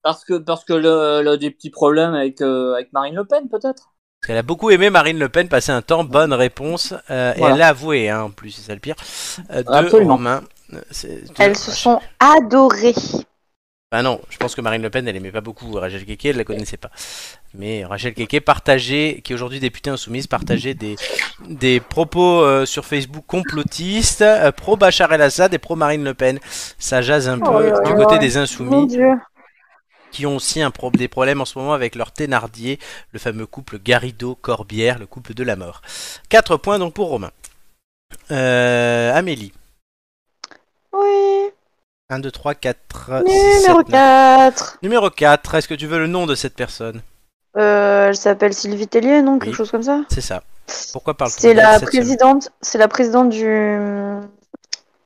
[0.04, 3.26] parce que parce que le, elle a des petits problèmes avec euh, avec Marine Le
[3.26, 3.94] Pen, peut-être?
[4.22, 6.04] Parce qu'elle a beaucoup aimé Marine Le Pen passer un temps.
[6.04, 6.94] Bonne réponse.
[7.10, 8.96] Euh, Et elle l'a avoué, hein, en plus, c'est ça le pire.
[9.50, 10.16] Euh, de Absolument.
[10.16, 10.44] Romain.
[10.74, 12.94] Euh, c'est- Elles se sont adorées.
[13.94, 16.38] Ah non, je pense que Marine Le Pen, elle aimait pas beaucoup Rachel Keke, elle
[16.38, 16.92] la connaissait pas.
[17.54, 20.96] Mais Rachel Keke partageait, qui est aujourd'hui députée insoumise, partageait des,
[21.50, 26.40] des propos euh, sur Facebook complotistes, euh, pro Bachar el-Assad et pro Marine Le Pen.
[26.80, 29.10] Ça jase un peu Oh du côté des Mon insoumis, Dieu.
[30.12, 32.80] qui ont aussi un pro- des problèmes en ce moment avec leur Thénardier,
[33.12, 35.82] le fameux couple Garrido-Corbière, le couple de la mort.
[36.30, 37.32] 4 points donc pour Romain.
[38.32, 39.52] Euh, Amélie.
[40.94, 41.31] Oui.
[42.12, 44.80] 1, 2, 3, 4, Numéro 4.
[44.84, 47.02] Numéro 4, est-ce que tu veux le nom de cette personne
[47.58, 50.44] Euh, elle s'appelle Sylvie Tellier, non Quelque chose comme ça C'est ça.
[50.92, 53.80] Pourquoi parle C'est la présidente, c'est la présidente du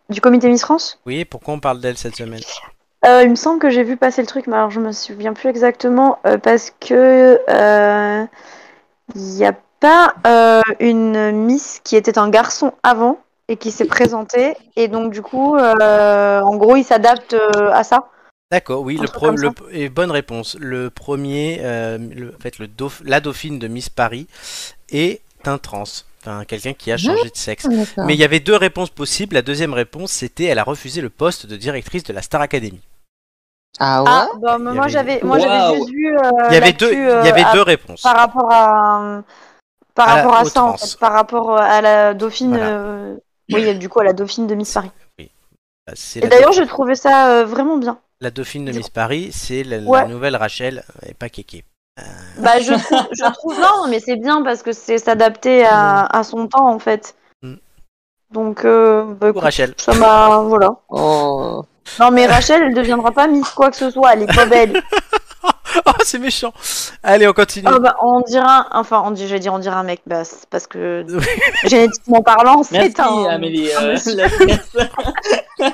[0.09, 0.99] du comité Miss France.
[1.05, 2.41] Oui, pourquoi on parle d'elle cette semaine
[3.05, 5.33] Euh, il me semble que j'ai vu passer le truc, mais alors je me souviens
[5.33, 8.25] plus exactement euh, parce que euh,
[9.13, 13.85] il n'y a pas euh, une Miss qui était un garçon avant et qui s'est
[13.85, 18.07] présentée et donc du coup, euh, en gros, il s'adapte euh, à ça.
[18.51, 20.55] D'accord, oui, le pro- et bonne réponse.
[20.59, 24.27] Le premier, euh, le, en fait, le dauph- la dauphine de Miss Paris
[24.91, 25.83] est un trans,
[26.21, 27.67] enfin quelqu'un qui a changé de sexe.
[27.97, 29.35] Mais il y avait deux réponses possibles.
[29.35, 32.81] La deuxième réponse, c'était elle a refusé le poste de directrice de la Star Academy.
[33.79, 35.75] Ah ouais Ah, bah, moi avait- j'avais, moi j'avais Waouh.
[35.75, 36.17] juste vu.
[36.17, 38.01] euh, Il y avait deux, il y avait à- deux réponses.
[38.03, 39.21] par rapport à
[39.95, 43.15] par À la- rapport à ça en fait, par rapport à la dauphine Voilà.
[43.53, 44.91] Euh, oui du coup à la dauphine de Miss Paris.
[45.93, 47.99] C'est et la, d'ailleurs j'ai trouvé ça euh, vraiment bien.
[48.19, 51.63] La dauphine de Miss Paris, c'est la, nouvelle Rachel et pas Kéké.
[52.39, 56.23] bah je trouve je trouve non mais c'est bien parce que c'est s'adapter à, à
[56.23, 57.15] son temps en fait.
[57.43, 57.55] Mm.
[58.31, 59.73] donc euh, bah, écoute, Rachel.
[59.77, 60.71] ça m'a voilà.
[60.89, 61.63] Oh.
[61.99, 64.81] non mais Rachel elle deviendra pas Miss quoi que ce soit elle est pas belle
[65.87, 66.53] Oh, c'est méchant.
[67.03, 67.67] Allez, on continue.
[67.71, 70.67] Ah bah, on dira enfin on dit j'ai dit on dirait un mec bah parce
[70.67, 71.05] que
[71.65, 73.69] génétiquement parlant Merci c'est un Amélie.
[73.71, 74.27] euh, la-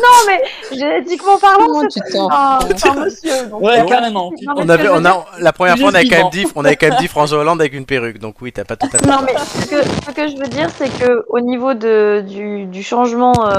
[0.00, 0.42] non mais
[0.76, 2.58] génétiquement parlant Comment c'est tu t'en un,
[3.04, 4.30] monsieur donc, Ouais, euh, carrément.
[4.42, 6.88] non, on avait, a, la première fois, on avait, quand même dit, on avait quand
[6.88, 8.18] même dit François Hollande avec une perruque.
[8.18, 9.06] Donc oui, t'as pas tout à fait.
[9.06, 12.66] Non, mais ce que, ce que je veux dire, c'est que au niveau de, du,
[12.66, 13.56] du, changement, euh,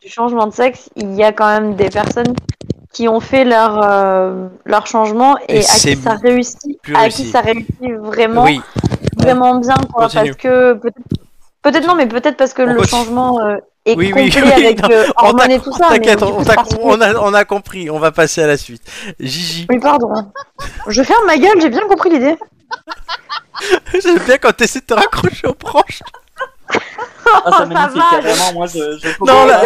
[0.00, 2.34] du changement de sexe, il y a quand même des personnes
[2.92, 7.08] qui ont fait leur, euh, leur changement et, Et à qui ça réussit, plus à
[7.08, 7.66] qui ça réussit
[8.00, 8.60] vraiment, Oui,
[9.16, 10.96] vraiment bien, quoi, parce que peut-être,
[11.62, 12.88] peut-être non, mais peut-être parce que On le continue.
[12.90, 13.56] changement euh,
[13.86, 15.88] est Oui, oui, complet oui, avec euh, on et tout ça.
[15.90, 17.88] mais T'inquiète, on, a, on a compris.
[17.90, 18.82] On va passer à la suite.
[19.18, 19.66] Gigi.
[19.70, 20.12] Oui, pardon.
[20.88, 22.36] Je ferme ma gueule, j'ai bien compris l'idée.
[24.02, 26.00] J'aime bien quand t'essaies de te raccrocher aux branches.
[26.68, 28.02] Ah, ça c'est magnifique.
[28.12, 28.20] va.
[28.20, 28.98] Vraiment, moi, je.
[28.98, 29.62] je Non, là-.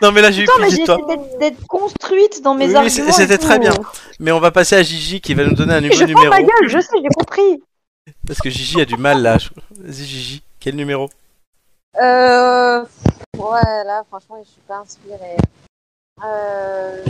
[0.00, 0.96] Non, mais là, j'ai eu j'ai de toi.
[0.98, 3.08] essayé d'être- construite dans mes Oui, oui, arguments.
[3.08, 3.72] et c'était très bien.
[4.20, 6.28] Mais on va passer à Gigi qui va nous donner un Je nouveau numéro.
[6.30, 7.62] ma gueule, je sais, j'ai compris.
[8.26, 9.38] Parce que Gigi a du mal là.
[9.38, 10.42] Je- Vas-y, Gigi.
[10.60, 11.08] Quel numéro?
[12.00, 12.84] Euh...
[13.36, 15.36] Ouais, là, franchement, je suis pas inspirée.
[16.24, 17.04] Euh...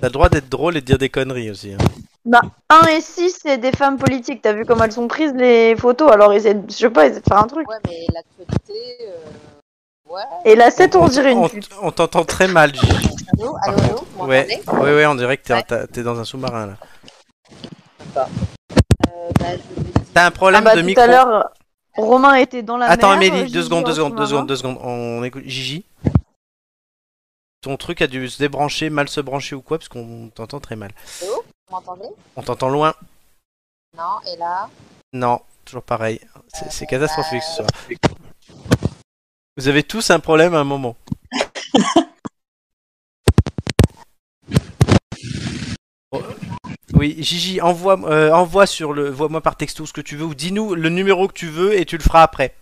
[0.00, 1.74] T'as le droit d'être drôle et de dire des conneries aussi.
[1.74, 2.40] hein.
[2.70, 4.42] 1 et 6, c'est des femmes politiques.
[4.42, 6.10] T'as vu comment elles sont prises les photos?
[6.12, 7.68] Alors, essaie de, je sais pas, essaie de faire un truc.
[7.68, 8.96] Ouais, mais l'actualité...
[9.08, 9.16] Euh...
[10.12, 10.22] Ouais...
[10.44, 11.70] Et la 7, on, dirait une on- pute.
[11.80, 13.08] on t'entend très mal, Gigi.
[13.38, 15.54] Allô, allô, allô, vous Ouais, ouais, ouais, on dirait que t'es
[15.98, 16.02] Ouais.
[16.04, 16.76] dans un sous-marin là.
[18.16, 18.24] Euh,
[19.40, 21.02] bah, je vais dire- T'as un Ah problème bah, de tout micro.
[21.02, 21.50] à l'heure,
[21.96, 23.32] Romain était dans la Attends, mer.
[23.32, 24.78] Amélie, deux secondes, deux secondes, deux secondes, deux secondes.
[24.82, 25.84] On écoute Gigi.
[27.62, 30.76] Ton truc a dû se débrancher, mal se brancher ou quoi, parce qu'on t'entend très
[30.76, 30.90] mal.
[31.22, 32.08] Allô Vous m'entendez?
[32.36, 32.92] On t'entend loin.
[33.96, 34.68] Non, et là?
[35.14, 36.20] Non, toujours pareil.
[36.52, 37.68] C'est c'est catastrophique ce soir.
[39.58, 40.96] Vous avez tous un problème à un moment.
[46.94, 50.34] Oui, Gigi, envoie, euh, envoie sur le, voie-moi par texto ce que tu veux ou
[50.34, 52.54] dis-nous le numéro que tu veux et tu le feras après.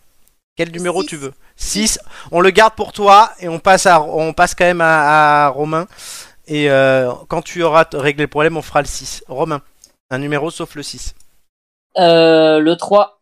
[0.57, 1.09] Quel numéro Six.
[1.09, 1.33] tu veux?
[1.57, 2.01] 6.
[2.33, 5.49] On le garde pour toi et on passe à, on passe quand même à, à
[5.49, 5.87] Romain.
[6.47, 9.25] Et euh, quand tu auras réglé le problème, on fera le 6.
[9.29, 9.63] Romain,
[10.11, 11.15] un numéro sauf le 6.
[11.99, 13.21] Euh, le 3.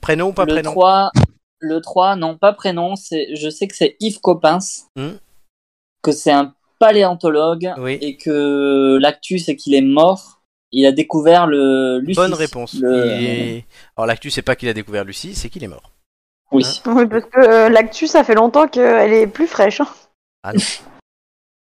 [0.00, 0.72] Prénom ou pas le prénom?
[0.72, 1.12] 3.
[1.60, 2.94] Le 3, non, pas prénom.
[2.96, 4.86] C'est, je sais que c'est Yves Coppens.
[4.96, 5.12] Hmm.
[6.02, 7.72] Que c'est un paléontologue.
[7.78, 7.98] Oui.
[8.00, 10.40] Et que l'actu, c'est qu'il est mort.
[10.70, 12.16] Il a découvert le Lucie.
[12.16, 12.74] Bonne réponse.
[12.74, 13.64] Le- Il est-
[13.96, 15.90] Alors l'actu, c'est pas qu'il a découvert Lucie, c'est qu'il est mort.
[16.52, 16.64] Oui.
[16.86, 19.80] Oui, parce que euh, l'actu, ça fait longtemps qu'elle est plus fraîche.
[19.80, 19.88] hein.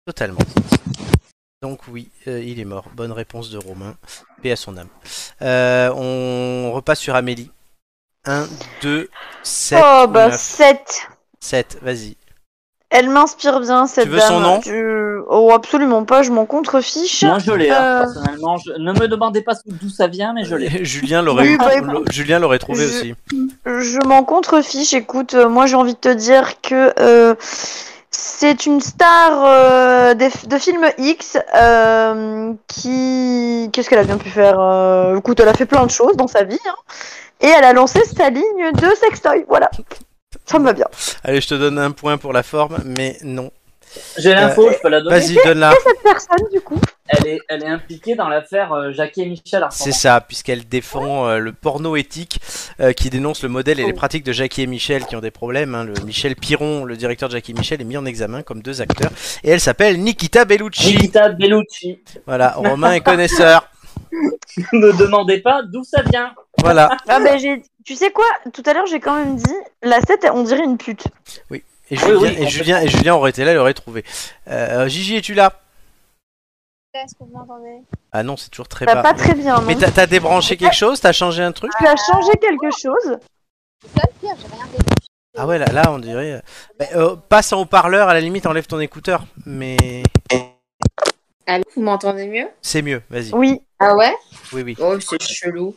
[0.06, 0.38] Totalement.
[1.62, 2.88] Donc oui, euh, il est mort.
[2.94, 3.96] Bonne réponse de Romain.
[4.42, 4.88] Paix à son âme.
[5.42, 7.50] Euh, on repasse sur Amélie.
[8.26, 8.46] 1,
[8.82, 9.08] 2,
[9.42, 11.02] 7, oh, bah 9, 7.
[11.40, 11.78] 7.
[11.82, 12.16] Vas-y.
[12.90, 14.28] Elle m'inspire bien, cette Tu veux dame.
[14.28, 17.24] son nom Tu- Oh, absolument pas, je m'en contrefiche.
[17.24, 18.56] Moi, je l'ai, hein, Euh, personnellement.
[18.58, 20.84] Je- Ne me demandez pas d'où ça vient, mais je l'ai.
[20.84, 21.70] Julien l'aurait Oui, bah,
[22.12, 23.14] Julien l'aurait trouvé je- aussi.
[23.66, 24.92] Je m'en contrefiche.
[24.92, 27.34] Écoute, euh, moi j'ai envie de te dire que euh,
[28.10, 33.70] c'est une star euh, des- de film X euh, qui.
[33.72, 36.28] Qu'est-ce qu'elle a bien pu faire Euh, Écoute, elle a fait plein de choses dans
[36.28, 36.58] sa vie.
[36.68, 36.74] hein.
[37.44, 39.44] Et elle a lancé sa ligne de sextoy.
[39.46, 39.70] Voilà.
[40.46, 40.86] Ça me va bien.
[41.22, 43.50] Allez, je te donne un point pour la forme, mais non.
[44.18, 45.20] J'ai l'info, je peux la donner.
[45.20, 45.72] Vas-y, donne-la.
[45.72, 46.80] Cette personne, du coup?
[47.06, 51.28] Elle est, elle est impliquée dans l'affaire euh, Jackie et Michel C'est ça, puisqu'elle défend
[51.28, 52.40] euh, le porno éthique
[52.80, 55.30] euh, qui dénonce le modèle et les pratiques de Jackie et Michel qui ont des
[55.30, 55.74] problèmes.
[55.74, 55.84] hein.
[55.84, 58.80] Le Michel Piron, le directeur de Jackie et Michel, est mis en examen comme deux
[58.80, 59.10] acteurs.
[59.44, 60.94] Et elle s'appelle Nikita Bellucci.
[60.96, 62.00] Nikita Bellucci.
[62.26, 63.68] Voilà, Romain est connaisseur.
[64.72, 66.34] ne me demandez pas d'où ça vient.
[66.62, 66.88] Voilà.
[67.08, 67.62] Ah ben, j'ai...
[67.84, 68.24] Tu sais quoi?
[68.52, 71.04] Tout à l'heure, j'ai quand même dit, la 7, on dirait une pute.
[71.06, 71.10] Et
[71.50, 74.04] Oui, Julien, oui, et, Julien, et Julien aurait été là, il aurait trouvé.
[74.48, 75.52] Euh, Gigi, es-tu là?
[76.94, 77.82] Est-ce que vous m'entendez?
[78.12, 79.02] Ah non, c'est toujours très Bah, bas.
[79.02, 81.00] pas très bien, non Mais t'as t'as débranché quelque chose?
[81.00, 81.72] T'as changé un truc?
[81.78, 83.18] Tu as changé quelque chose?
[83.82, 85.08] C'est ça le pire, j'ai rien débranché.
[85.36, 86.40] Ah ouais, là, là on dirait.
[86.78, 89.24] bah, euh, passe en haut-parleur, à la limite, enlève ton écouteur.
[89.44, 90.04] Mais
[91.46, 92.48] Allô, vous m'entendez mieux?
[92.62, 93.32] C'est mieux, vas-y.
[93.32, 93.60] Oui.
[93.78, 94.14] Ah ouais?
[94.52, 94.76] Oui, oui.
[94.80, 95.76] Oh, c'est chelou.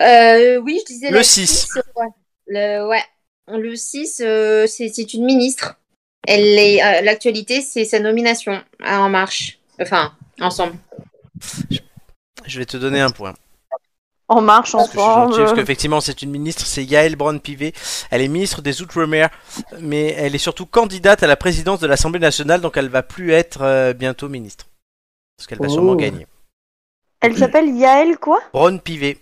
[0.00, 1.46] Euh, oui, je disais Le la 6.
[1.46, 2.06] six, ouais.
[2.46, 3.02] Le, ouais.
[3.48, 5.76] Le 6, euh, c'est c'est une ministre.
[6.26, 9.58] Elle est, euh, L'actualité, c'est sa nomination à En Marche.
[9.80, 10.74] Enfin, ensemble.
[12.46, 13.34] Je vais te donner un point.
[14.26, 15.60] En marche, Parce que je suis gentil, parce ensemble.
[15.60, 17.74] qu'effectivement, c'est une ministre, c'est Yael Braun-Pivet.
[18.10, 19.28] Elle est ministre des Outre-mer,
[19.80, 23.32] mais elle est surtout candidate à la présidence de l'Assemblée nationale, donc elle va plus
[23.32, 24.64] être euh, bientôt ministre.
[25.36, 25.96] Parce qu'elle va sûrement Oh.
[25.96, 26.26] gagner.
[27.20, 29.18] Elle s'appelle Yael quoi Braun-Pivet.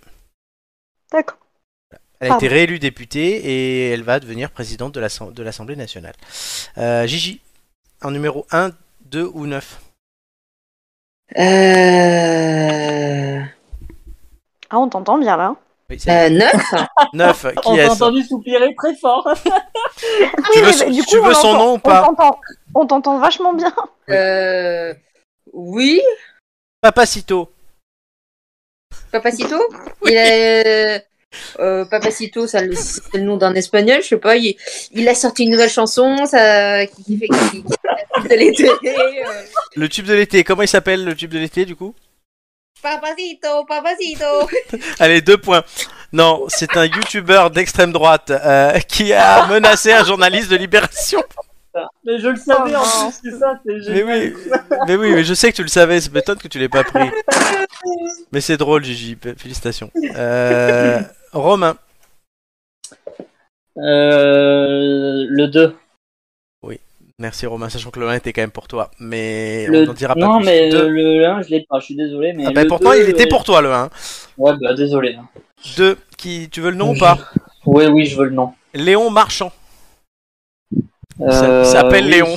[1.13, 1.39] D'accord.
[2.21, 2.47] Elle a Pardon.
[2.47, 6.15] été réélue députée et elle va devenir présidente de l'Assem- de l'Assemblée nationale.
[6.79, 7.41] Euh, Gigi,
[8.03, 8.71] en numéro 1,
[9.07, 9.81] 2 ou 9
[11.83, 13.41] Euh...
[14.71, 15.55] Ah, on t'entend bien là.
[15.91, 16.53] Oui, c'est Euh, 9
[17.13, 17.47] 9.
[17.67, 19.29] On Qui t'a est-ce entendu soupirer très fort.
[20.53, 22.03] Tu veux, mais son- du tu coup, veux on son l'entend- nom ou On pas
[22.03, 22.41] t'entend-
[22.75, 23.73] On t'entend vachement bien.
[24.11, 24.95] euh...
[25.53, 26.01] Oui
[26.81, 27.53] Papacito.
[29.11, 29.57] Papacito
[30.05, 31.07] Il est...
[31.61, 34.37] Euh, Papacito, le- c'est le nom d'un espagnol, je sais pas.
[34.37, 34.55] Il,
[34.93, 38.69] il a sorti une nouvelle chanson, ça, qui, qui fait qui, qui- de l'été.
[38.69, 39.43] euh,
[39.77, 40.45] Le tube de l'été.
[40.45, 41.95] Comment il s'appelle le tube de l'été du coup?
[42.83, 44.49] Papacito, Papacito.
[44.99, 45.65] Allez, deux points.
[46.13, 51.23] Non, c'est un youtubeur d'extrême droite euh, qui a menacé un journaliste de Libération.
[52.05, 54.05] Mais je le savais en Oh, plus, c'est ça, c'est Mais génial.
[54.07, 54.35] oui,
[54.87, 56.01] mais oui, mais je sais que tu le savais.
[56.01, 57.09] Ça m'étonne que tu l'aies pas pris.
[58.33, 59.17] Mais c'est drôle, Gigi.
[59.37, 59.91] Félicitations.
[60.17, 61.01] Euh,
[61.33, 61.77] Romain.
[63.79, 65.77] Euh, le 2.
[67.19, 68.91] Merci Romain, sachant que le 1 était quand même pour toi.
[68.99, 69.83] Mais Le...
[69.83, 70.47] on n'en dira pas non, plus.
[70.47, 70.89] mais Deux.
[70.89, 72.33] le, le 1, je l'ai pas, je suis désolé.
[72.33, 73.91] Mais Ah bah le pourtant, 2, il était pour toi le 1.
[74.39, 75.15] Ouais, bah désolé.
[75.15, 75.29] hein.
[75.77, 75.97] 2.
[76.17, 77.19] Qui, tu veux le nom ou pas?
[77.65, 78.55] Oui, oui, je veux le nom.
[78.75, 79.53] Léon Marchand.
[81.19, 82.11] Il Euh, s'appelle oui.
[82.13, 82.37] Léon.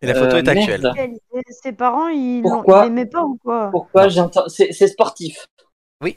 [0.00, 0.82] Et la photo Euh, est actuelle.
[0.94, 1.42] merde.
[1.50, 2.42] Ses parents, ils
[2.84, 5.46] l'aimaient pas ou quoi Pourquoi j'entends C'est sportif.
[6.02, 6.16] Oui.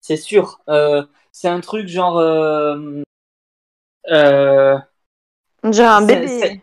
[0.00, 0.60] C'est sûr.
[0.68, 2.18] Euh, c'est un truc genre.
[2.18, 3.02] Euh...
[4.10, 4.78] Euh...
[5.64, 6.62] Dirait un C'est- bébé.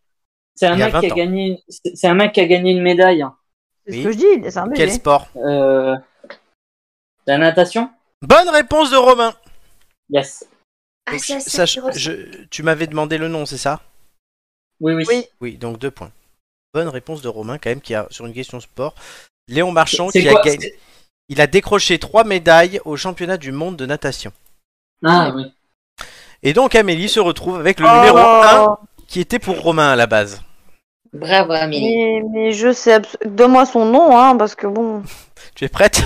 [0.57, 1.63] C'est un mec qui 20 a gagné.
[1.67, 3.25] C'est un mec qui a gagné une médaille.
[3.85, 3.99] C'est Oui.
[4.03, 4.77] ce que je dis, c'est un bébé.
[4.77, 5.95] Quel sport Euh...
[7.27, 7.89] La natation?
[8.21, 9.33] Bonne réponse de Romain.
[10.09, 10.47] Yes.
[11.07, 13.81] Ah, ça, je- tu m'avais demandé le nom, c'est ça?
[14.79, 15.03] Oui, oui.
[15.07, 15.25] Oui.
[15.41, 16.11] Oui, donc deux points.
[16.73, 18.95] Bonne réponse de Romain quand même qui a sur une question sport.
[19.47, 20.75] Léon Marchand qui quoi a gagné.
[21.29, 24.31] Il a décroché trois médailles au championnat du monde de natation.
[25.03, 25.53] Ah oui.
[26.43, 27.95] Et donc Amélie se retrouve avec le Oh.
[27.95, 28.77] numéro 1
[29.07, 30.41] qui était pour Romain à la base.
[31.13, 31.95] Bravo, Amélie.
[31.95, 35.03] Mais, mais je sais abs- Donne-moi son nom, hein, parce que bon.
[35.55, 36.01] Tu es prête?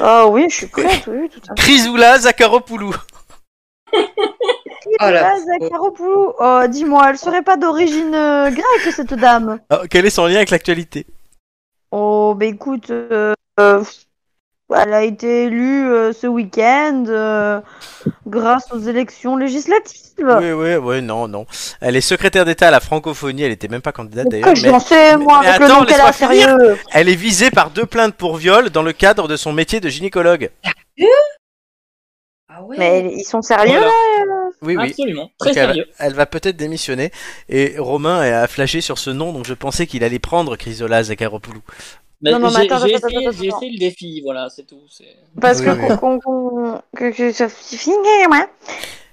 [0.00, 1.62] Ah oui, je suis prête, oui, tout à fait.
[1.62, 2.94] Chrysoula Zakharopoulou.
[3.94, 4.00] Oh.
[4.98, 5.34] Ah.
[6.40, 9.60] Oh, dis-moi, elle serait pas d'origine euh, grecque, cette dame?
[9.70, 11.06] Ah, quel est son lien avec l'actualité
[11.92, 13.84] Oh, bah écoute, euh, euh,
[14.74, 17.60] elle a été élue euh, ce week-end euh,
[18.26, 20.00] grâce aux élections législatives.
[20.40, 21.46] Oui, oui, oui, non, non.
[21.80, 24.54] Elle est secrétaire d'État à la francophonie, elle était même pas candidate Que d'ailleurs.
[24.56, 26.76] je Mais n'en sais, moi, mais avec le attends, nom qu'elle a, sérieux.
[26.92, 29.88] elle est visée par deux plaintes pour viol dans le cadre de son métier de
[29.88, 30.50] gynécologue.
[32.54, 32.76] Ah ouais.
[32.78, 33.86] Mais ils sont sérieux, Voilà.
[33.86, 34.90] là Oui, oui.
[34.90, 35.30] Absolument.
[35.38, 35.86] Très Donc, sérieux.
[35.98, 37.10] elle va peut-être démissionner.
[37.48, 41.60] Et Romain a flashé sur ce nom, donc je pensais qu'il allait prendre Chrysola Zakharopoulou.
[42.20, 44.78] Mais Non, non, mais j'ai attends, j'ai attends, essayé, le défi, voilà, c'est tout.
[45.40, 46.70] Parce Oui, que, oui.
[46.96, 48.46] que, que ça suffit, ouais.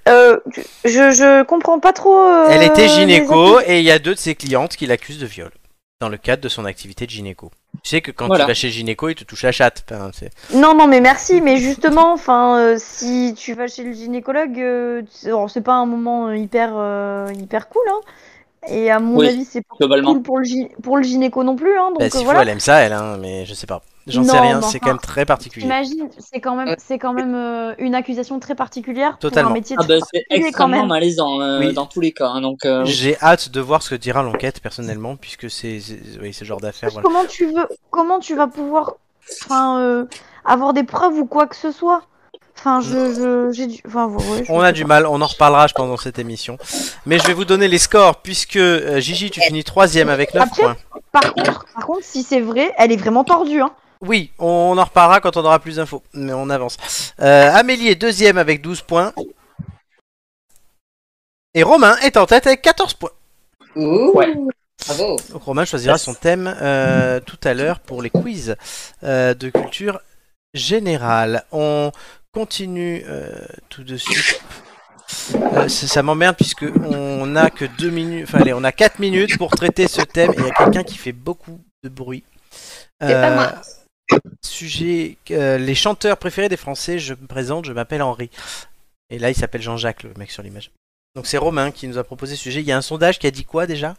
[0.07, 0.39] Euh,
[0.85, 2.17] je, je comprends pas trop.
[2.17, 5.25] euh, Elle était gynéco et il y a deux de ses clientes qui l'accusent de
[5.27, 5.51] viol
[5.99, 7.51] dans le cadre de son activité de gynéco.
[7.83, 8.45] Tu sais que quand Voilà.
[8.45, 9.83] tu vas chez le gynéco, il te touche la chatte.
[9.91, 13.91] Enfin, c'est- Non, non, mais merci, mais justement, enfin, euh, si tu vas chez le
[13.91, 15.01] gynécologue, euh,
[15.49, 17.99] c'est pas un moment euh, hyper, euh, hyper cool, hein.
[18.69, 21.55] Et à mon Oui, avis, c'est pas cool pour le, gy- pour le gynéco non
[21.57, 21.89] plus, hein.
[21.89, 23.81] Donc Bah, euh, s'il faut, elle aime ça, elle, hein, mais je sais pas.
[24.09, 25.63] J'en sais rien, c'est enfin, quand même très particulier.
[25.63, 29.49] T'imagines, c'est quand même, c'est quand même euh, une accusation très particulière Totalement.
[29.49, 30.87] pour un métier Ah bah, c'est extrêmement même.
[30.87, 31.73] malaisant euh, Oui.
[31.73, 32.27] dans tous les cas.
[32.29, 35.79] hein, donc, euh, J'ai hâte de voir ce que dira l'enquête personnellement, puisque c'est
[36.21, 36.89] oui, ce genre d'affaires.
[36.91, 37.03] voilà.
[37.07, 38.95] Comment tu veux, comment tu vas pouvoir,
[39.45, 40.05] enfin, euh,
[40.45, 42.03] avoir des preuves ou quoi que ce soit?
[42.57, 44.87] Enfin, je, je, j'ai du, enfin, ouais, je On a du pas.
[44.89, 46.57] mal, on en reparlera je pense, dans cette émission.
[47.05, 50.43] Mais je vais vous donner les scores, puisque euh, Gigi, tu finis troisième avec 9
[50.43, 50.75] Après- points.
[51.13, 53.71] Par contre, par contre, si c'est vrai, elle est vraiment tordue, hein.
[54.01, 56.77] Oui, on en reparlera quand on aura plus d'infos, mais on avance.
[57.19, 59.13] Euh, Amélie est deuxième avec 12 points.
[61.53, 63.11] Et Romain est en tête avec 14 points.
[63.75, 64.33] Ouh, Ouais.
[64.87, 65.17] Bravo.
[65.31, 68.55] Donc Romain choisira son thème euh, tout à l'heure pour les quiz
[69.03, 69.99] euh, de culture
[70.53, 71.43] générale.
[71.51, 71.91] On
[72.31, 73.29] continue euh,
[73.67, 74.41] tout de suite.
[75.35, 78.99] Euh, ça ça m'emmerde puisque on a que deux minutes, enfin allez, on a 4
[78.99, 82.23] minutes pour traiter ce thème et il y a quelqu'un qui fait beaucoup de bruit.
[82.99, 83.51] Pas moi.
[84.43, 86.99] Sujet euh, les chanteurs préférés des Français.
[86.99, 88.29] Je me présente, je m'appelle Henri.
[89.09, 90.71] Et là, il s'appelle Jean-Jacques, le mec sur l'image.
[91.15, 92.61] Donc c'est Romain qui nous a proposé ce sujet.
[92.61, 93.95] Il y a un sondage qui a dit quoi déjà?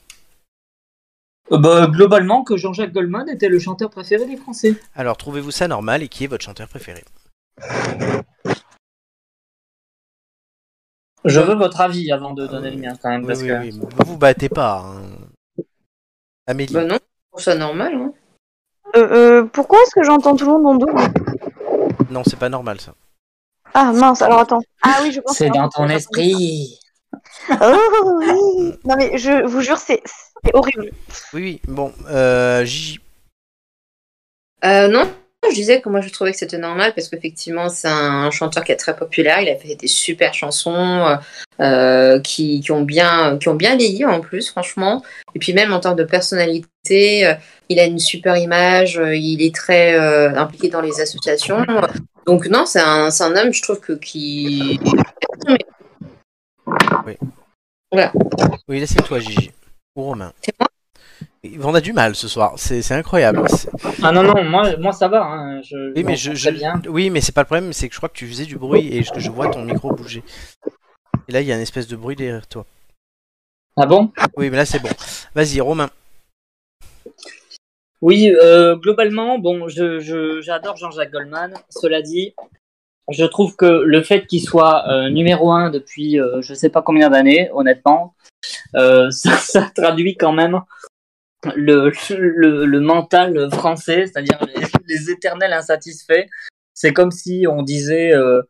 [1.52, 4.74] Euh, bah, globalement, que Jean-Jacques Goldman était le chanteur préféré des Français.
[4.94, 7.04] Alors, trouvez-vous ça normal et qui est votre chanteur préféré?
[11.24, 13.22] Je veux votre avis avant de donner le mien quand même.
[13.22, 13.60] Oui, parce oui, que...
[13.60, 13.70] oui.
[13.72, 14.84] Vous vous battez pas.
[14.86, 15.02] hein.
[16.46, 16.72] Amélie.
[16.72, 17.94] Bah non, je trouve ça normal.
[17.94, 18.12] Hein.
[18.96, 21.00] Euh, euh, pourquoi est-ce que j'entends tout le monde en double
[22.10, 22.92] Non, c'est pas normal ça.
[23.74, 24.60] Ah mince, alors attends.
[24.82, 26.78] Ah oui, je pense C'est que- dans ton esprit.
[27.50, 27.78] Oh
[28.20, 30.02] oui Non mais je vous jure, c'est
[30.44, 30.90] c'est horrible.
[31.34, 31.60] Oui, oui.
[31.68, 32.98] Bon, euh, Gigi.
[34.64, 35.10] Euh, non,
[35.48, 38.72] je disais que moi je trouvais que c'était normal parce qu'effectivement c'est un chanteur qui
[38.72, 39.40] est très populaire.
[39.40, 41.18] Il a fait des super chansons
[41.60, 45.02] euh, qui, qui ont bien qui ont bien vieilli en plus, franchement.
[45.34, 47.34] Et puis même en termes de personnalité, euh,
[47.68, 48.98] il a une super image.
[48.98, 51.64] euh, Il est très euh, impliqué dans les associations.
[52.26, 54.78] Donc non, c'est un, c'est un homme, je trouve que qui
[58.68, 59.50] Oui, laissez-toi, Gigi.
[59.96, 60.32] Ou Romain.
[60.42, 60.68] C'est moi?
[61.62, 62.52] On a du mal ce soir.
[62.56, 63.42] C'est incroyable.
[64.02, 65.22] Ah non, non, moi, moi ça va.
[65.24, 65.62] Hein.
[65.62, 66.80] Je, Oui, mais je, je- bien.
[66.88, 67.72] oui, mais c'est pas le problème.
[67.72, 69.90] C'est que je crois que tu faisais du bruit et que je vois ton micro
[69.92, 70.22] bouger.
[71.28, 72.66] Et là, il y a une espèce de bruit derrière toi.
[73.76, 74.12] Ah bon?
[74.36, 74.90] Oui, mais là, c'est bon.
[75.34, 75.88] Vas-y, Romain.
[78.02, 81.54] Oui, euh, globalement, bon, je, j'adore Jean-Jacques Goldman.
[81.70, 82.34] Cela dit,
[83.10, 86.82] je trouve que le fait qu'il soit euh, numéro un depuis euh, je sais pas
[86.82, 88.14] combien d'années, honnêtement,
[88.74, 90.60] euh, ça, ça traduit quand même
[91.56, 96.26] le, le, le mental français, c'est-à-dire les, les éternels insatisfaits.
[96.74, 98.42] C'est comme si on disait euh,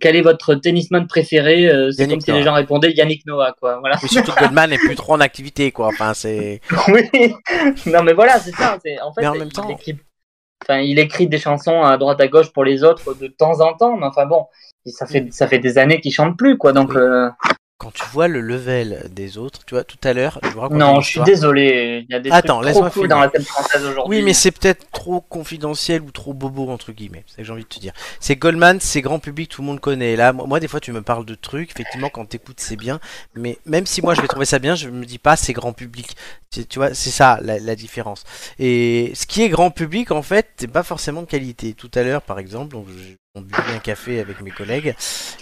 [0.00, 3.78] quel est votre tennisman préféré euh, C'est comme si les gens répondaient Yannick Noah, quoi.
[3.80, 3.98] Voilà.
[3.98, 5.88] Surtout que Goldman n'est plus trop en activité, quoi.
[5.88, 6.60] Enfin, c'est.
[6.88, 7.34] Oui,
[7.86, 8.78] non mais voilà, c'est ça.
[8.84, 9.96] c'est- En fait, Mais en même il, temps- écrit...
[10.62, 13.74] Enfin, il écrit des chansons à droite à gauche pour les autres de temps en
[13.74, 14.46] temps, mais enfin bon,
[14.86, 16.72] ça fait ça fait des années qu'il chante plus, quoi.
[16.72, 16.96] Donc Oui.
[16.98, 17.28] euh,
[17.78, 20.78] Quand tu vois le level des autres, tu vois, tout à l'heure, je vous raconte
[20.78, 22.06] non, je suis désolé.
[22.08, 23.16] Il y a des Attends, trucs laisse-moi trop cool finir.
[23.16, 24.16] dans la scène française aujourd'hui.
[24.18, 27.22] Oui, mais c'est peut-être trop confidentiel ou trop bobo, entre guillemets.
[27.26, 27.92] C'est ça que j'ai envie de te dire.
[28.18, 30.16] C'est Goldman, c'est grand public, tout le monde connaît.
[30.16, 32.98] Là, moi, moi, des fois, tu me parles de trucs, effectivement, quand t'écoutes, c'est bien.
[33.34, 35.74] Mais même si moi, je vais trouver ça bien, je me dis pas, c'est grand
[35.74, 36.16] public.
[36.64, 38.24] Tu, vois, c'est ça, la, la différence.
[38.58, 41.74] Et ce qui est grand public, en fait, c'est pas forcément de qualité.
[41.74, 42.86] Tout à l'heure, par exemple, donc,
[43.34, 44.94] on buvait un café avec mes collègues.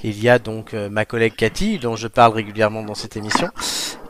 [0.02, 3.48] Il y a donc euh, ma collègue Cathy, dont je parle régulièrement dans cette émission,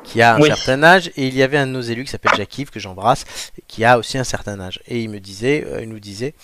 [0.05, 0.49] qui a un Oui.
[0.49, 3.25] certain âge, et il y avait un de nos élus qui s'appelle Jacques-Yves, que j'embrasse,
[3.69, 4.81] qui a aussi un certain âge.
[4.89, 6.35] Et il me disait, euh, il nous disait,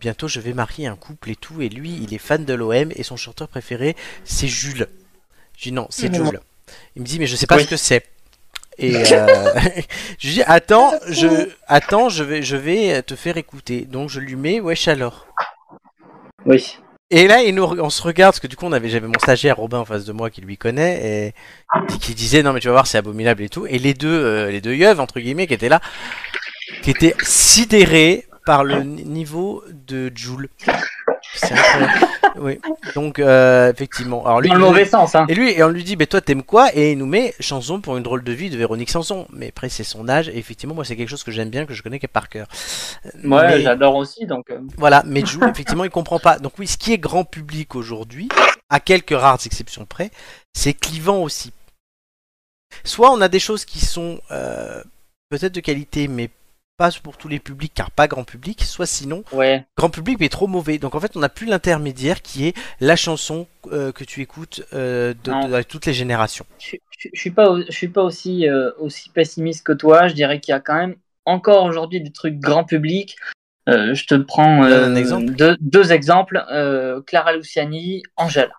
[0.00, 2.90] bientôt je vais marier un couple et tout, et lui, il est fan de l'OM,
[2.94, 4.88] et son chanteur préféré, c'est Jules.
[5.56, 6.12] Je dis non, c'est.
[6.12, 6.40] Jules.
[6.96, 7.64] Il me dit, mais je sais pas Oui.
[7.64, 8.04] ce que c'est.
[8.82, 9.26] Et euh,
[10.18, 13.82] je lui dis, attends, je, attends, je vais, je vais te faire écouter.
[13.82, 15.26] Donc je lui mets Wesh alors.
[16.46, 16.78] oui.
[17.14, 19.18] Et là, il nous, on se regarde, parce que du coup, on avait, j'avais mon
[19.18, 22.68] stagiaire Robin en face de moi qui lui connaît, et qui- disait non mais tu
[22.68, 23.66] vas voir, c'est abominable et tout.
[23.66, 25.82] Et les deux, euh, les deux yeux entre guillemets, qui étaient là,
[26.82, 30.48] qui étaient sidérés par le ni- niveau de Joule.
[31.34, 32.06] C'est incroyable.
[32.38, 32.58] oui.
[32.94, 34.24] Donc euh, effectivement.
[34.24, 35.26] Alors lui, Dans le mauvais sens, hein.
[35.28, 36.68] et lui, et on lui dit, mais toi t'aimes quoi?
[36.74, 39.26] Et il nous met chanson pour une drôle de vie de Véronique Sanson.
[39.32, 41.74] Mais après, c'est son âge, et effectivement, moi, c'est quelque chose que j'aime bien, que
[41.74, 42.46] je connais que par cœur.
[43.04, 44.50] Ouais, Mais- j'adore aussi, donc.
[44.50, 46.38] euh, voilà, mais Jules, effectivement, il comprend pas.
[46.38, 48.28] Donc oui, ce qui est grand public aujourd'hui,
[48.70, 50.10] à quelques rares exceptions près,
[50.54, 51.52] c'est clivant aussi.
[52.84, 54.82] Soit on a des choses qui sont euh,
[55.28, 56.30] peut-être de qualité, mais
[56.82, 59.64] pas pour tous les publics, car pas grand public, soit sinon, Ouais.
[59.76, 60.78] grand public, mais trop mauvais.
[60.78, 64.64] Donc en fait, on n'a plus l'intermédiaire qui est la chanson euh, que tu écoutes
[64.72, 66.44] euh, de, toutes les générations.
[66.58, 70.08] je, je, je suis pas je suis pas aussi euh, aussi pessimiste que toi.
[70.08, 73.14] Je dirais qu'il y a quand même encore aujourd'hui des trucs grand public.
[73.68, 75.26] Euh, je te prends exemple.
[75.26, 76.44] deux, deux exemples.
[77.06, 78.50] Clara Luciani, Angèle.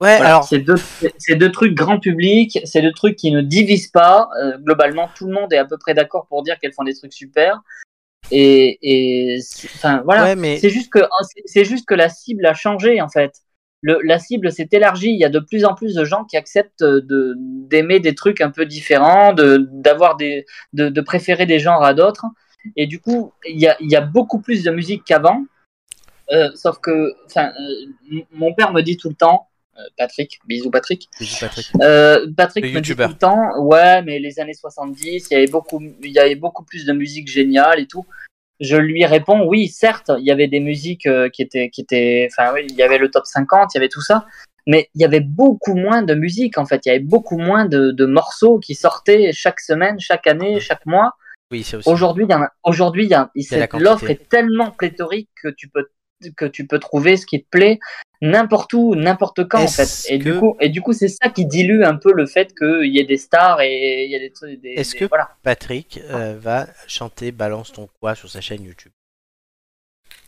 [0.00, 0.76] Ouais, Voilà, alors, c'est deux,
[1.18, 4.30] c'est deux trucs grand public, c'est deux trucs qui ne divisent pas.
[4.42, 6.94] Euh, globalement, tout le monde est à peu près d'accord pour dire qu'elles font des
[6.94, 7.60] trucs super.
[8.30, 9.38] Et, et
[9.74, 13.00] enfin voilà, ouais, mais c'est juste que c'est- c'est juste que la cible a changé
[13.02, 13.32] en fait.
[13.82, 15.10] Le, la cible s'est élargie.
[15.10, 18.40] Il y a de plus en plus de gens qui acceptent de d'aimer des trucs
[18.40, 22.24] un peu différents, de d'avoir des de, de préférer des genres à d'autres.
[22.76, 25.44] Et du coup, il y a, il y a beaucoup plus de musique qu'avant.
[26.30, 29.48] Euh, sauf que, enfin, euh, mon père me dit tout le temps,
[29.96, 31.70] Patrick, bisous Patrick, Bisous, Patrick.
[31.80, 35.36] euh, Patrick Le me dit tout le temps, ouais, mais les années 70, il y
[35.36, 38.04] avait beaucoup, il y avait beaucoup plus de musique géniale et tout.
[38.60, 42.28] Je lui réponds, oui, certes, il y avait des musiques euh, qui étaient, qui étaient,
[42.30, 44.26] enfin, oui, il y avait le top 50, il y avait tout ça,
[44.66, 46.84] mais il y avait beaucoup moins de musique en fait.
[46.84, 50.84] Il y avait beaucoup moins de, de morceaux qui sortaient chaque semaine, chaque année, chaque
[50.84, 51.12] mois.
[51.50, 51.66] Oui.
[51.86, 52.26] Aujourd'hui,
[52.62, 53.10] aujourd'hui,
[53.78, 55.88] l'offre est tellement pléthorique que tu peux,
[56.36, 57.78] que tu peux trouver ce qui te plaît
[58.22, 60.06] n'importe où, n'importe quand, en fait.
[60.10, 62.94] Et du coup, et du coup, c'est ça qui dilue un peu le fait qu'il
[62.94, 65.30] y ait des stars et il y a des trucs, Est-ce que- voilà.
[65.42, 68.92] Patrick euh, va chanter Balance ton quoi sur sa chaîne YouTube?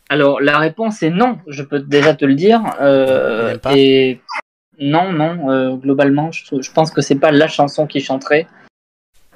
[0.09, 2.63] Alors, la réponse est non, je peux déjà te le dire.
[2.81, 3.77] Euh, pas?
[3.77, 4.21] et
[4.79, 8.47] non, non, euh, globalement, je, je pense que c'est pas la chanson qui chanterait.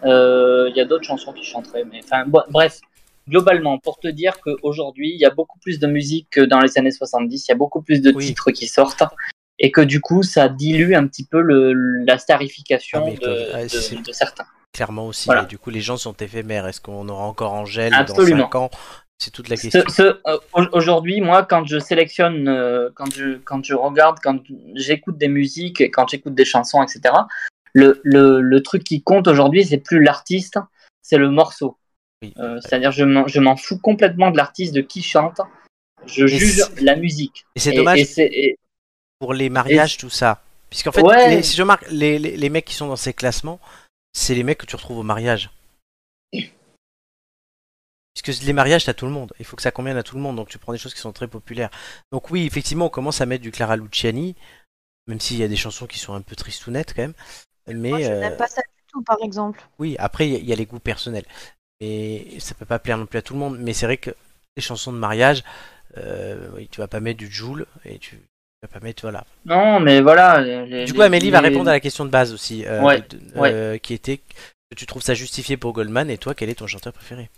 [0.03, 2.81] Il y a d'autres chansons qui chanteraient, mais enfin, bref,
[3.29, 6.79] globalement, pour te dire qu'aujourd'hui, il y a beaucoup plus de musique que dans les
[6.79, 8.27] années 70, il y a beaucoup plus de Oui.
[8.27, 9.03] titres qui sortent,
[9.59, 11.73] et que du coup, ça dilue un petit peu le,
[12.05, 14.45] la starification Ah, de, ah, de- certains.
[14.73, 15.27] Clairement aussi.
[15.27, 15.45] Voilà.
[15.45, 16.67] Et du coup, les gens sont éphémères.
[16.67, 18.39] Est-ce qu'on aura encore Angèle Absolument.
[18.41, 18.71] dans 5 ans?
[19.19, 19.83] C'est toute la question.
[20.01, 24.39] euh, au- Aujourd'hui, moi, quand je sélectionne, euh, quand je, quand je regarde, quand
[24.75, 27.15] j'écoute des musiques, et quand j'écoute des chansons, etc.,
[27.73, 30.59] le, le, le truc qui compte aujourd'hui, c'est plus l'artiste,
[31.01, 31.79] c'est le morceau.
[32.23, 32.33] Oui.
[32.39, 35.41] Euh, C'est-à-dire, je m'en je m'en fous complètement de l'artiste, de qui chante.
[36.07, 37.45] Je juge la musique.
[37.57, 38.59] Et c'est dommage et c'est- et-
[39.19, 40.43] pour les mariages, tout ça.
[40.71, 41.37] Puisqu'en fait, Ouais.
[41.37, 43.61] les- si je remarque, les, les, les mecs qui sont dans ces classements,
[44.13, 45.51] c'est les mecs que tu retrouves au mariage.
[48.23, 49.33] Puisque les mariages, t'as tout le monde.
[49.39, 50.37] Il faut que ça convienne à tout le monde.
[50.37, 51.71] Donc tu prends des choses qui sont très populaires.
[52.13, 54.35] Donc oui, effectivement, on commence à mettre du Clara Luciani,
[55.07, 57.15] même s'il y a des chansons qui sont un peu tristounettes quand même.
[57.69, 59.61] Mais Moi, je euh, n'aime pas ça du tout, par exemple.
[59.79, 61.25] oui, après, il y a- il y, a les goûts personnels.
[61.81, 63.59] Et ça peut pas plaire non plus à tout le monde.
[63.59, 64.11] Mais c'est vrai que
[64.57, 65.45] les chansons de mariage,
[65.99, 68.19] euh, oui, tu vas pas mettre du Joule et tu
[68.63, 69.03] vas pas mettre.
[69.03, 69.25] Voilà.
[69.45, 70.41] Non, mais voilà.
[70.41, 73.03] les- Du coup, les- Amélie va répondre à la question de base aussi, euh, Ouais,
[73.03, 73.53] de- ouais.
[73.53, 76.67] euh, qui était que tu trouves ça justifié pour Goldman et toi, quel est ton
[76.67, 77.31] chanteur préféré?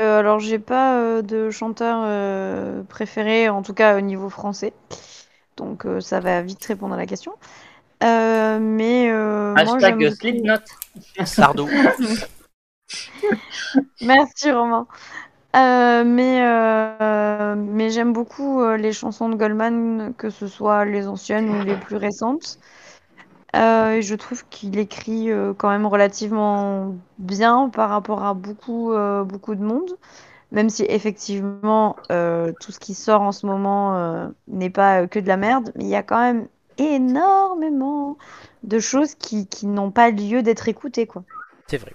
[0.00, 4.72] Euh, alors, j'ai pas euh, de chanteur euh, préféré, en tout cas au niveau français.
[5.56, 7.32] Donc, euh, ça va vite répondre à la question.
[8.04, 11.24] Euh, mais euh, moi, Hashtag beaucoup- Slipknot.
[11.24, 11.68] Sardou.
[14.00, 14.86] Merci Romain.
[15.56, 21.08] Euh, mais euh, mais j'aime beaucoup euh, les chansons de Goldman, que ce soit les
[21.08, 22.58] anciennes ou les plus récentes.
[23.54, 28.92] Je trouve qu'il écrit quand même relativement bien par rapport à beaucoup,
[29.24, 29.96] beaucoup de monde.
[30.52, 35.36] Même si effectivement tout ce qui sort en ce moment n'est pas que de la
[35.36, 36.46] merde, mais il y a quand même
[36.76, 38.16] énormément
[38.62, 41.24] de choses qui, qui n'ont pas lieu d'être écoutées, quoi.
[41.66, 41.92] C'est vrai.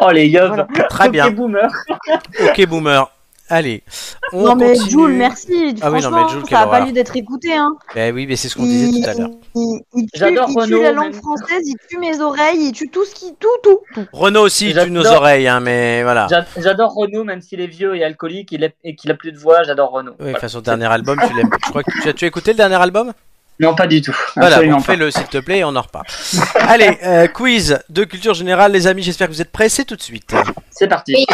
[0.00, 0.46] Oh, les yeux.
[0.46, 0.66] Voilà.
[0.88, 1.30] Très bien.
[1.30, 1.70] boomer.
[2.48, 3.10] Ok, boomer.
[3.48, 3.84] Allez.
[4.32, 4.90] On non mais continue.
[4.90, 5.76] Jules, merci.
[5.80, 7.76] Ah oui, non, mais Jules, ça n'a pas lieu d'être écouté, hein.
[7.94, 9.30] Ben oui, mais c'est ce qu'on disait tout à l'heure.
[9.54, 11.14] Il, il tue, J'adore il tue la langue même.
[11.14, 14.04] française, il tue mes oreilles, il tue tout ce qui, tout, tout, tout.
[14.12, 15.20] Renaud aussi, tu nos J'adore.
[15.20, 16.26] oreilles, hein, mais voilà.
[16.28, 19.30] J'a- J'adore Renaud, même s'il est vieux et alcoolique il est- et qu'il a plus
[19.30, 20.10] de voix, j'adore Renaud.
[20.12, 20.38] Oui, Voilà.
[20.38, 21.50] enfin, son dernier album, tu l'aimes.
[21.66, 23.12] Je crois que tu as, tu as écouté le dernier album?
[23.58, 24.14] Non, pas du tout.
[24.36, 24.80] Voilà, bon, pas.
[24.80, 26.06] fais-le s'il te plaît et on en reparle.
[26.60, 29.02] Allez, euh, quiz de culture générale, les amis.
[29.02, 29.68] J'espère que vous êtes prêts.
[29.68, 30.34] C'est tout de suite.
[30.70, 31.14] C'est parti.
[31.16, 31.26] Oui.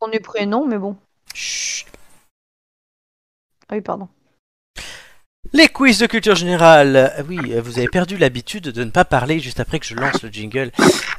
[0.00, 0.96] On est prêt, non, mais bon.
[1.34, 1.86] Chut.
[3.68, 4.08] Ah oui, pardon.
[5.52, 6.96] Les quiz de culture générale.
[6.96, 9.94] Euh, Oui, euh, vous avez perdu l'habitude de ne pas parler juste après que je
[9.94, 10.70] lance le jingle.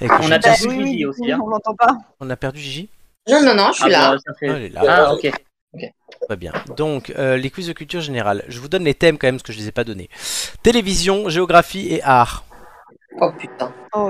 [0.01, 1.39] et que On a perdu Gigi aussi, hein.
[1.43, 1.95] on l'entend pas.
[2.19, 2.89] On a perdu Gigi
[3.29, 4.11] Non, non, non, je suis Ah, là.
[4.13, 4.81] bah, ça fait- Ah, elle est là.
[4.87, 5.29] Ah, ok.
[6.27, 6.53] Très bien.
[6.77, 8.43] Donc, euh, les quiz de culture générale.
[8.47, 10.09] Je vous donne les thèmes quand même, parce que je les ai pas donnés.
[10.61, 12.45] Télévision, géographie et art.
[13.21, 13.71] Oh putain.
[13.93, 14.09] Oh.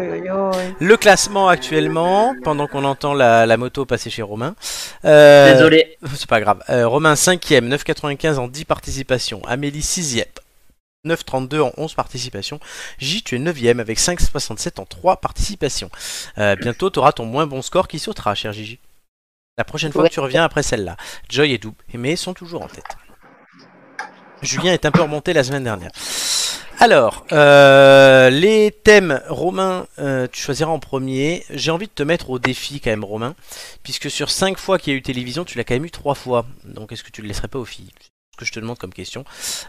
[0.79, 4.55] Le classement actuellement, pendant qu'on entend la, la moto passer chez Romain.
[5.03, 5.97] Euh, Désolé.
[6.15, 6.63] C'est pas grave.
[6.69, 9.41] Euh, Romain 5ème, 9,95 en 10 participations.
[9.45, 10.25] Amélie 6ème,
[11.05, 12.59] 9,32 en 11 participations.
[12.97, 15.89] J, tu es 9ème avec 5,67 en 3 participations.
[16.37, 18.79] Euh, bientôt, tu auras ton moins bon score qui sautera, cher Gigi.
[19.57, 20.09] La prochaine fois Ouais.
[20.09, 20.97] que tu reviens après celle-là.
[21.29, 22.97] Joy et Doub, mais sont toujours en tête.
[24.41, 25.91] Julien est un peu remonté la semaine dernière.
[26.79, 31.45] Alors, euh, les thèmes, Romain, euh, tu choisiras en premier.
[31.51, 33.35] J'ai envie de te mettre au défi quand même, Romain,
[33.83, 36.15] puisque sur 5 fois qu'il y a eu télévision, tu l'as quand même eu 3
[36.15, 36.45] fois.
[36.65, 37.91] Donc est-ce que tu le laisserais pas aux filles?
[38.01, 39.23] C'est ce que je te demande comme question.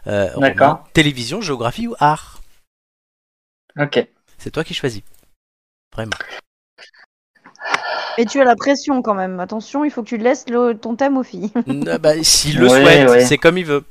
[0.06, 0.88] Euh, Romain, D'accord.
[0.94, 2.40] télévision, géographie ou art?
[3.78, 4.08] Ok.
[4.38, 5.02] C'est toi qui choisis.
[5.92, 6.16] Vraiment.
[8.18, 9.40] Mais tu as la pression quand même.
[9.40, 11.50] Attention, il faut que tu laisses le- ton thème aux filles.
[11.66, 13.24] N- bah, S'il le Ouais, souhaite, ouais.
[13.24, 13.84] c'est comme il veut.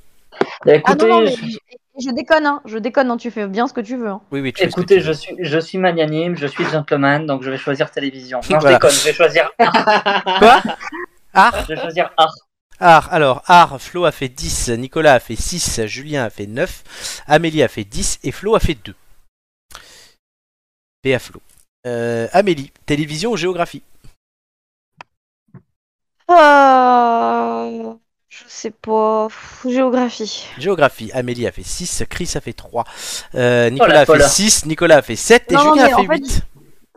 [0.66, 2.62] Bah, Ah écoutez, non, non, mais je- je déconne, hein.
[2.66, 3.18] Je déconne, hein.
[3.18, 4.08] Tu fais bien ce que tu veux.
[4.08, 4.22] hein.
[4.32, 5.14] Oui, oui, tu fais ce que Écoutez, tu je veux.
[5.14, 8.40] suis, je suis magnanime, je suis gentleman, donc je vais choisir télévision.
[8.50, 8.70] Non, Voilà.
[8.70, 10.24] je déconne, je vais choisir art.
[10.40, 10.62] Quoi?
[11.34, 11.62] Art?
[11.70, 12.34] Je vais choisir art.
[12.80, 17.22] Art, alors, Art, Flo a fait 10, Nicolas a fait 6, Julien a fait 9,
[17.28, 18.94] Amélie a fait 10 et Flo a fait 2.
[21.02, 21.42] P à Flo.
[21.86, 23.84] Euh, Amélie, télévision ou géographie?
[26.40, 27.94] Euh,
[28.30, 29.28] Je sais pas.
[29.68, 30.46] Géographie.
[30.58, 32.84] Géographie, Amélie a fait 6, Chris a fait 3,
[33.36, 34.24] euh, Nicolas la a fait folle.
[34.24, 36.42] 6, Nicolas a fait 7 et Non, Julien a fait fait, 8.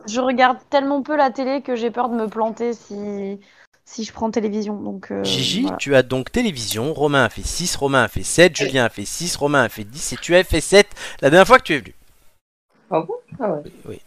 [0.07, 3.39] Je regarde tellement peu la télé que j'ai peur de me planter si,
[3.85, 4.75] si je prends télévision.
[4.75, 5.77] Donc, euh, Gigi, voilà.
[5.77, 9.05] tu as donc télévision, Romain a fait 6, Romain a fait 7, Julien a fait
[9.05, 10.87] 6, Romain a fait 10 et tu as fait 7
[11.21, 11.93] la dernière fois que tu es venu.
[12.89, 13.15] Ah bon?
[13.39, 13.51] Ah
[13.85, 13.99] ouais.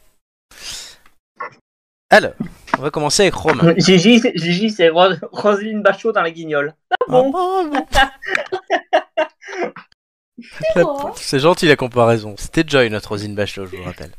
[2.10, 2.32] Alors,
[2.78, 3.74] on va commencer avec Romain.
[3.78, 6.74] Gigi, c'est- Gigi, c'est Ro- Roselyne Bachot dans la guignole.
[7.08, 7.32] bon.
[11.16, 12.34] C'est gentil la comparaison.
[12.38, 14.10] C'était Joy, notre Rosine Bachelot, je vous rappelle.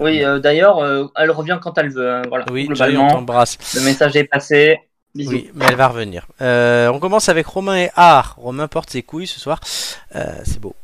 [0.00, 2.10] Oui, euh, d'ailleurs, euh, elle revient quand elle veut.
[2.12, 2.44] hein, voilà.
[2.50, 3.56] Oui, Joy, on Globalement, t'embrasse.
[3.74, 4.78] le message est passé.
[5.14, 5.32] Bisous.
[5.32, 6.26] Oui, mais elle va revenir.
[6.42, 8.34] Euh, on commence avec Romain et Art.
[8.36, 9.60] Romain porte ses couilles ce soir.
[10.14, 10.74] Euh, c'est beau.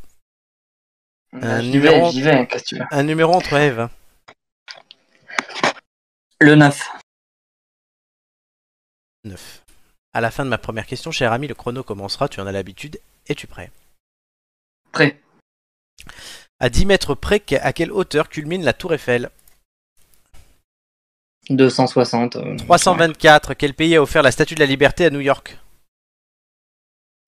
[1.34, 2.48] Euh, Un numéro- vais, vais.
[2.90, 3.88] Un numéro entre Eve.
[6.40, 6.90] Le 9.
[9.24, 9.62] 9.
[10.12, 12.28] À la fin de ma première question, cher ami, le chrono commencera.
[12.28, 13.00] Tu en as l'habitude.
[13.26, 13.70] Es-tu prêt?
[14.92, 15.20] Prêt.
[16.60, 19.30] À 10 mètres près, à quelle hauteur culmine la Tour Eiffel?
[21.50, 22.36] 260.
[22.36, 23.54] euh, 324.
[23.54, 25.58] Quel pays a offert la Statue de la Liberté à New York?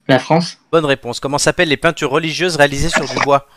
[0.09, 1.19] La France Bonne réponse.
[1.21, 3.49] Comment s'appellent les peintures religieuses réalisées sur du bois?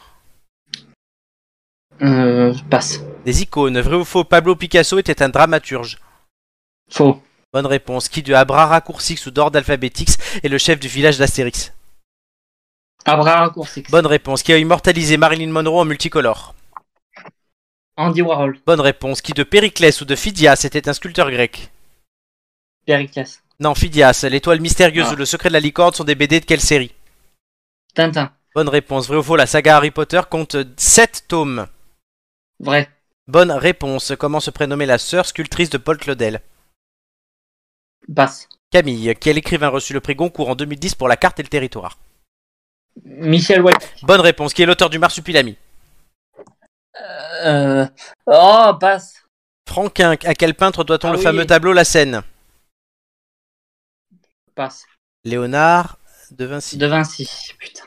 [2.01, 2.99] Euh, Passe.
[3.29, 3.79] Des icônes.
[3.79, 5.99] Vrai ou faux Pablo Picasso était un dramaturge.
[6.89, 7.21] Faux.
[7.53, 8.09] Bonne réponse.
[8.09, 11.71] Qui de Abra Raccourcix ou d'ordre alphabétix est le chef du village d'Astérix?
[13.05, 13.83] Abra Raccourcix.
[13.91, 14.41] Bonne réponse.
[14.41, 16.55] Qui a immortalisé Marilyn Monroe en multicolore?
[17.97, 18.59] Andy Warhol.
[18.65, 19.21] Bonne réponse.
[19.21, 21.69] Qui de Périclès ou de Phidias était un sculpteur grec?
[22.87, 23.43] Périclès.
[23.59, 24.25] Non, Phidias.
[24.27, 25.13] L'étoile mystérieuse Ah.
[25.13, 26.95] ou le secret de la licorne sont des BD de quelle série?
[27.93, 28.33] Tintin.
[28.55, 29.07] Bonne réponse.
[29.07, 31.67] Vrai ou faux La saga Harry Potter compte 7 tomes?
[32.59, 32.89] Vrai.
[33.29, 34.13] Bonne réponse.
[34.17, 36.41] Comment se prénommait la sœur sculptrice de Paul Claudel?
[38.15, 38.49] Passe.
[38.71, 39.13] Camille.
[39.21, 41.99] Quel écrivain reçut le prix Goncourt en 2010 pour la carte et le territoire?
[43.03, 43.93] Michel White.
[44.01, 44.55] Bonne réponse.
[44.55, 45.55] Qui est l'auteur du Marsupilami?
[47.45, 47.85] Euh...
[48.25, 49.23] Oh, passe.
[49.67, 50.13] Franquin.
[50.23, 51.23] À quel peintre doit-on Ah le oui.
[51.23, 52.23] fameux tableau La Seine?
[54.55, 54.85] Passe.
[55.23, 55.99] Léonard
[56.31, 56.77] de Vinci.
[56.79, 57.29] De Vinci.
[57.59, 57.83] Putain.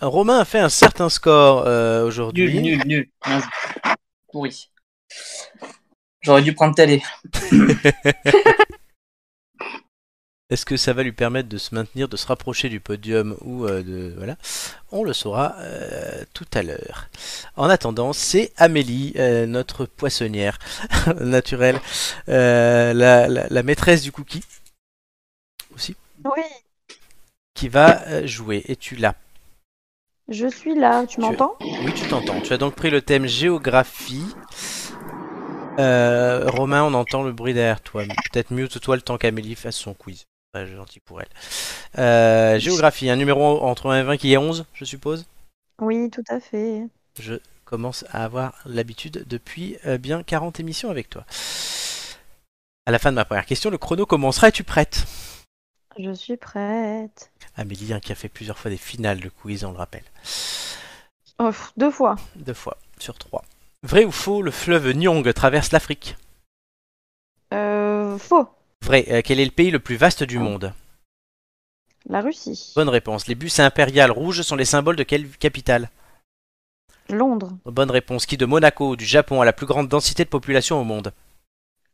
[0.00, 2.60] Romain a fait un certain score euh, aujourd'hui.
[2.60, 3.44] Nul, nul, nul.
[4.32, 4.70] Pourri.
[6.22, 7.02] J'aurais dû prendre télé.
[10.50, 13.66] Est-ce que ça va lui permettre de se maintenir, de se rapprocher du podium ou
[13.66, 14.36] euh, de voilà
[14.90, 17.08] On le saura euh, tout à l'heure.
[17.56, 20.58] En attendant, c'est Amélie, euh, notre poissonnière
[21.20, 21.78] naturelle,
[22.28, 24.42] euh, la, la- la maîtresse du cookie
[25.76, 25.94] aussi,
[26.24, 26.42] Oui,
[27.54, 28.64] qui va jouer.
[28.66, 29.14] Et tu l'as.
[30.30, 31.04] Je suis là.
[31.06, 31.56] Tu m'entends?
[31.60, 32.40] Oui, tu t'entends.
[32.40, 34.24] Tu as donc pris le thème géographie.
[35.78, 38.04] Euh, Romain, on entend le bruit derrière toi.
[38.32, 40.26] Peut-être mute-toi le temps qu'Amélie fasse son quiz.
[40.52, 41.28] Très gentil pour elle.
[41.98, 45.26] Euh, géographie, un numéro entre 1 et 20 qui est 11, je suppose?
[45.80, 46.82] Oui, tout à fait.
[47.18, 47.34] Je
[47.64, 51.24] commence à avoir l'habitude depuis euh, bien 40 émissions avec toi.
[52.86, 54.48] À la fin de ma première question, le chrono commencera.
[54.48, 55.06] Es-tu prête
[55.98, 57.30] Je suis prête.
[57.56, 60.04] Amélie, hein, qui a fait plusieurs fois des finales de quiz, on le rappelle.
[61.38, 62.16] Oh, deux fois.
[62.36, 63.44] Deux fois sur trois.
[63.82, 66.16] Vrai ou faux, le fleuve Nyong traverse l'Afrique
[67.52, 68.48] Euh, faux.
[68.82, 69.06] Vrai.
[69.10, 70.72] Euh, quel est le pays le plus vaste du monde
[72.08, 72.72] La Russie.
[72.76, 73.26] Bonne réponse.
[73.26, 75.90] Les bus impériales rouges sont les symboles de quelle capitale
[77.08, 77.50] Londres.
[77.64, 78.26] Bonne réponse.
[78.26, 81.12] Qui de Monaco ou du Japon a la plus grande densité de population au monde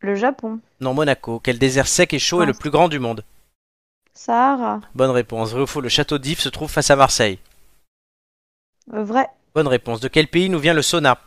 [0.01, 0.61] Le Japon.
[0.81, 1.41] Non, Monaco.
[1.41, 3.25] Quel désert sec et chaud est le plus grand du monde
[4.17, 4.81] Sahara.
[4.95, 5.53] Bonne réponse.
[5.53, 7.39] Vrai ou faux, le château d'If se trouve face à Marseille
[8.95, 9.29] Euh, vrai.
[9.55, 10.01] Bonne réponse.
[10.01, 11.19] De quel pays nous vient le sauna?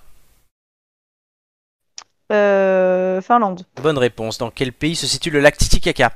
[2.31, 3.65] Euh, Finlande.
[3.75, 4.37] Bonne réponse.
[4.37, 6.13] Dans quel pays se situe le lac Titicaca?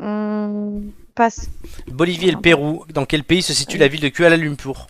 [0.00, 1.48] Hum, passe.
[1.86, 2.84] Bolivie et le Pérou.
[2.90, 4.88] Dans quel pays se situe la ville de Kuala Lumpur?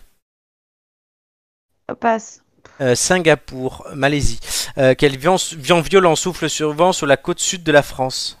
[1.89, 2.41] Euh, passe.
[2.81, 4.39] Euh, Singapour, Malaisie.
[4.77, 8.37] Euh, quel vent, vent violent souffle sur vent sur la côte sud de la France?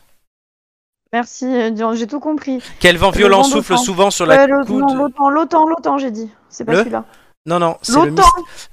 [1.15, 2.61] Merci, euh, j'ai tout compris.
[2.81, 6.29] Quel vent Le violent souffle souvent sur la côte non, l'OTAN, l'OTAN, l'OTAN, j'ai dit.
[6.49, 7.05] C'est pas celui-là.
[7.45, 8.13] Non, non, c'est le,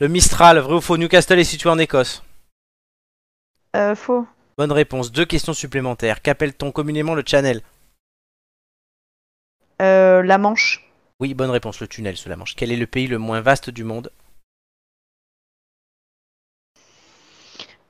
[0.00, 0.58] le Mistral.
[0.58, 2.24] Vrai ou faux, Newcastle est situé en Écosse
[3.76, 4.26] euh, Faux.
[4.58, 5.12] Bonne réponse.
[5.12, 6.20] Deux questions supplémentaires.
[6.20, 7.62] Qu'appelle-t-on communément le Channel?
[9.80, 10.84] Euh, la Manche.
[11.20, 12.56] Oui, bonne réponse, le tunnel sous la Manche.
[12.56, 14.10] Quel est le pays le moins vaste du monde?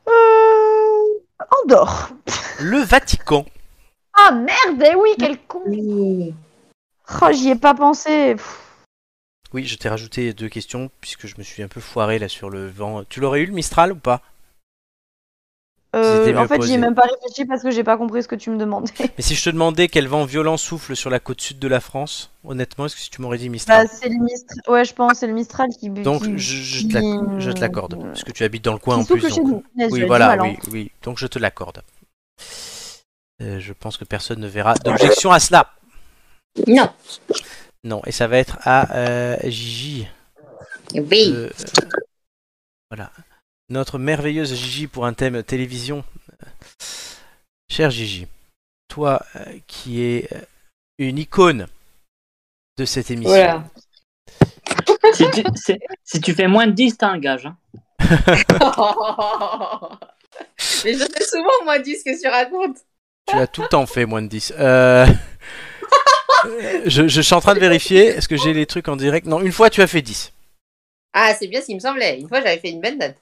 [0.07, 0.13] Euh...
[1.65, 2.11] Andorre.
[2.61, 3.47] Le Vatican.
[4.15, 5.63] Ah merde, eh oui, quel con.
[7.21, 8.35] Oh, j'y ai pas pensé.
[8.37, 8.61] Pff,
[9.53, 12.51] Oui, je t'ai rajouté deux questions puisque je me suis un peu foiré là sur
[12.51, 13.05] le vent.
[13.05, 14.23] Tu l'aurais eu le Mistral ou pas?
[15.95, 18.35] Euh, en fait, j'y ai même pas réfléchi parce que j'ai pas compris ce que
[18.35, 18.93] tu me demandais.
[18.99, 21.81] Mais si je te demandais quel vent violent souffle sur la côte sud de la
[21.81, 23.87] France, honnêtement, est-ce que tu m'aurais dit Mistral?
[23.87, 24.59] Bah, c'est le Mistral.
[24.69, 25.91] Ouais, je pense, c'est le Mistral qui.
[25.91, 29.17] Donc qui- je, je te l'accorde, parce que tu habites dans le coin qui en
[29.17, 29.29] plus.
[29.29, 30.91] donc- Oui, voilà, oui, oui.
[31.03, 31.83] Donc je te l'accorde.
[33.43, 35.73] Euh, je pense que personne ne verra d'objection à cela.
[36.67, 36.93] Non.
[37.85, 40.07] Non, et ça va être à euh, Gigi.
[40.95, 41.33] Oui.
[41.35, 41.51] Euh,
[42.91, 43.11] voilà.
[43.69, 46.05] Notre merveilleuse Gigi pour un thème télévision.
[47.71, 48.27] Cher Gigi,
[48.89, 50.29] toi euh, qui es
[50.99, 51.67] une icône
[52.79, 53.31] de cette émission.
[53.35, 53.65] Voilà.
[55.15, 57.45] Si tu, c'est- si tu fais moins de 10, t'as un gage.
[57.47, 57.57] hein.
[60.85, 62.79] Mais je fais souvent moins 10 que tu racontes.
[63.29, 64.53] Tu as tout le temps fait moins de 10.
[64.59, 65.07] Euh,
[66.87, 68.07] je, je suis en train de vérifier.
[68.07, 69.27] Est-ce que j'ai les trucs en direct?
[69.27, 70.33] Non, une fois tu as fait 10.
[71.15, 72.19] Ah, c'est bien ce qui me semblait.
[72.19, 73.17] Une fois, j'avais fait une belle note.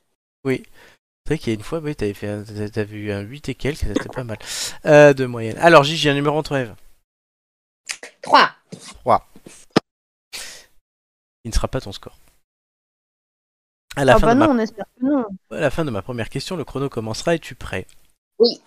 [0.47, 2.43] C'est vrai qu'il y a une fois, oui, t'avais fait un-
[2.85, 4.39] vu un 8 et quelques, c'était pas mal.
[4.87, 5.59] Euh, de moyenne.
[5.59, 6.75] Alors, Gigi, un numéro entre Eve.
[8.23, 8.51] 3.
[11.45, 12.17] Il ne sera pas ton score.
[13.97, 15.25] À la, Ah fin bah de non, ma, on espère que non.
[15.51, 17.35] à la fin de ma première question, le chrono commencera.
[17.35, 17.87] Es-tu prêt?
[18.39, 18.61] Oui.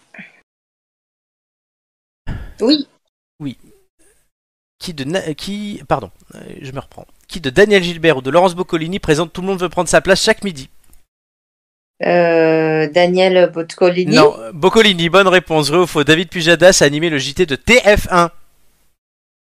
[4.80, 7.07] Qui de, Na- qui, pardon, euh, je me reprends.
[7.27, 10.02] Qui de Daniel Gilbert ou de Laurence Boccolini présente Tout le monde veut prendre sa
[10.02, 10.69] place chaque midi?
[12.06, 14.14] Euh, Daniel Botcolini.
[14.15, 15.69] Non, euh, Boccolini, bonne réponse.
[15.69, 18.30] Vrai ou faux David Pujadas a animé le JT de TF1.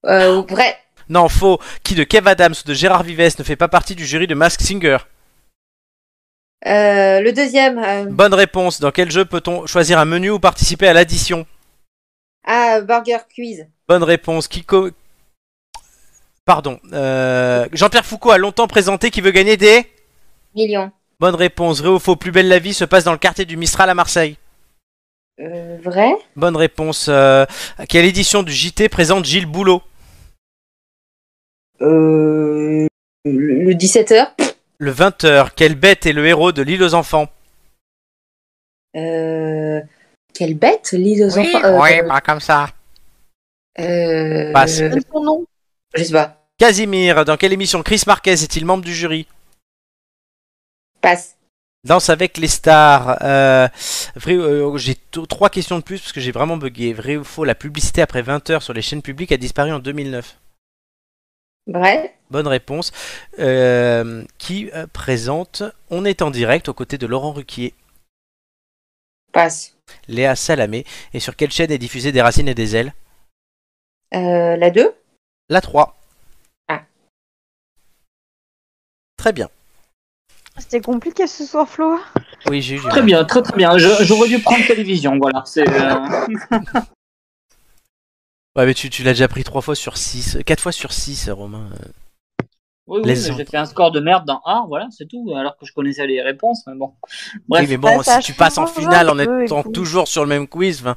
[0.05, 0.77] Euh, vrai.
[1.09, 1.59] Non, faux.
[1.83, 4.35] Qui de Kev Adams ou de Gérard Vives ne fait pas partie du jury de
[4.35, 4.97] Mask Singer?
[6.65, 7.77] Euh, le deuxième.
[7.79, 8.79] euh, Bonne réponse.
[8.79, 11.45] Dans quel jeu peut-on choisir un menu ou participer à l'addition?
[12.45, 13.67] Ah, Burger Quiz.
[13.87, 14.47] Bonne réponse.
[14.67, 14.89] Co-
[16.45, 16.79] Pardon.
[16.93, 19.85] euh, Jean-Pierre Foucault a longtemps présenté qui veut gagner des
[20.55, 20.91] Million.
[21.19, 21.79] Bonne réponse.
[21.81, 23.93] Vrai ou faux Plus belle la vie se passe dans le quartier du Mistral à
[23.93, 24.37] Marseille.
[25.39, 26.11] Euh, vrai.
[26.35, 27.05] Bonne réponse.
[27.07, 27.45] Euh,
[27.87, 29.81] quelle édition du JT présente Gilles Boulot?
[31.81, 32.87] Euh,
[33.25, 34.31] le le 17h.
[34.79, 35.49] Le 20h.
[35.55, 37.27] Quelle bête est le héros de l'île aux enfants?
[38.95, 39.81] Euh,
[40.33, 41.63] quelle bête, l'île aux enfants.
[41.63, 42.69] Euh, pas comme ça.
[43.79, 44.81] euh, Passe.
[45.11, 45.45] Son nom.
[45.95, 46.35] Je sais pas.
[46.57, 49.27] Casimir, dans quelle émission Chris Marquez est-il membre du jury?
[51.01, 51.35] Passe.
[51.85, 53.17] Danse avec les stars.
[53.21, 53.67] Euh,
[54.15, 54.95] vrai, euh, j'ai
[55.29, 56.91] trois questions de plus parce que j'ai vraiment bugué.
[56.93, 60.35] Vrai ou faux La publicité après 20h sur les chaînes publiques a disparu en 2009.
[61.67, 62.15] Vrai.
[62.31, 62.91] Bonne réponse.
[63.39, 67.73] Euh, qui euh, présente On est en direct aux côtés de Laurent Ruquier,
[69.31, 69.75] Passe.
[70.07, 70.85] Léa Salamé.
[71.13, 72.93] Et sur quelle chaîne est diffusée Des racines et des ailes?
[74.13, 74.93] Euh, la 2.
[75.49, 75.97] La 3.
[76.67, 76.83] Ah.
[79.17, 79.49] Très bien.
[80.57, 81.99] C'était compliqué ce soir, Flo.
[82.49, 83.77] Oui, j'ai eu Très bien, très très bien.
[83.77, 85.43] Je- J'aurais dû prendre télévision, voilà.
[85.45, 85.67] C'est.
[85.67, 86.27] euh,
[88.55, 90.39] Ouais, mais tu, tu l'as déjà pris 3 fois sur 6.
[90.45, 91.69] 4 fois sur 6, Romain.
[92.89, 95.31] Oui, oui, j'ai fait un score de merde dans A, voilà, c'est tout.
[95.35, 96.93] Alors que je connaissais les réponses, mais bon.
[97.47, 97.61] Bref.
[97.63, 100.47] oui, mais bon, ça si tu passes en finale en étant toujours sur le même
[100.47, 100.95] quiz, 'fin,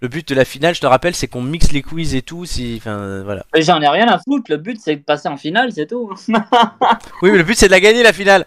[0.00, 2.44] le but de la finale, je te rappelle, c'est qu'on mixe les quiz et tout.
[2.44, 3.44] Si, 'fin, euh, voilà.
[3.54, 4.50] Mais J'en ai rien à foutre.
[4.50, 6.12] Le but, c'est de passer en finale, c'est tout.
[7.22, 8.44] Oui, mais le but c'est de la gagner la finale.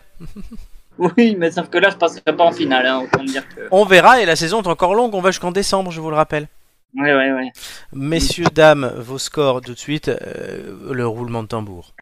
[1.00, 2.86] oui, mais sauf que là, je passerai pas en finale.
[2.86, 3.62] Hein, autant me dire que.
[3.72, 5.16] On verra et la saison est encore longue.
[5.16, 6.48] On va jusqu'en décembre, je vous le rappelle.
[6.96, 7.52] Ouais, ouais, ouais.
[7.94, 10.10] Messieurs, dames, vos scores tout de suite.
[10.10, 11.94] euh, le roulement de tambour.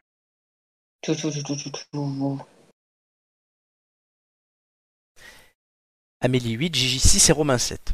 [1.06, 2.40] Tout, tout, tout, tout, tout, tout.
[6.20, 7.92] Amélie 8, Gigi 6 et Romain 7.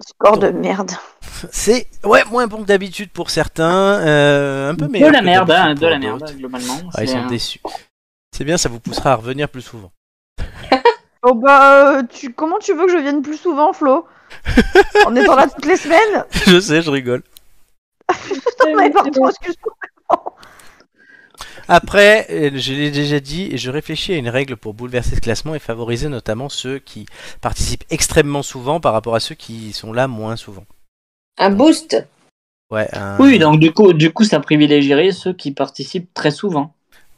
[0.00, 0.92] Score de merde.
[1.52, 5.12] C'est ouais moins bon que d'habitude pour certains, euh, un peu De meilleur.
[5.12, 6.80] la que merde, d'habitude hein, de la merde, globalement.
[6.94, 7.60] Ah, ils c'est, sont déçus.
[8.34, 9.92] C'est bien, ça vous poussera à revenir plus souvent.
[11.26, 12.34] Oh bah, euh, tu...
[12.34, 14.06] comment tu veux que je vienne plus souvent, Flo?
[15.06, 16.26] En étant là toutes les semaines?
[16.46, 17.22] Je sais, je rigole.
[18.12, 19.74] Putain, mais pardon, excuse-moi.
[21.68, 25.20] Après, euh, je l'ai déjà dit, et je réfléchis à une règle pour bouleverser ce
[25.20, 27.06] classement et favoriser notamment ceux qui
[27.40, 30.64] participent extrêmement souvent par rapport à ceux qui sont là moins souvent.
[31.38, 32.06] Un boost.
[32.70, 36.74] Ouais, un- Oui, donc du coup, du coup, ça privilégierait ceux qui participent très souvent.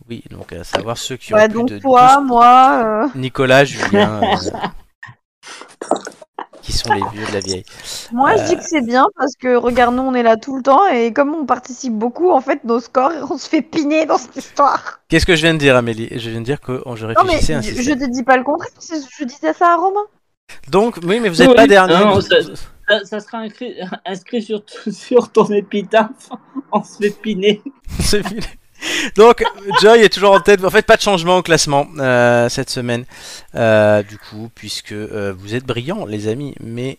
[0.09, 3.19] oui, donc à savoir ceux qui ont Ouais, plus donc de toi, 12 moi, euh,
[3.19, 4.51] Nicolas, Julien, euh,
[6.67, 7.65] qui sont les vieux de la vieille.
[8.13, 8.47] Moi, je Euh.
[8.49, 11.13] dis que c'est bien parce que regarde, nous, on est là tout le temps et
[11.13, 15.01] comme on participe beaucoup, en fait, nos scores, on se fait piner dans cette histoire.
[15.09, 16.09] Qu'est-ce que je viens de dire, Amélie?
[16.19, 18.23] Je viens de dire que oh, je Non, mais réfléchissais à un je te dis
[18.25, 18.69] pas le contraire,
[19.19, 20.01] je disais ça à Romain.
[20.69, 21.95] Donc, oui, mais vous n'êtes Oui, pas dernier.
[21.95, 22.37] non, vous- ça-
[22.89, 23.75] Ça, ça sera inscrit,
[24.07, 24.63] inscrit sur,
[24.93, 26.29] sur ton épitaphe.
[26.73, 27.61] On se fait piner.
[28.01, 28.41] C'est fini.
[29.17, 29.45] Donc,
[29.81, 30.65] Joy est toujours en tête.
[30.65, 33.05] En fait, pas de changement au classement euh, cette semaine.
[33.55, 36.55] Euh, du coup, puisque euh, vous êtes brillants, les amis.
[36.61, 36.99] Mais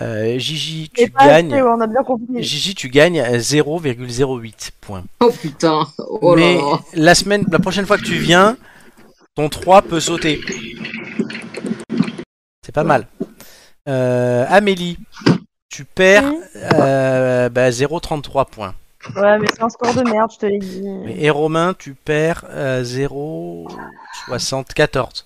[0.00, 1.52] euh, Gigi, tu gagnes.
[1.54, 2.42] assez, on a bien compris.
[2.42, 5.04] Gigi, tu gagnes 0,08 points.
[5.20, 5.86] Oh putain.
[5.98, 6.80] Oh mais là.
[6.94, 8.56] la semaine, la prochaine fois que tu viens,
[9.34, 10.40] ton 3 peut sauter.
[12.64, 13.06] C'est pas mal.
[13.88, 14.98] Euh, Amélie,
[15.68, 16.40] tu perds Oui.
[16.74, 18.74] euh, bah, 0,33 points.
[19.14, 20.82] Ouais, mais c'est un score de merde, je te l'ai dit.
[21.18, 22.82] Et Romain, tu perds euh,
[24.28, 25.24] 0,74.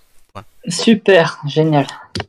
[0.69, 1.87] Super, génial.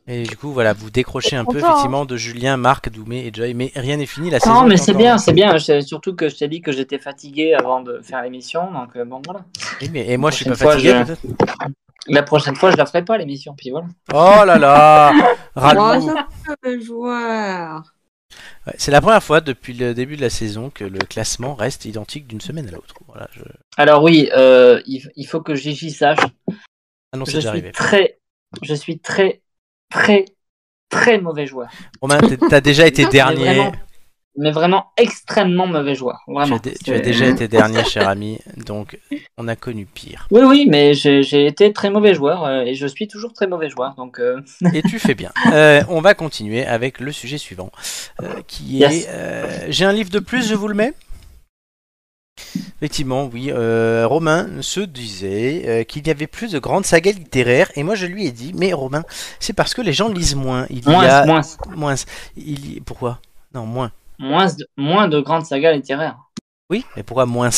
[0.08, 1.70] Et du coup, voilà, vous décrochez un peu Content, hein.
[1.72, 3.52] effectivement de Julien, Marc, Doumé et Joy.
[3.54, 4.54] Mais rien n'est fini, la saison.
[4.54, 5.56] Non, mais est c'est bien, c'est bien.
[5.82, 8.72] Surtout que je t'ai dit que j'étais fatigué avant de faire l'émission.
[8.72, 9.40] Donc, euh, bon, voilà.
[9.82, 11.14] Oui, mais- et moi, je suis pas fatigué, je-
[12.08, 13.54] La prochaine fois, je la ferai pas, l'émission.
[13.56, 13.86] Puis voilà.
[14.12, 15.12] Oh là là
[15.54, 16.10] Oh, Ralou.
[16.80, 17.82] joueur.
[18.66, 21.84] Ouais, C'est la première fois depuis le début de la saison que le classement reste
[21.84, 22.94] identique d'une semaine à l'autre.
[23.06, 23.42] Voilà, je...
[23.76, 26.18] Alors, oui, euh, il, il faut que Gigi sache.
[27.12, 27.72] Ah non, c'est je suis arrivé.
[27.72, 28.18] très,
[28.62, 29.42] je suis très,
[29.90, 30.24] très,
[30.88, 31.68] très mauvais joueur.
[32.00, 33.44] Romain, t'as déjà été dernier.
[33.44, 33.72] vraiment,
[34.36, 36.20] mais vraiment extrêmement mauvais joueur.
[36.26, 36.56] Tu Vraiment.
[36.56, 38.38] as, tu as déjà été dernier, cher ami.
[38.56, 38.98] Donc,
[39.36, 40.26] on a connu pire.
[40.30, 43.68] Oui, oui, mais j'ai été très mauvais joueur euh, et je suis toujours très mauvais
[43.68, 43.94] joueur.
[43.96, 44.40] Donc, euh,
[44.72, 45.30] Et tu fais bien.
[45.52, 47.70] Euh, on va continuer avec le sujet suivant,
[48.46, 49.06] qui est.
[49.06, 49.08] Yes.
[49.68, 50.94] J'ai un livre de plus, je vous le mets?
[52.76, 53.52] Effectivement, oui.
[53.52, 58.26] Romain se disait qu'il y avait plus de grandes sagas littéraires, et moi je lui
[58.26, 59.02] ai dit, mais Romain,
[59.40, 60.66] c'est parce que les gens lisent moins.
[60.70, 61.42] Il y moins, a moins,
[61.76, 61.94] moins.
[62.36, 63.18] Il Pourquoi?
[63.54, 63.92] Non, moins.
[64.22, 66.18] Moins, de, moins de grandes sagas littéraires.
[66.70, 67.50] Oui, mais pourquoi moins?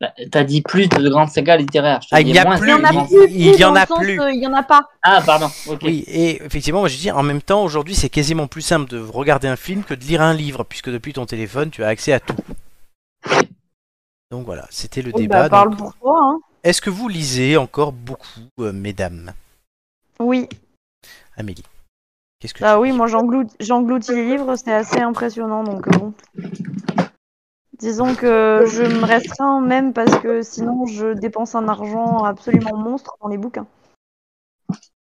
[0.00, 2.00] Bah, T'as dit plus de grandes sagas littéraires.
[2.12, 3.86] Ah, il y a moins plus, Il y en a plus, il y en a
[3.86, 4.20] plus.
[4.20, 4.82] euh, Il y en a pas.
[5.02, 5.48] Ah, pardon.
[5.66, 5.80] Ok.
[5.82, 8.98] Oui, et effectivement, moi je dis, en même temps, aujourd'hui, c'est quasiment plus simple de
[9.00, 12.12] regarder un film que de lire un livre, puisque depuis ton téléphone, tu as accès
[12.12, 12.36] à tout.
[14.30, 15.44] Donc voilà, c'était le Oui, débat.
[15.44, 16.20] bah, parle Donc, pour toi.
[16.22, 16.38] Hein.
[16.62, 19.32] Est-ce que vous lisez encore beaucoup, euh, mesdames?
[20.20, 20.48] Oui.
[21.36, 21.64] Amélie
[22.40, 26.14] Qu'est-ce que tu oui, moi j'engloutis j'engloutis les livres, c'est assez impressionnant, donc euh, bon.
[27.78, 33.16] Disons que je me restreins même parce que sinon je dépense un argent absolument monstre
[33.20, 33.66] dans les bouquins.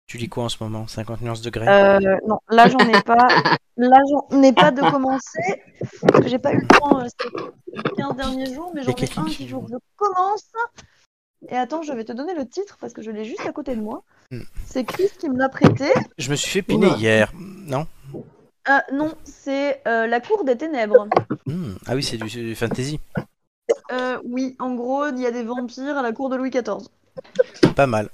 [0.06, 0.86] Tu lis quoi en ce moment?
[0.86, 3.28] 50 nuances de Grey Euh, non, là j'en ai pas.
[3.76, 3.98] Là
[4.30, 5.62] j'en ai pas de commencer.
[6.02, 8.92] parce que J'ai pas eu le temps euh, ces 15 derniers jours, mais j'en ai
[8.92, 10.52] un qui que je commence.
[11.48, 13.74] Et attends, je vais te donner le titre parce que je l'ai juste à côté
[13.74, 14.04] de moi.
[14.66, 15.92] C'est Chris qui me l'a prêté.
[16.18, 16.96] Je me suis fait piner Oula.
[16.96, 17.32] hier.
[17.34, 17.86] Non
[18.68, 21.06] Euh, non, c'est euh, La Cour des Ténèbres.
[21.46, 22.98] Hmm, Ah oui, c'est du, du fantasy.
[23.92, 26.88] Euh, oui, en gros, il y a des vampires à la cour de Louis XIV.
[27.76, 28.08] Pas mal.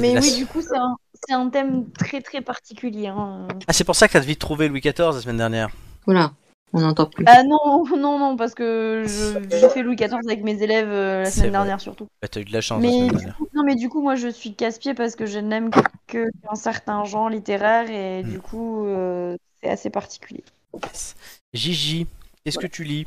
[0.00, 3.06] Mais la- oui, du coup, c'est un, thème très très particulier.
[3.08, 3.46] hein.
[3.68, 5.70] Ah, c'est pour ça que t'as vite trouvé Louis XIV la semaine dernière.
[6.06, 6.32] Voilà,
[6.72, 7.26] on n'entend plus.
[7.26, 11.22] Ah non, non, non, parce que je- j'ai fait Louis XIV avec mes élèves euh,
[11.22, 11.50] la semaine vrai.
[11.50, 12.08] dernière surtout.
[12.22, 13.38] Bah, t'as eu de la chance la Mais semaine du dernière.
[13.38, 15.72] coup, non, mais du coup, moi, je suis casse-pied parce que je n'aime
[16.06, 18.36] que qu'un certain genre littéraire et Hmm.
[18.36, 20.44] du coup, euh, c'est assez particulier.
[20.74, 21.14] Yes.
[21.54, 22.06] Gigi,
[22.44, 23.06] qu'est-ce que tu lis?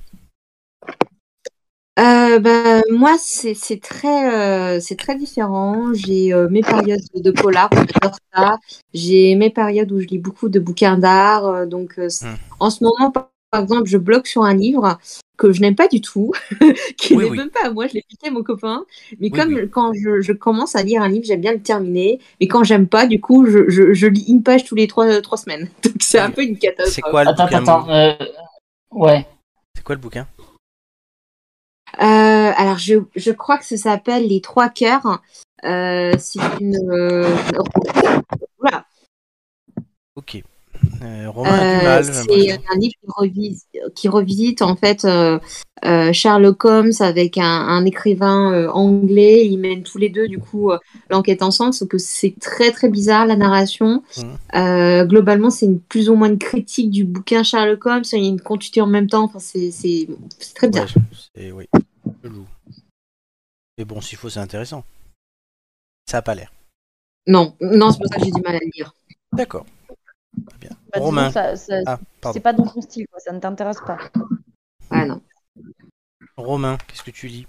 [2.00, 4.34] Euh, bah, moi, c'est c'est très,
[4.78, 5.94] euh, c'est très différent.
[5.94, 8.58] J'ai euh, mes périodes de polar, j'adore ça.
[8.94, 11.46] J'ai mes périodes où je lis beaucoup de bouquins d'art.
[11.46, 12.40] euh, donc, euh, Hmm.
[12.60, 14.98] en ce moment, par par exemple, je bloque sur un livre
[15.38, 16.34] que je n'aime pas du tout,
[16.98, 17.38] qui n'est oui.
[17.38, 18.86] même pas à moi, je l'ai piqué à mon copain.
[19.20, 19.70] Mais Oui, comme oui.
[19.72, 22.20] quand je, je commence à lire un livre, j'aime bien le terminer.
[22.42, 25.22] Mais quand j'aime pas, du coup, je, je, je lis une page tous les trois,
[25.22, 25.70] trois semaines.
[25.84, 26.94] Donc, c'est un peu une catastrophe.
[26.94, 27.90] C'est quoi le Attends, bouquin attends.
[27.90, 28.16] euh,
[28.92, 29.26] ouais.
[29.76, 30.28] C'est quoi le bouquin?
[32.02, 35.22] Euh, alors, je, je crois que ça s'appelle Les Trois Cœurs.
[35.64, 36.78] Euh, c'est une.
[36.92, 37.28] euh.
[41.02, 45.40] Euh, Euh, c'est un livre qui revisite, qui revisite en fait euh,
[45.86, 49.48] euh, Sherlock Holmes avec un, un écrivain euh, anglais.
[49.48, 50.78] Ils mènent tous les deux du coup euh,
[51.10, 54.04] l'enquête ensemble, sauf que c'est très très bizarre la narration.
[54.56, 58.04] Euh, globalement, c'est une, plus ou moins une critique du bouquin Sherlock Holmes.
[58.12, 59.24] Il y a une continuité en même temps.
[59.24, 60.08] Enfin, c'est
[60.56, 60.90] très bizarre.
[61.38, 61.66] Ouais, oui.
[62.24, 62.46] Chelou.
[63.78, 64.84] Mais bon, s'il faut, c'est intéressant.
[66.10, 66.52] Ça a pas l'air.
[67.28, 68.94] Non, non, c'est pour ça que j'ai du mal à le lire.
[69.32, 69.66] D'accord.
[70.60, 70.72] Bien.
[70.94, 71.28] Bah, Romain.
[71.28, 72.00] que ça- ça- Ah,
[72.34, 73.98] c'est pas dans ton style, quoi, ça ne t'intéresse pas.
[74.90, 75.22] Ah non.
[76.38, 77.48] Romain, qu'est-ce que tu lis?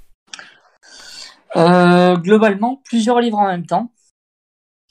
[1.57, 3.91] Euh, globalement, plusieurs livres en même temps.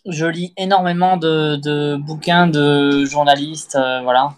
[0.06, 4.36] Je lis énormément de, de bouquins de journalistes, euh, voilà.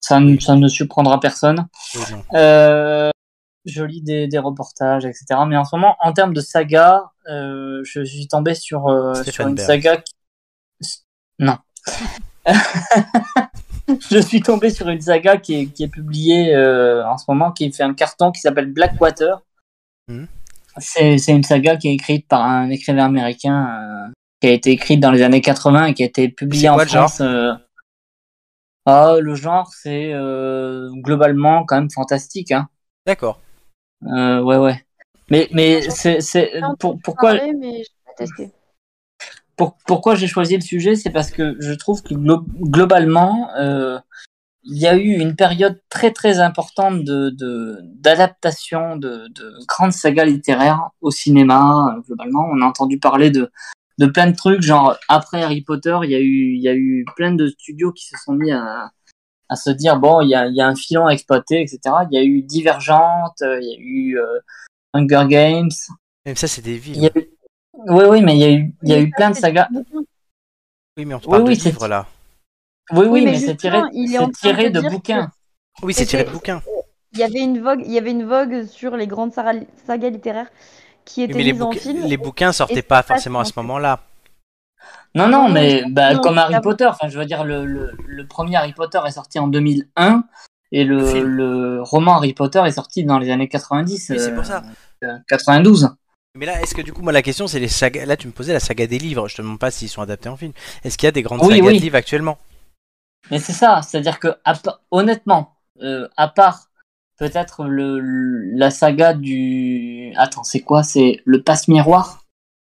[0.00, 1.66] Ça, ne- ça ne surprendra personne.
[2.34, 3.10] Euh,
[3.64, 5.26] je lis des, des reportages, etc.
[5.46, 9.46] Mais en ce moment, en termes de saga, euh, je suis tombé sur, euh, sur
[9.46, 9.66] une Berg.
[9.66, 9.96] saga.
[9.98, 10.12] Qui...
[11.38, 11.58] Non.
[14.10, 17.52] je suis tombé sur une saga qui est, qui est publiée euh, en ce moment,
[17.52, 19.42] qui fait un carton qui s'appelle Blackwater.
[20.08, 20.26] Mhm.
[20.78, 25.00] C'est une saga qui est écrite par un écrivain américain euh, qui a été écrite
[25.00, 27.20] dans les années 80 et qui a été publiée en France.
[27.20, 27.52] euh,
[28.86, 32.50] ah, le genre, c'est euh, globalement quand même fantastique.
[32.50, 32.68] Hein.
[33.06, 33.40] D'accord.
[34.04, 34.84] Euh, ouais, ouais.
[35.30, 36.18] Mais, mais c'est,
[36.80, 38.50] pourquoi, parler, mais je pas testé.
[39.62, 43.98] Pour- pourquoi j'ai choisi le sujet, c'est parce que je trouve que glo- globalement, euh,
[44.64, 49.92] il y a eu une période très très importante de, de d'adaptation de, de grandes
[49.92, 51.94] sagas littéraires au cinéma.
[51.96, 53.50] euh, Globalement, on a entendu parler de
[53.98, 56.74] de plein de trucs, genre après Harry Potter, il y a eu il y a
[56.74, 58.90] eu plein de studios qui se sont mis à
[59.48, 61.78] à se dire bon, il y a, il y a un filon à exploiter, etc.
[62.10, 64.38] Il y a eu Divergente, euh, il y a eu euh,
[64.94, 65.70] Hunger Games,
[66.24, 66.96] Même ça, c'est des villes.
[66.96, 67.28] il y a eu...
[67.74, 69.68] Oui, oui, mais il y a eu, il y a eu plein de sagas.
[70.96, 72.06] Oui, mais on te Oui, parle oui, de livres là.
[72.92, 75.30] Oui, oui, mais mais c'est tiré, est tiré de bouquins.
[75.82, 76.62] Oui, c'est tiré de bouquins.
[77.12, 80.50] Il y avait une vogue, il y avait une vogue sur les grandes sagas littéraires
[81.04, 82.04] qui étaient mais les, en bouquins- film.
[82.04, 84.00] les bouquins sortaient pas forcément à ce moment-là.
[85.14, 88.26] Non, non, mais bah, non, comme Harry Potter, enfin, je veux dire, le, le, le
[88.26, 90.24] premier Harry Potter est sorti en 2001
[90.72, 94.06] et Le roman Harry Potter est sorti dans les années 90.
[94.10, 94.62] Oui, c'est euh, pour ça.
[95.04, 95.90] euh, 92.
[96.34, 98.06] Mais là, est-ce que du coup, moi, la question, c'est les sagas.
[98.06, 99.28] Là, tu me posais la saga des livres.
[99.28, 100.52] Je te demande pas s'ils sont adaptés en film.
[100.82, 101.76] Est-ce qu'il y a des grandes Oui, sagas oui.
[101.76, 102.38] de livres actuellement?
[103.30, 104.54] Mais c'est ça, c'est-à-dire que, à
[104.90, 106.70] honnêtement, euh, à part
[107.18, 108.00] peut-être le,
[108.56, 110.12] la saga du.
[110.16, 110.82] Attends, c'est quoi?
[110.82, 112.24] C'est le passe-miroir?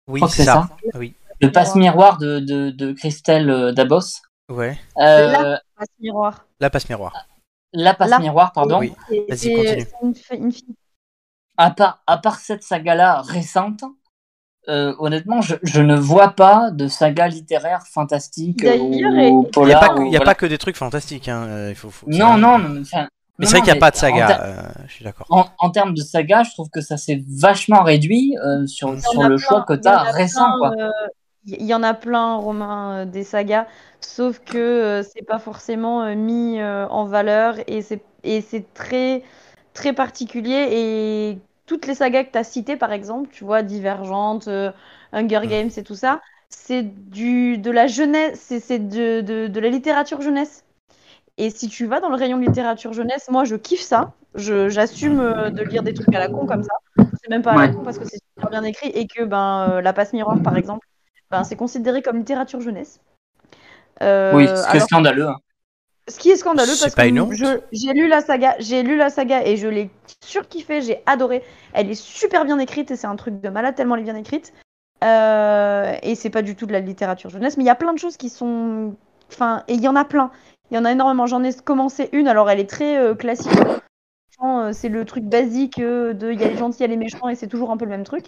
[0.09, 0.67] Oui, c'est ça.
[0.93, 0.97] ça.
[0.97, 1.13] Oui.
[1.41, 4.21] Le passe-miroir de, de, de Christelle euh, Dabos.
[4.49, 4.79] Ouais.
[4.97, 6.45] Euh, Passe miroir.
[6.59, 7.27] La passe miroir.
[7.73, 8.79] la passe-miroir, pardon.
[8.79, 8.93] Oui.
[9.29, 9.81] Vas-y, continue.
[9.81, 10.75] c'est une, fi- une fille.
[11.57, 13.83] À part, à part cette saga-là récente,
[14.69, 18.91] euh, honnêtement, je, je ne vois pas de saga littéraire fantastique ou
[19.55, 20.25] Il n'y a, pas que, ou il y a voilà.
[20.25, 21.29] pas que des trucs fantastiques.
[21.29, 21.43] Hein.
[21.47, 23.07] euh, Il faut, Non, non, mais, enfin,
[23.39, 24.27] Mais non, c'est vrai qu'il n'y a pas de saga.
[24.27, 25.25] ter- euh, je suis d'accord.
[25.29, 28.99] En, en termes de saga, je trouve que ça s'est vachement réduit euh, sur, en
[28.99, 30.51] sur le plein, choix que tu as récent.
[30.77, 30.89] euh,
[31.45, 33.67] Il y en a plein, Romain, euh, des sagas,
[34.01, 38.73] sauf que euh, c'est pas forcément euh, mis euh, en valeur et c'est et c'est
[38.73, 39.23] très
[39.73, 44.49] très particulier et toutes les sagas que tu as citées par exemple, tu vois, Divergente,
[44.49, 44.71] euh,
[45.13, 45.47] Hunger Mm.
[45.47, 49.69] Games et tout ça, c'est du de la jeunesse, c'est c'est de, de, de la
[49.69, 50.65] littérature jeunesse.
[51.37, 54.13] Et si tu vas dans le rayon littérature jeunesse, moi je kiffe ça.
[54.35, 56.73] J'assume euh, de lire des trucs à la con comme ça.
[57.21, 59.77] C'est même pas à la con parce que c'est super bien écrit et que ben
[59.77, 60.87] euh, la passe miroir par exemple,
[61.31, 63.01] ben c'est considéré comme littérature jeunesse.
[64.01, 65.27] Euh, oui, ce qui est alors, scandaleux.
[65.27, 65.37] hein.
[66.07, 69.09] Ce qui est scandaleux C'est parce pas que j'ai lu la saga, j'ai lu la
[69.09, 69.89] saga et je l'ai
[70.23, 71.43] surkiffé, j'ai adoré.
[71.73, 74.15] Elle est super bien écrite et c'est un truc de malade tellement elle est bien
[74.15, 74.53] écrite.
[75.03, 77.93] Euh, et c'est pas du tout de la littérature jeunesse, mais il y a plein
[77.93, 78.95] de choses qui sont,
[79.29, 80.31] enfin, et il y en a plein.
[80.71, 81.27] Il y en a énormément.
[81.27, 83.51] J'en ai commencé une, alors elle est très euh, classique.
[84.43, 86.87] Euh, C'est le truc basique euh, de il y a les gentils, il y a
[86.87, 88.25] les méchants et c'est toujours un peu le même truc.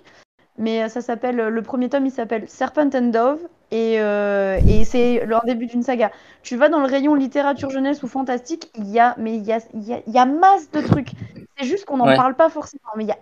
[0.60, 3.40] Mais euh, ça s'appelle, le premier tome il s'appelle Serpent and Dove
[3.72, 6.11] et, euh, c'est le début d'une saga.
[6.44, 9.53] Tu vas dans le rayon littérature jeunesse ou fantastique, il y a, mais il y
[9.53, 11.11] a, y a, il y a masse de trucs.
[11.60, 12.15] C'est juste qu'on n'en Ouais.
[12.15, 13.18] parle pas forcément, mais il y a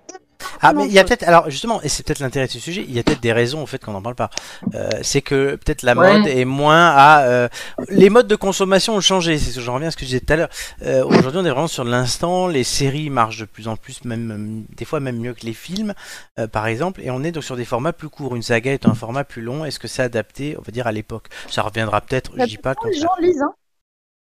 [0.62, 2.84] Ah, mais il y a peut-être, alors justement, et c'est peut-être l'intérêt de ce sujet,
[2.88, 4.30] il y a peut-être des raisons au fait qu'on n'en parle pas.
[4.76, 6.20] Euh, c'est que peut-être la Ouais.
[6.20, 7.22] mode est moins à.
[7.26, 7.48] euh,
[7.90, 10.08] les modes de consommation ont changé, c'est ce que j'en reviens à ce que je
[10.08, 10.50] disais tout à l'heure.
[10.84, 14.32] Euh, Aujourd'hui, on est vraiment sur l'instant, les séries marchent de plus en plus, même
[14.70, 15.94] euh, des fois même mieux que les films,
[16.40, 18.36] euh, par exemple, et on est donc sur des formats plus courts.
[18.36, 20.92] Une saga est un format plus long, est-ce que c'est adapté, on va dire, à
[20.92, 21.28] l'époque?
[21.50, 23.42] Ça reviendra peut-être, je dis pas le les gens lisent.
[23.42, 23.54] Hein.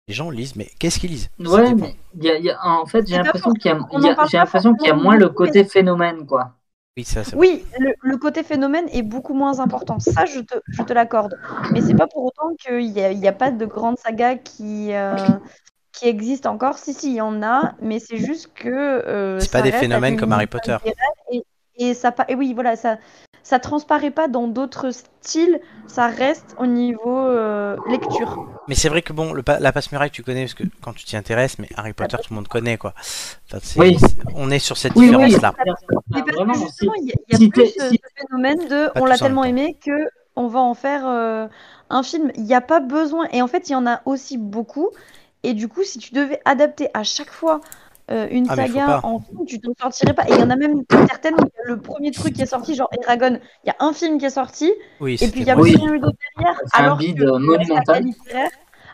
[0.09, 1.31] Les gens lisent, mais qu'est-ce qu'ils lisent?
[1.39, 3.79] Ouais, mais il y a, y a- en fait, j'ai l'impression qu'il y a,
[4.87, 6.53] y moins le côté phénomène, quoi.
[6.97, 9.99] Oui, ça, c'est Oui, le, le côté phénomène est beaucoup moins important.
[9.99, 11.39] Ça, je te, je te l'accorde.
[11.73, 14.37] Mais c'est pas pour autant qu'il n'y a, il y a pas de grande saga
[14.37, 15.39] qui, euh,
[15.93, 16.79] qui existe encore.
[16.79, 18.69] Si, si, il y en a, mais c'est juste que.
[18.69, 20.77] euh, C'est pas des phénomènes comme Harry Potter.
[21.33, 21.43] Et,
[21.77, 22.99] et ça, et oui, voilà, ça,
[23.45, 25.61] ça transparaît pas dans d'autres styles.
[25.87, 28.45] Ça reste au niveau euh, lecture.
[28.67, 30.93] Mais c'est vrai que bon, le pa- la passe muraille, tu connais parce que quand
[30.95, 32.95] tu t'y intéresses, mais Harry Potter, tout le monde connaît quoi.
[33.47, 33.97] Enfin, Oui.
[34.35, 35.53] on est sur cette Oui, oui, différence-là.
[35.57, 38.67] Mais Ah, parce que justement, il y a, y a si plus ce, si- phénomène
[38.67, 41.47] de Pas on l'a tellement aimé que on va en faire euh,
[41.91, 42.33] un film.
[42.37, 43.29] Il n'y a pas besoin.
[43.33, 44.89] Et en fait, il y en a aussi beaucoup.
[45.43, 47.61] Et du coup, si tu devais adapter à chaque fois
[48.11, 50.25] euh, une Ah, saga en film, tu t'en sortirais pas.
[50.29, 52.43] Et il y en a même certaines où il y a le premier truc qui
[52.43, 55.41] est sorti, genre Eragon, il y a un film qui est sorti, Oui, et puis
[55.41, 55.57] il y a.
[55.57, 55.73] Oui.
[55.73, 56.61] plus rien eu d'autre derrière.
[56.67, 58.05] C'est un Alors bide que la saga monumental.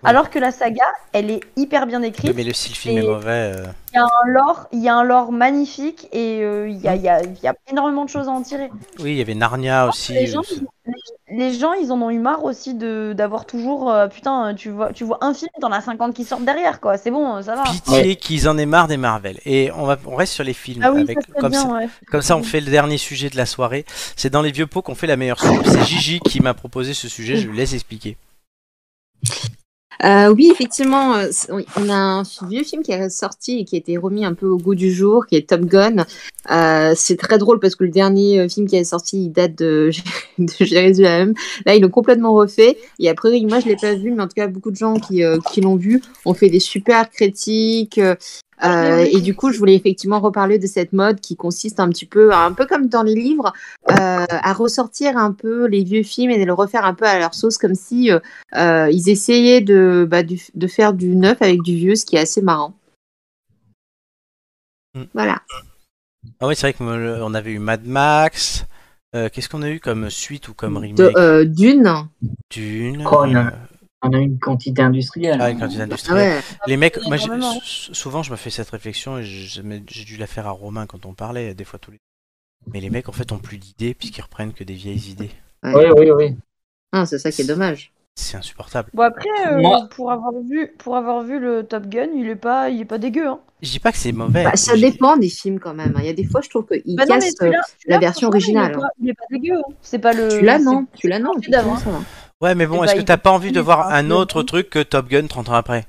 [0.02, 2.34] Alors que la saga, elle est hyper bien Oui, écrite.
[2.34, 3.28] mais le si le film est mauvais.
[3.56, 6.78] euh, Il y a un lore, il y a un lore magnifique et euh, il
[6.80, 8.70] y, a, il y a- il y a énormément de choses à en tirer.
[9.00, 10.12] Oui, il y avait Narnia aussi.
[10.14, 10.54] Les gens, où ça-
[10.86, 14.70] les, les gens, ils en ont eu marre aussi de d'avoir toujours euh, putain, tu
[14.70, 16.96] vois, tu vois un film, t'en as 50 qui sortent derrière quoi.
[16.96, 17.64] C'est bon, ça va.
[17.64, 19.38] Pitié qu'ils en aient marre des Marvel.
[19.44, 20.82] Et on, va, on reste sur les films.
[20.84, 21.88] Ah oui, avec, ça serait comme, bien, ça, ouais.
[22.10, 23.84] comme ça, on fait le dernier sujet de la soirée.
[24.16, 25.66] C'est dans les vieux pots qu'on fait la meilleure soupe.
[25.66, 27.36] C'est Gigi qui m'a proposé ce sujet.
[27.36, 28.16] Je lui laisse expliquer.
[30.04, 31.28] Euh, oui, effectivement, euh,
[31.76, 34.46] on a un vieux film qui est sorti et qui a été remis un peu
[34.46, 36.06] au goût du jour, qui est Top Gun.
[36.50, 39.56] Euh, c'est très drôle parce que le dernier euh, film qui est sorti, il date
[39.58, 39.90] de,
[40.38, 41.34] de Jérusalem.
[41.66, 42.78] Là, ils l'ont complètement refait.
[42.98, 45.22] Et après, moi, je l'ai pas vu, mais en tout cas, beaucoup de gens qui,
[45.22, 48.00] euh, qui l'ont vu ont fait des super critiques.
[48.64, 52.06] Euh, et du coup, je voulais effectivement reparler de cette mode qui consiste un petit
[52.06, 53.52] peu, un peu comme dans les livres,
[53.90, 57.18] euh, à ressortir un peu les vieux films et de le refaire un peu à
[57.18, 61.62] leur sauce, comme si euh, ils essayaient de, bah, du- de faire du neuf avec
[61.62, 62.74] du vieux, ce qui est assez marrant.
[64.94, 65.02] Mm.
[65.14, 65.42] Voilà.
[66.40, 68.66] Ah oui, c'est vrai qu'on avait eu Mad Max.
[69.16, 70.96] Euh, Qu'est-ce qu'on a eu comme suite ou comme remake?
[70.96, 71.92] De, euh, Dune.
[72.50, 73.04] Dune.
[73.10, 73.24] Oh,
[74.02, 75.38] On a une quantité industrielle.
[75.40, 76.38] ah, une quantité Ah industrielle.
[76.38, 76.42] ouais.
[76.66, 77.18] Les mecs, moi,
[77.72, 81.12] souvent je me fais cette réflexion et j'ai dû la faire à Romain quand on
[81.14, 81.98] parlait, des fois tous les.
[82.72, 85.30] Mais les mecs en fait ont plus d'idées puisqu'ils reprennent que des vieilles idées.
[85.64, 86.36] Oui, oui, oui.
[86.92, 87.92] Ah, c'est ça qui est dommage.
[88.16, 88.90] C'est insupportable.
[88.92, 92.36] Bon après, euh, Moi- pour avoir vu, pour avoir vu le Top Gun, il est
[92.36, 93.26] pas, il est pas dégueu.
[93.28, 93.40] Hein.
[93.62, 94.44] Je dis pas que c'est mauvais.
[94.44, 95.92] Bah, ça dépend des films quand même.
[95.96, 96.00] hein.
[96.00, 97.24] Il y a des fois, je trouve qu'ils Bah cassent.
[97.42, 97.50] euh,
[97.86, 99.58] celui-là, version originale, Il est pas, il est pas dégueu.
[99.58, 99.72] hein.
[99.80, 100.28] C'est pas le.
[100.30, 100.86] Celui-là, c'est- non?
[100.94, 101.32] Celui-là, non.
[102.40, 104.70] Ouais, mais bon, Eh est-ce bah, que t'as pas envie de voir un autre truc
[104.70, 105.86] que Top Gun 30 ans après?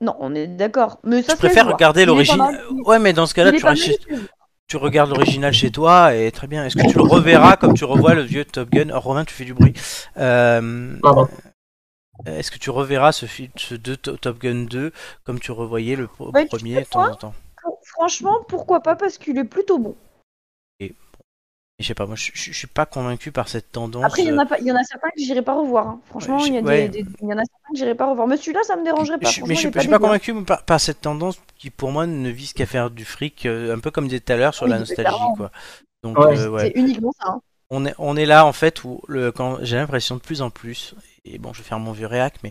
[0.00, 0.98] Non, on est d'accord.
[1.04, 2.60] Mais ça Je préfère regarder l'original.
[2.86, 4.08] Ouais, mais dans ce cas-là, tu, restes
[4.74, 6.64] regardes l'original chez toi et très bien.
[6.64, 8.90] Est-ce que tu le reverras comme tu revois le vieux Top Gun?
[8.94, 9.74] Oh, Romain, tu fais du bruit.
[10.16, 11.28] Euh, Pardon.
[12.26, 14.92] Est-ce que tu reverras ce, film, ce deux- Top Gun 2
[15.24, 17.34] comme tu revoyais le Ouais, tu premier de temps en temps?
[17.84, 19.96] Franchement, pourquoi pas Parce qu'il est plutôt bon.
[21.82, 24.04] Je sais pas, moi je, je- je suis pas convaincu par cette tendance.
[24.04, 25.54] Après, il y en euh, a pas, il y en a certains que j'irai pas
[25.54, 25.86] revoir.
[25.88, 26.00] hein.
[26.08, 26.90] Franchement, Ouais, il y, ouais.
[27.22, 28.26] y en a certains que j'irai pas revoir.
[28.28, 29.28] Mais celui-là, ça me dérangerait pas.
[29.28, 29.98] Je, mais je, suis- pas dégueu.
[29.98, 33.74] convaincu par, par cette tendance qui pour moi ne vise qu'à faire du fric, euh,
[33.74, 35.50] un peu comme disait tout à l'heure sur Oui, la nostalgie quoi.
[36.02, 36.38] Donc Ouais.
[36.38, 36.72] euh, ouais.
[36.74, 37.28] C'est uniquement ça.
[37.32, 37.40] hein.
[37.70, 40.50] on est on est là en fait où le quand j'ai l'impression de plus en
[40.50, 40.94] plus
[41.24, 42.50] et bon je vais faire mon vieux réac mais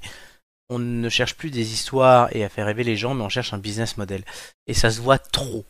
[0.70, 3.54] on ne cherche plus des histoires et à faire rêver les gens mais on cherche
[3.54, 4.24] un business model
[4.68, 5.66] et ça se voit trop.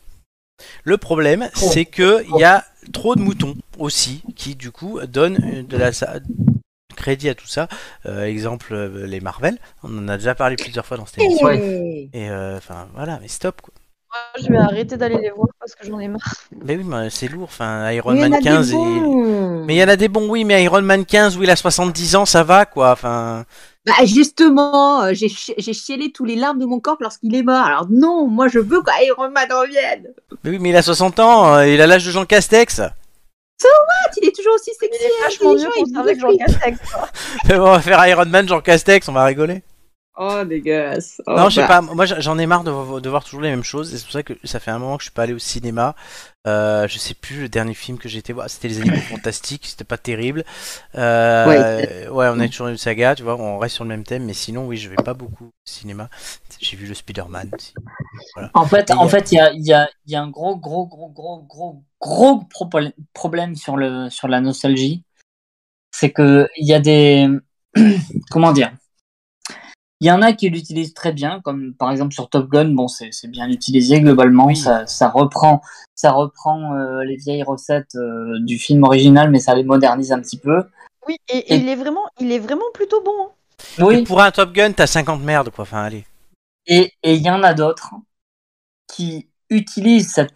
[0.84, 1.70] Le problème Trop.
[1.70, 5.92] c'est que il y a trop de moutons aussi qui du coup donnent de la
[5.92, 6.18] sa-
[6.96, 7.68] crédit à tout ça.
[8.06, 11.46] Euh, exemple euh, les Marvel, on en a déjà parlé plusieurs fois dans cette émission.
[11.46, 12.08] Ouais.
[12.12, 13.72] Et euh, enfin voilà, mais stop quoi.
[14.12, 16.20] Moi, je vais arrêter d'aller les voir parce que j'en ai marre.
[16.64, 17.44] Mais oui, mais c'est lourd.
[17.44, 18.76] Enfin, Iron Mais il Man a des 15 et...
[18.76, 21.56] Mais il y en a des bons, oui, mais Iron Man 15 où il a
[21.56, 22.90] 70 ans, ça va quoi.
[22.92, 23.44] Enfin,
[23.86, 27.42] Bah justement, euh, j'ai chi- j'ai chialé tous les larmes de mon corps lorsqu'il est
[27.42, 27.64] mort.
[27.64, 30.08] Alors non, moi je veux qu'Iron Man revienne.
[30.44, 32.80] mais oui, mais il a 60 ans, euh, il a l'âge de Jean Castex.
[32.80, 35.02] Ah, Il est toujours aussi Il sexy.
[35.04, 36.36] est hein, vachement mieux conservé que Jean.
[36.36, 36.78] Castex.
[36.92, 37.08] quoi.
[37.58, 39.62] on va faire Iron Man Jean Castex, on va rigoler.
[40.14, 41.22] Oh dégueulasse.
[41.26, 41.68] Oh, non, je sais bah.
[41.68, 41.80] pas.
[41.80, 43.94] Moi, j'en ai marre de, vo- de voir toujours les mêmes choses.
[43.94, 45.38] Et c'est pour ça que ça fait un moment que je suis pas allé au
[45.38, 45.94] cinéma.
[46.46, 48.50] Euh, je sais plus le dernier film que j'ai été voir.
[48.50, 49.66] C'était les Animaux Fantastiques.
[49.66, 50.44] C'était pas terrible.
[50.96, 53.14] Euh, ouais, on est toujours une saga.
[53.14, 54.24] Tu vois, on reste sur le même thème.
[54.24, 56.10] Mais sinon, oui, je vais pas beaucoup au cinéma.
[56.60, 57.50] J'ai vu le Spider-Man.
[57.56, 57.72] aussi.
[58.52, 60.12] En fait, Et il y en a- fait, il y a, il y, a, il
[60.12, 64.42] y a un gros, gros, gros, gros, gros, gros propol- problème sur le sur la
[64.42, 65.04] nostalgie.
[65.90, 67.28] C'est que il y a des
[68.30, 68.72] comment dire?
[70.02, 72.70] Il y en a qui l'utilisent très bien, comme par exemple sur Top Gun.
[72.74, 74.46] Bon, c'est bien utilisé globalement.
[74.46, 74.56] Oui.
[74.56, 75.62] Ça, ça reprend,
[75.94, 80.18] ça reprend euh, les vieilles recettes euh, du film original, mais ça les modernise un
[80.20, 80.64] petit peu.
[81.06, 83.12] Oui, et, et il est vraiment, il est vraiment plutôt bon.
[83.28, 83.30] hein.
[83.78, 84.02] Oui.
[84.02, 85.62] pour un Top Gun, t'as 50 merdes quoi.
[85.62, 86.04] Enfin, allez.
[86.66, 87.94] Et et il y en a d'autres
[88.92, 90.32] qui utilisent cette,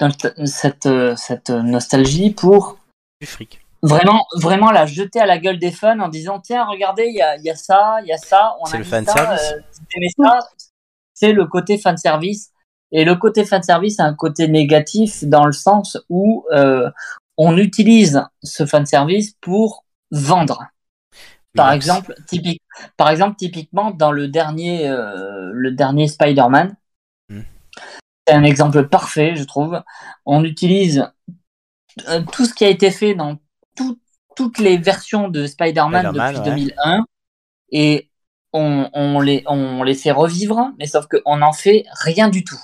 [0.47, 2.79] cette, euh, cette nostalgie pour
[3.21, 3.66] Du fric.
[3.83, 7.45] Vraiment, vraiment la jeter à la gueule des fans en disant tiens, regardez, il y
[7.47, 9.53] y a ça, il y a ça, on a le fan ça, service.
[9.53, 9.61] euh.
[11.15, 12.53] C'est le côté fan service.
[12.93, 16.91] Et le côté fan service a un côté négatif dans le sens où euh,
[17.37, 20.65] on utilise ce fan service pour vendre.
[21.55, 22.61] Par exemple, typique,
[22.99, 26.77] par exemple, typiquement dans le dernier, euh, le dernier Spider-Man,
[27.29, 27.41] Hmm.
[28.29, 29.83] c'est un exemple parfait, je trouve.
[30.27, 31.11] On utilise
[32.09, 33.37] euh, tout ce qui a été fait dans
[33.77, 33.99] tout-
[34.35, 36.45] toutes les versions de Spider-Man depuis ouais.
[36.45, 37.05] 2001
[37.71, 38.11] et
[38.53, 42.61] on, on les, on les fait revivre, mais sauf qu'on n'en fait rien du tout.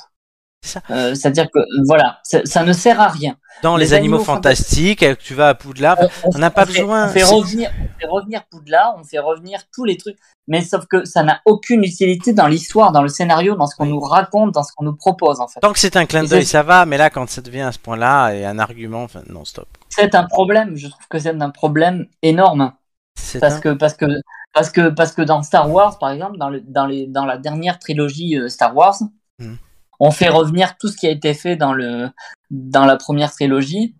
[0.90, 3.36] Euh, C'est-à-dire que voilà, ça, ne sert à rien.
[3.62, 7.06] Dans les, Les animaux, animaux fantastiques, euh, tu vas à Poudlard, on n'a pas besoin.
[7.06, 10.16] On fait, revenir, on fait revenir Poudlard, on fait revenir tous les trucs,
[10.48, 13.84] mais sauf que ça n'a aucune utilité dans l'histoire, dans le scénario, dans ce qu'on
[13.84, 13.90] Oui.
[13.90, 15.60] nous raconte, dans ce qu'on nous propose en fait.
[15.60, 17.78] Tant que c'est un clin d'œil, ça va, mais là, quand ça devient à ce
[17.78, 19.68] point-là, et un argument, enfin, non, stop.
[19.88, 22.72] C'est un problème, je trouve que c'est un problème énorme.
[23.14, 24.06] C'est parce un- que parce que
[24.54, 27.36] parce que parce que dans Star Wars par exemple dans le dans les dans la
[27.38, 28.96] dernière trilogie euh, Star Wars
[29.38, 29.56] Mhm.
[30.00, 32.10] On fait revenir tout ce qui a été fait dans le
[32.50, 33.94] dans la première trilogie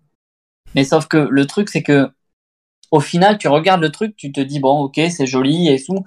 [0.75, 2.11] mais sauf que le truc c'est que
[2.91, 6.03] au final tu regardes le truc tu te dis bon ok c'est joli et tout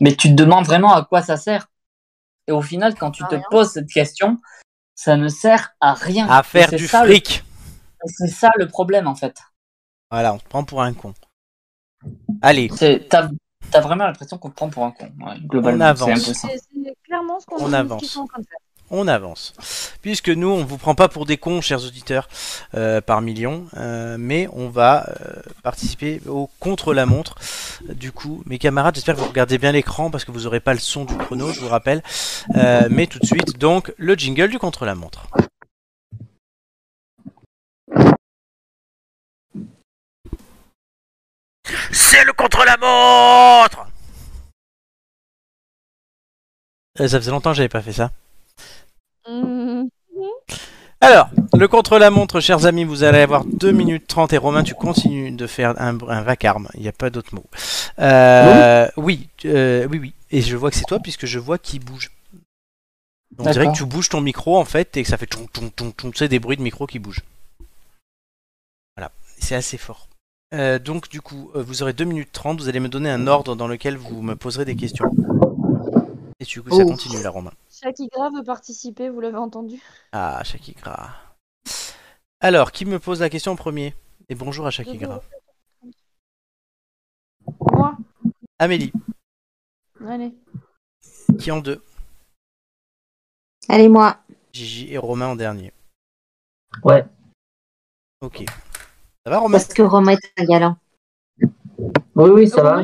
[0.00, 1.68] mais tu te demandes vraiment à quoi ça sert
[2.48, 3.44] et au final quand tu À te rien.
[3.50, 4.38] poses cette question
[4.94, 7.44] ça ne sert à rien À faire c'est du ça le- fric.
[8.06, 9.36] c'est ça le problème en fait
[10.10, 11.12] Voilà, on te prend pour un con.
[12.42, 13.28] Allez, c'est t'as
[13.70, 16.22] t'as vraiment l'impression qu'on te prend pour un con ouais, globalement On avance.
[16.24, 18.00] c'est clairement ce qu'on avance.
[18.00, 18.58] qu'ils sont en train de faire.
[18.90, 19.54] On avance.
[20.02, 22.28] Puisque nous, on vous prend pas pour des cons, chers auditeurs,
[22.74, 27.36] euh, par millions, euh, mais on va euh, participer au contre-la-montre.
[27.88, 30.72] Du coup, mes camarades, j'espère que vous regardez bien l'écran parce que vous aurez pas
[30.72, 32.02] le son du chrono, je vous rappelle.
[32.56, 35.26] Euh, mais tout de suite, donc, le jingle du contre-la-montre.
[41.90, 43.86] C'est le contre-la-montre
[46.96, 48.10] Ça faisait longtemps que j'avais pas fait ça.
[49.28, 49.88] Mhm.
[51.00, 55.30] Alors, le contre-la-montre, chers amis, vous allez avoir 2 minutes 30 et Romain, tu continues
[55.30, 57.44] de faire un, un vacarme, il n'y a pas d'autre mot.
[57.98, 61.84] Euh, oui, euh, oui, oui, et je vois que c'est toi puisque je vois qu'il
[61.84, 62.10] bouge.
[63.38, 65.70] On dirait que tu bouges ton micro en fait et que ça fait tchon, tchon,
[65.76, 67.22] tchon, tchon, tu sais, des bruits de micro qui bougent.
[68.96, 70.08] Voilà, c'est assez fort.
[70.54, 73.54] Euh, donc du coup, vous aurez 2 minutes 30, vous allez me donner un ordre
[73.54, 75.04] dans lequel vous me poserez des questions.
[76.40, 76.86] Et du coup, ça Oh.
[76.86, 77.52] continue là, Romain.
[77.80, 79.80] Shakigra veut participer, vous l'avez entendu
[80.12, 81.14] Ah, Shakikra.
[82.40, 83.94] Alors, qui me pose la question en premier?
[84.28, 85.20] Et bonjour à Shakikra.
[87.72, 87.96] Moi
[88.58, 88.92] Amélie,
[90.06, 90.34] Allez.
[91.38, 91.82] qui en deux?
[93.68, 94.18] Allez, moi.
[94.52, 95.72] Gigi et Romain en dernier.
[96.82, 97.04] Ouais.
[98.22, 98.44] Ok.
[99.24, 99.58] Ça va, Romain?
[99.58, 100.76] Parce que Romain est un galant.
[102.16, 102.82] Oui, oui, ça va.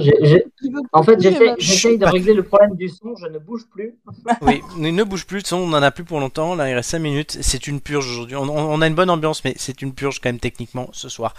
[0.92, 1.18] En fait,
[1.58, 3.98] j'essaye de régler le problème du son, je ne bouge plus.
[4.42, 6.54] Oui, ne ne bouge plus, de son, on n'en a plus pour longtemps.
[6.54, 7.38] Là, il reste 5 minutes.
[7.40, 8.36] C'est une purge aujourd'hui.
[8.36, 11.32] On, a une bonne ambiance, mais c'est une purge quand même techniquement ce soir.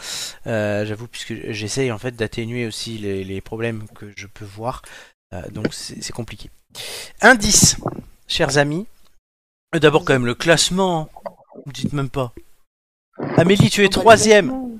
[0.48, 4.82] Euh, J'avoue, puisque j'essaye en fait d'atténuer aussi les, les problèmes que je peux voir.
[5.34, 6.50] Euh, donc, c'est compliqué.
[7.22, 7.78] Indice,
[8.28, 8.88] chers amis.
[9.76, 11.10] Euh, D'abord, quand même, le classement.
[11.64, 12.34] Vous dites même pas.
[13.38, 14.80] Amélie, tu es troisième.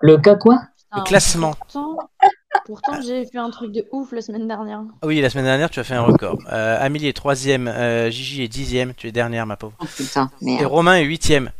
[0.00, 0.58] Le cas quoi?
[0.92, 1.54] Putain, classement.
[1.54, 1.96] Pourtant,
[2.66, 4.82] pourtant j'ai fait un truc de ouf la semaine dernière.
[5.00, 6.38] Ah Oui, la semaine dernière, tu as fait un record.
[6.52, 9.74] Euh, Amélie est troisième, euh, Gigi est dixième, tu es dernière, ma pauvre.
[9.80, 10.64] Oh putain, Et.
[10.64, 11.50] Romain est huitième.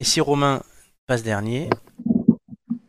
[0.00, 0.62] Et si Romain
[1.06, 1.68] passe dernier,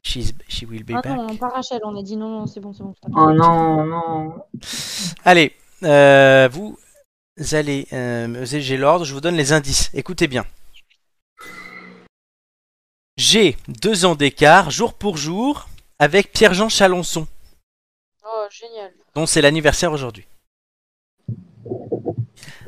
[0.03, 1.17] she's, she will be Ah back.
[1.17, 2.93] non, pas Rachel, on a dit non, non, c'est bon, c'est bon.
[3.13, 4.33] Oh non, non.
[5.25, 5.53] Allez,
[5.83, 6.77] euh, vous
[7.51, 9.89] allez, euh, j'ai l'ordre, je vous donne les indices.
[9.93, 10.45] Écoutez bien.
[13.17, 15.67] J'ai deux ans d'écart, jour pour jour,
[16.01, 17.27] avec Pierre-Jean Chalonçon,
[18.25, 18.91] Oh, génial.
[19.13, 20.25] dont c'est l'anniversaire aujourd'hui.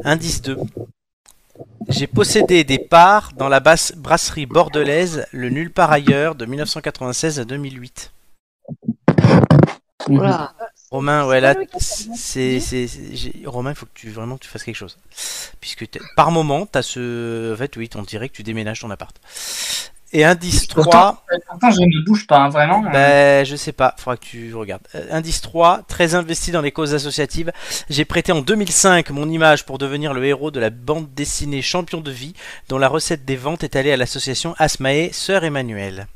[0.04, 0.58] Indice 2.
[1.90, 7.40] J'ai possédé des parts dans la basse brasserie bordelaise Le Nulle part ailleurs de 1996
[7.40, 8.12] à 2008.
[10.10, 10.54] Oula.
[10.92, 12.88] Romain, ouais, là, c'est, c'est,
[13.48, 15.00] Romain, il faut que tu vraiment que tu fasses quelque chose,
[15.60, 19.20] puisque par moment, t'as ce, en fait, oui, on dirait que tu déménages ton appart.
[20.16, 21.18] Et indice 3, Pourtant,
[21.50, 22.82] pourtant, je ne bouge pas, hein, vraiment.
[22.82, 24.88] ben, je sais pas, faudra que tu regardes.
[24.94, 27.52] Euh, indice 3, très investi dans les causes associatives.
[27.90, 32.00] J'ai prêté en 2005 mon image pour devenir le héros de la bande dessinée Champion
[32.00, 32.34] de vie,
[32.70, 36.08] dont la recette des ventes est allée à l'association Asmae Sœur Emmanuel.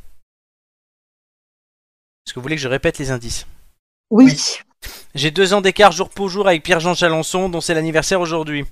[2.26, 3.48] Est-ce que vous voulez que je répète les indices?
[4.12, 4.38] Oui.
[5.16, 8.64] J'ai deux ans d'écart jour pour jour avec Pierre-Jean Chalençon, dont c'est l'anniversaire aujourd'hui.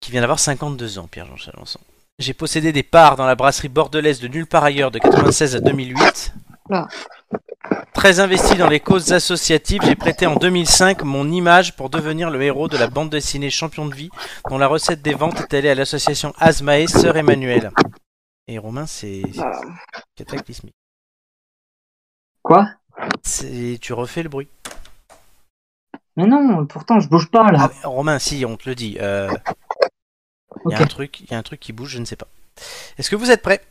[0.00, 1.78] Qui vient d'avoir 52 ans, Pierre-Jean Chalençon.
[2.18, 5.60] J'ai possédé des parts dans la brasserie bordelaise de nulle part ailleurs de 96 à
[5.60, 6.34] 2008.
[6.68, 6.88] Oula.
[7.94, 12.42] Très investi dans les causes associatives, j'ai prêté en 2005 mon image pour devenir le
[12.42, 14.10] héros de la bande dessinée Champion de vie,
[14.48, 17.70] dont la recette des ventes est allée à l'association Asmae Sœur Emmanuel.
[18.48, 19.60] Et Romain, c'est Ah.
[20.16, 20.74] cataclysmique.
[22.42, 22.68] Quoi?
[23.80, 24.48] Tu refais le bruit.
[26.16, 27.70] Mais non, pourtant, je bouge pas, là.
[27.84, 28.96] Ah, Romain, si, on te le dit.
[29.00, 29.30] euh,
[30.66, 32.16] Il y a un truc, il y a un truc qui bouge, je ne sais
[32.16, 32.28] pas.
[32.98, 33.64] Est-ce que vous êtes prêts?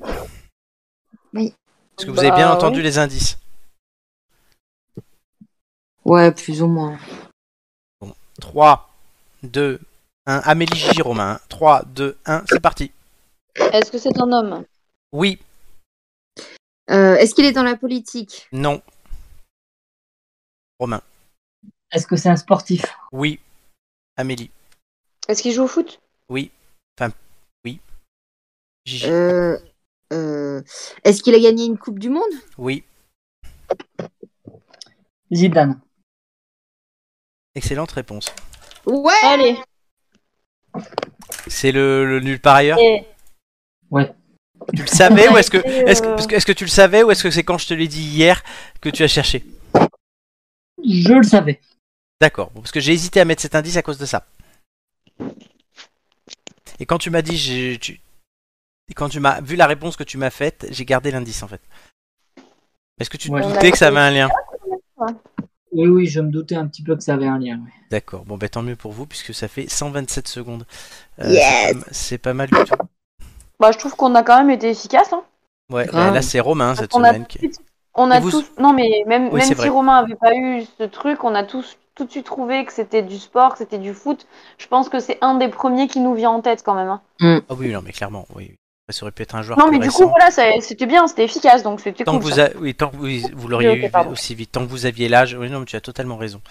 [1.34, 1.54] Oui.
[1.98, 2.84] Est-ce que vous avez bien Bah, entendu oui.
[2.84, 3.38] les indices?
[6.06, 6.98] Ouais, plus ou moins.
[8.40, 8.90] 3,
[9.44, 9.80] 2,
[10.26, 10.38] 1.
[10.46, 11.40] Amélie, Gigi, Romain.
[11.50, 12.92] 3, 2, 1, c'est parti.
[13.56, 14.64] Est-ce que c'est un homme?
[15.12, 15.40] Oui,
[16.90, 18.48] Euh, Est-ce qu'il est dans la politique?
[18.54, 18.82] Non.
[20.80, 21.02] Romain.
[21.92, 22.86] Est-ce que c'est un sportif?
[23.12, 23.40] Oui.
[24.16, 24.52] Amélie.
[25.28, 26.00] Est-ce qu'il joue au foot?
[26.30, 26.52] Oui.
[29.04, 29.58] Euh,
[30.14, 30.62] euh,
[31.04, 32.24] Est-ce qu'il a gagné une Coupe du Monde?
[32.58, 32.84] Oui.
[35.34, 35.80] Zidane.
[37.56, 38.34] Excellente réponse.
[38.86, 39.58] Ouais Allez.
[41.48, 42.78] C'est le, le nul par ailleurs?
[42.80, 43.06] Et-
[44.76, 47.12] Tu le savais ou est-ce que, est-ce que, que- est-ce que tu le savais ou
[47.12, 48.44] est-ce que c'est quand je te l'ai dit hier
[48.82, 49.46] que tu as cherché?
[50.84, 51.60] Je le savais.
[52.22, 54.26] D'accord, bon, parce que j'ai hésité à mettre cet indice à cause de ça.
[56.80, 58.00] Et quand tu m'as dit, tu...
[58.90, 61.48] et quand tu m'as vu la réponse que tu m'as faite, j'ai gardé l'indice en
[61.48, 61.62] fait.
[63.00, 63.42] Est-ce que tu te Ouais.
[63.42, 64.30] doutais que ça avait un lien
[65.74, 67.58] Oui, oui, je me doutais un petit peu que ça avait un lien.
[67.58, 67.72] ouais.
[67.92, 70.66] D'accord, bon ben tant mieux pour vous puisque ça fait 127 secondes.
[71.24, 71.76] Yes.
[71.92, 72.76] c'est pas- mal du tout.
[73.60, 75.12] Bah, je trouve qu'on a quand même été efficace.
[75.14, 75.24] Hein.
[75.72, 76.08] Ouais, Grave.
[76.10, 77.28] bah, là c'est Romain cette On a semaine.
[77.28, 77.52] qui-
[78.00, 78.46] On a vous- tous.
[78.60, 79.64] Non, mais même, Oui, même vrai.
[79.64, 82.72] si Romain avait pas eu ce truc, on a tous tout de suite trouvé que
[82.72, 84.28] c'était du sport, que c'était du foot.
[84.60, 86.90] Je pense que c'est un des premiers qui nous vient en tête quand même.
[86.90, 87.42] hein.
[87.50, 88.56] Ah oui, non mais clairement, oui.
[88.90, 90.06] Ça aurait pu être un joueur Non, mais du récent.
[90.06, 90.32] coup, voilà,
[90.62, 92.22] c'était bien, c'était efficace, donc c'était Tant cool.
[92.22, 94.12] que vous, a- oui, tant que vous, vous l'auriez eu pardon.
[94.12, 96.42] aussi vite, tant que vous aviez l'âge, oui, non, mais tu as totalement raison.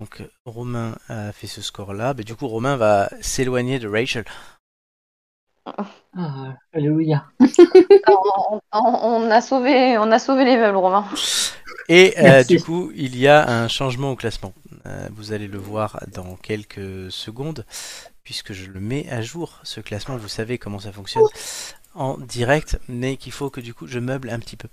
[0.00, 2.12] Donc, Romain a fait ce score-là.
[2.16, 4.24] Mais du coup, Romain va s'éloigner de Rachel.
[6.14, 7.24] Ah, alléluia.
[7.40, 11.06] on, on- on a sauvé, on a sauvé les meubles, Romain.
[11.88, 14.52] Et euh, du coup, il y a un changement au classement.
[14.86, 17.64] Euh, vous allez le voir dans quelques secondes,
[18.24, 19.60] puisque je le mets à jour.
[19.62, 21.24] Ce classement, vous savez comment ça fonctionne
[21.94, 24.68] en direct, mais qu'il faut que du coup je meuble un petit peu.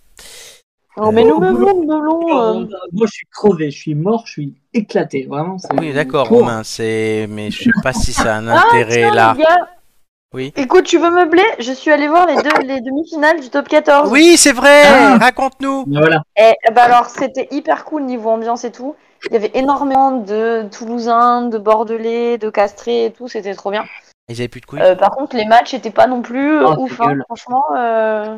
[0.97, 2.37] Oh, mais nous meublons, nous meublons.
[2.37, 5.25] euh, Moi, je suis crevé, je suis mort, je suis éclaté.
[5.29, 6.27] Vraiment, Oui, d'accord.
[6.27, 7.27] Romain, c'est.
[7.29, 9.33] Mais je sais pas si ça a un Ah, intérêt tiens, là.
[9.37, 9.67] les gars.
[10.33, 10.51] Oui.
[10.57, 11.43] Écoute, tu veux meubler?
[11.59, 14.09] Je suis allée voir les deux les demi-finales du top 14.
[14.11, 15.17] Oui, c'est vrai Ah.
[15.17, 16.23] Raconte-nous Mais Voilà.
[16.37, 18.95] Et bah alors, c'était hyper cool niveau ambiance et tout.
[19.27, 23.85] Il y avait énormément de Toulousains, de Bordelais, de Castrés et tout, c'était trop bien.
[24.29, 26.67] Ils avaient plus de couilles Euh, par contre, les matchs étaient pas non plus euh,
[26.75, 27.63] Oh, ouf, ta hein, franchement.
[27.75, 28.37] euh,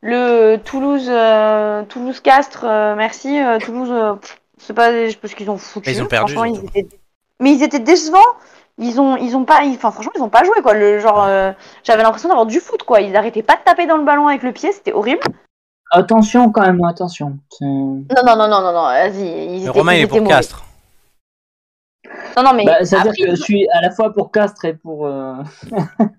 [0.00, 3.38] Le Toulouse, euh, Toulouse Castres, euh, merci.
[3.40, 4.14] euh, Toulouse, euh,
[4.58, 5.90] c'est pas parce qu'ils ont foutu.
[5.90, 6.88] Mais ils ont perdu, franchement, ils étaient...
[7.40, 8.18] Mais ils étaient décevants.
[8.78, 10.72] Ils ont, ils ont pas, ils- enfin franchement, ils ont pas joué quoi.
[10.72, 11.52] Le genre, euh,
[11.84, 13.00] j'avais l'impression d'avoir du foot quoi.
[13.02, 15.20] Ils arrêtaient pas de taper dans le ballon avec le pied, c'était horrible.
[15.94, 17.36] Attention quand même, attention.
[17.60, 19.68] Non, non, non, non, non, non, vas-y.
[19.68, 20.30] Romain, il est pour mauvais.
[20.30, 20.64] Castres.
[22.36, 24.72] Non, non, mais Bah, C'est-à-dire après, que je suis à la fois pour Castres et
[24.72, 25.06] pour.
[25.06, 25.34] euh,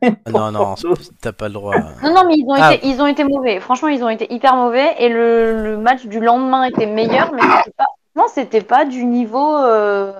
[0.03, 0.75] Ah, Non, non,
[1.21, 1.75] t'as pas le droit.
[2.03, 2.75] Non, non, mais ils ont, Ah.
[2.75, 3.59] été, ils ont été mauvais.
[3.59, 4.93] Franchement, ils ont été hyper mauvais.
[4.99, 9.05] Et le, le match du lendemain était meilleur, mais c'était pas, non, c'était pas du
[9.05, 9.57] niveau.
[9.57, 10.13] euh,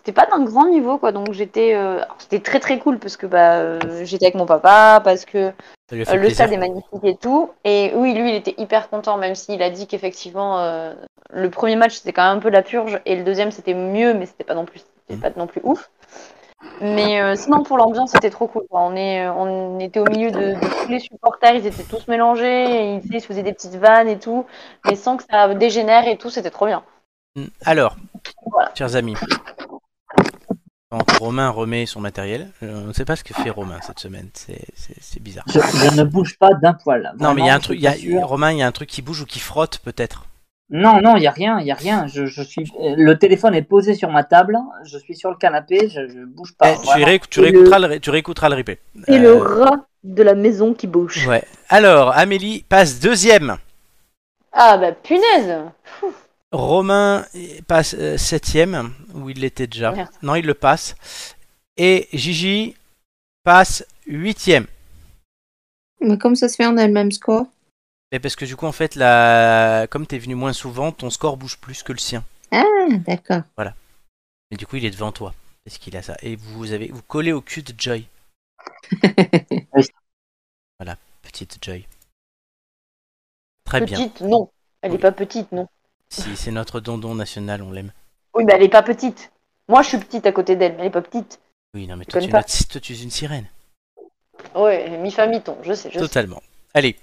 [0.00, 1.12] C'était pas d'un grand niveau, quoi.
[1.12, 1.74] Donc j'étais.
[1.74, 5.52] euh, C'était très très cool parce que bah, euh, j'étais avec mon papa, parce que
[5.92, 7.50] euh, le stade est magnifique et tout.
[7.64, 10.56] Et oui, lui, il était hyper content, même s'il a dit qu'effectivement,
[11.30, 14.14] le premier match c'était quand même un peu la purge, et le deuxième c'était mieux,
[14.14, 15.90] mais c'était pas non plus, c'était pas non plus ouf.
[16.80, 18.62] Mais sinon, pour l'ambiance, c'était trop cool.
[18.70, 18.80] quoi.
[18.80, 22.94] On, est, on était au milieu de, de tous les supporters, ils étaient tous mélangés,
[23.04, 24.46] ils, faisaient des petites vannes et tout,
[24.86, 26.82] mais sans que ça dégénère et tout, c'était trop bien.
[27.36, 27.44] Mm.
[27.64, 27.96] Alors,
[28.46, 28.70] Voilà.
[28.74, 29.14] chers amis,
[30.90, 34.28] quand Romain remet son matériel, je ne sais pas ce que fait Romain cette semaine,
[34.34, 35.44] c'est bizarre.
[35.48, 37.12] Je, je ne bouge pas d'un poil.
[37.20, 38.26] Non, mais il y a un truc, je il y a, t'assure.
[38.26, 40.24] Romain, il y a un truc qui bouge ou qui frotte peut-être.
[40.72, 42.06] Non, non, il y a rien, il y a rien.
[42.06, 42.72] Je, je suis.
[42.80, 44.56] Le téléphone est posé sur ma table.
[44.84, 45.88] Je suis sur le canapé.
[45.88, 46.72] Je, je bouge pas.
[46.72, 47.98] Eh, tu, Et réécouteras le...
[47.98, 48.78] tu réécouteras le replay.
[49.04, 51.26] C'est Euh, le rat de la maison qui bouge.
[51.26, 51.42] Ouais.
[51.68, 53.56] Alors, Amélie passe deuxième.
[54.52, 55.58] Ah bah punaise
[56.52, 57.26] Romain
[57.68, 59.92] passe euh, septième, où il l'était déjà.
[59.92, 60.10] Merde.
[60.22, 60.96] Non, il le passe.
[61.76, 62.74] Et Gigi
[63.44, 64.66] passe huitième.
[66.00, 67.46] Mais comme ça se fait, on a le même score.
[68.12, 69.86] Et parce que du coup, en fait, la...
[69.90, 72.24] comme t'es venu moins souvent, ton score bouge plus que le sien.
[72.50, 73.42] Ah, d'accord.
[74.50, 75.32] Et du coup, il est devant toi.
[75.64, 76.16] Parce qu'il a ça.
[76.22, 78.08] Et vous avez vous collez au cul de Joy.
[80.78, 81.86] voilà, petite Joy.
[83.64, 83.98] Très bien.
[83.98, 84.50] Petite, non.
[84.82, 85.68] Elle est pas petite, non.
[86.10, 87.92] Si, c'est notre dondon national, on l'aime.
[88.34, 89.30] Oui, mais elle est pas petite.
[89.68, 91.40] Moi, je suis petite à côté d'elle, mais elle est pas petite.
[91.74, 92.42] Oui, non, mais toi, tu, pas.
[92.42, 93.46] toi, tu es une sirène.
[94.54, 96.00] Ouais, mi-famille-ton, je sais, je sais.
[96.00, 96.42] Totalement.
[96.74, 96.96] Allez.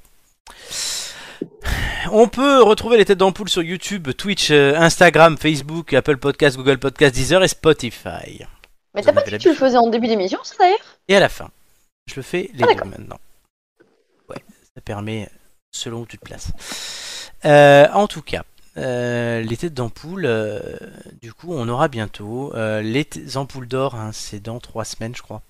[2.11, 6.77] On peut retrouver les têtes d'ampoule sur YouTube, Twitch, euh, Instagram, Facebook, Apple Podcast, Google
[6.79, 8.43] Podcast, Deezer et Spotify.
[8.93, 10.79] Mais t'as pas dit que tu le faisais en début d'émission, ça d'ailleurs?
[11.07, 11.49] Et à la fin,
[12.07, 13.19] je le fais les Ah, deux maintenant.
[14.29, 14.43] Ouais,
[14.75, 15.29] ça permet
[15.71, 16.51] selon où tu te places.
[17.45, 18.43] Euh, en tout cas,
[18.77, 20.59] Euh, les têtes d'ampoule, euh,
[21.21, 22.51] du coup, on aura bientôt.
[22.55, 25.41] Euh, les ampoules d'or, hein, c'est dans trois semaines, je crois.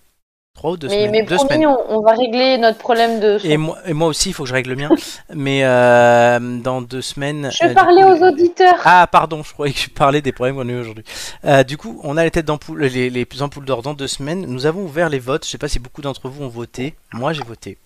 [0.56, 1.12] Trois ou deux Mais, semaines.
[1.12, 1.68] mais deux promis, semaines.
[1.68, 3.38] on, on va régler notre problème de.
[3.46, 4.90] Et moi, et moi aussi, il faut que je règle le mien.
[5.36, 7.52] Mais euh, dans deux semaines.
[7.52, 8.80] Je euh, parlais coup, aux auditeurs.
[8.84, 11.04] Ah, pardon, je croyais que je parlais des problèmes qu'on a eu aujourd'hui.
[11.46, 14.48] Euh, du coup, on a les têtes d'ampoule, les, les ampoules d'or dans deux semaines.
[14.48, 15.46] Nous avons ouvert les votes.
[15.46, 16.96] Je sais pas si beaucoup d'entre vous ont voté.
[17.14, 17.78] Moi, j'ai voté.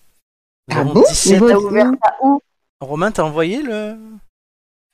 [0.69, 1.03] Nous Ah avons bon?
[1.09, 1.41] 17.
[1.41, 2.41] Mais T'as vote- ouvert ça où?
[2.79, 3.97] Romain, t'as envoyé le.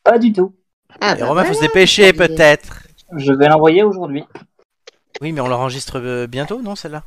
[0.08, 0.54] Pas du tout.
[1.02, 2.84] Ah, Et bah Romain, faut se dépêcher peut-être.
[3.16, 4.24] Je vais l'envoyer aujourd'hui.
[5.22, 7.04] Oui, mais on l'enregistre euh, bientôt, non, celle-là?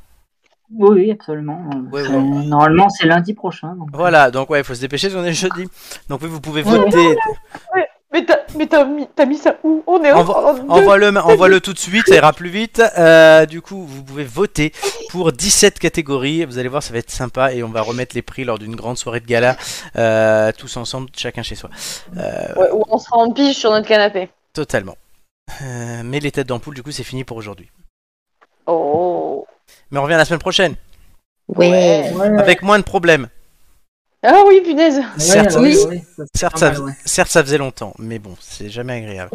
[0.72, 1.68] Oui, oui, absolument.
[1.90, 2.44] Ouais, C'est- ouais.
[2.46, 3.74] Normalement, c'est lundi prochain.
[3.74, 3.88] donc.
[3.92, 5.66] Voilà, donc ouais, il faut se dépêcher, on est jeudi.
[6.08, 7.16] Donc oui, vous pouvez voter.
[8.12, 9.84] Mais t'as mais t'as mis, t'as mis ça où?
[9.86, 12.82] On est Envo- en, en- Envoie-le envoie tout de suite, ça ira plus vite.
[12.98, 14.72] Euh, du coup, vous pouvez voter
[15.10, 16.44] pour 17 catégories.
[16.44, 18.74] Vous allez voir, ça va être sympa et on va remettre les prix lors d'une
[18.74, 19.56] grande soirée de gala,
[19.96, 21.70] euh, tous ensemble, chacun chez soi.
[22.16, 24.28] Euh, Ouais, où on sera en pige sur notre canapé.
[24.54, 24.96] totalement.
[25.62, 27.70] Euh, mais les têtes d'ampoule, du coup, c'est fini pour aujourd'hui.
[28.66, 29.46] Oh.
[29.92, 30.74] Mais on revient la semaine prochaine,
[31.48, 32.10] Ouais.
[32.14, 33.28] Ouais, avec moins de problèmes.
[34.22, 34.98] Ah oui, punaise.
[34.98, 35.76] ouais, certes, oui.
[36.36, 36.92] Certes, ça, mal, ouais.
[37.06, 39.30] certes, ça faisait longtemps, mais bon, c'est jamais agréable.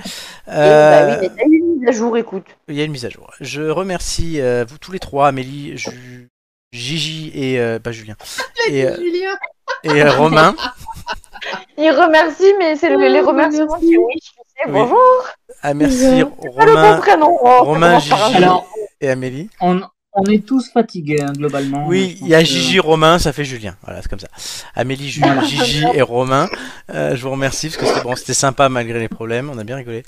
[0.48, 2.46] Euh, bah oui, mais t'as eu une mise à jour, écoute.
[2.68, 3.32] Il y a une mise à jour.
[3.42, 6.30] Je remercie euh, vous tous les trois, Amélie, Ju-
[6.72, 8.16] Gigi et euh, pas Julien
[8.70, 9.36] et, euh, Julien.
[9.84, 10.56] et euh, Romain.
[11.78, 13.88] Il remercie, mais c'est le- les remerciements merci.
[13.88, 14.72] qui oui, je sais, Oui.
[14.72, 15.28] bonjour.
[15.64, 17.38] Ah merci C'est le bon Romain prénom.
[17.42, 18.14] Oh, Romain, Gigi.
[18.36, 18.68] Alors,
[19.02, 19.50] et Amélie.
[19.62, 19.82] on,
[20.16, 21.88] on est tous fatigués, hein, globalement.
[21.88, 23.76] Oui, il y a que- Gigi, Romain, ça fait Julien.
[23.84, 24.30] Voilà, c'est comme ça.
[24.74, 25.10] Amélie.
[25.10, 26.50] Gigi et Romain.
[26.94, 29.50] Euh, je vous remercie parce que c'était bon, sympa malgré les problèmes.
[29.50, 30.04] On a bien rigolé.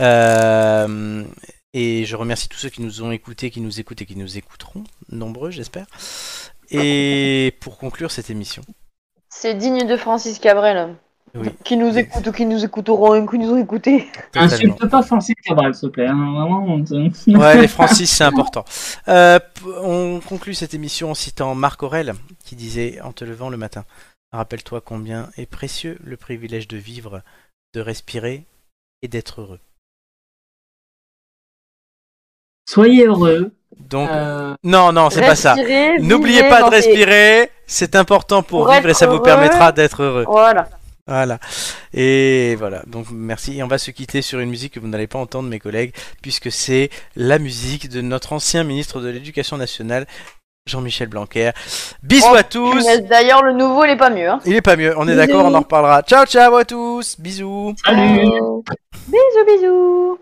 [0.00, 1.24] Euh,
[1.74, 4.36] et je remercie tous ceux qui nous ont écoutés, qui nous écoutent et qui nous
[4.36, 5.86] écouteront, nombreux, j'espère.
[6.70, 8.62] Et pour conclure cette émission.
[9.28, 10.94] C'est digne de Francis Cabrel.
[11.34, 11.48] Oui.
[11.64, 14.06] Qui nous écoute ou qui nous écouteront qui nous ont écoutés.
[14.34, 16.06] Insulte pas Francis Cabral, s'il te plaît.
[16.06, 16.84] hein,
[17.26, 18.64] Ouais, les Francis, c'est important.
[19.08, 19.38] Euh,
[19.82, 22.12] on conclut cette émission en citant Marc Aurel,
[22.44, 23.84] qui disait En te levant le matin,
[24.32, 27.22] rappelle-toi combien est précieux le privilège de vivre,
[27.74, 28.44] de respirer
[29.00, 29.60] et d'être heureux.
[32.68, 33.52] Soyez heureux.
[33.78, 35.56] Donc, Euh, non, non, c'est pas ça.
[36.00, 40.24] N'oubliez pas de respirer, c'est important pour, Pour vivre et ça vous permettra d'être heureux.
[40.28, 40.68] Voilà.
[41.06, 41.38] Voilà.
[41.92, 42.82] Et voilà.
[42.86, 43.58] Donc merci.
[43.58, 45.94] Et on va se quitter sur une musique que vous n'allez pas entendre, mes collègues,
[46.22, 50.06] puisque c'est la musique de notre ancien ministre de l'Éducation nationale,
[50.66, 51.50] Jean-Michel Blanquer.
[52.02, 52.86] Bisous Oh, à tous.
[53.08, 54.28] D'ailleurs, le nouveau, il est pas mieux.
[54.28, 54.40] Hein.
[54.44, 56.02] Il est pas mieux, on est d'accord, on en reparlera.
[56.02, 57.18] Ciao, ciao à tous.
[57.18, 57.74] Bisous.
[57.84, 58.30] salut
[59.08, 60.18] Bisous, bisous.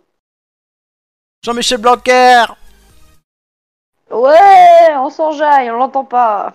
[1.45, 2.45] Jean-Michel Blanquer.
[4.11, 6.55] Ouais, on s'enjaille, on l'entend pas.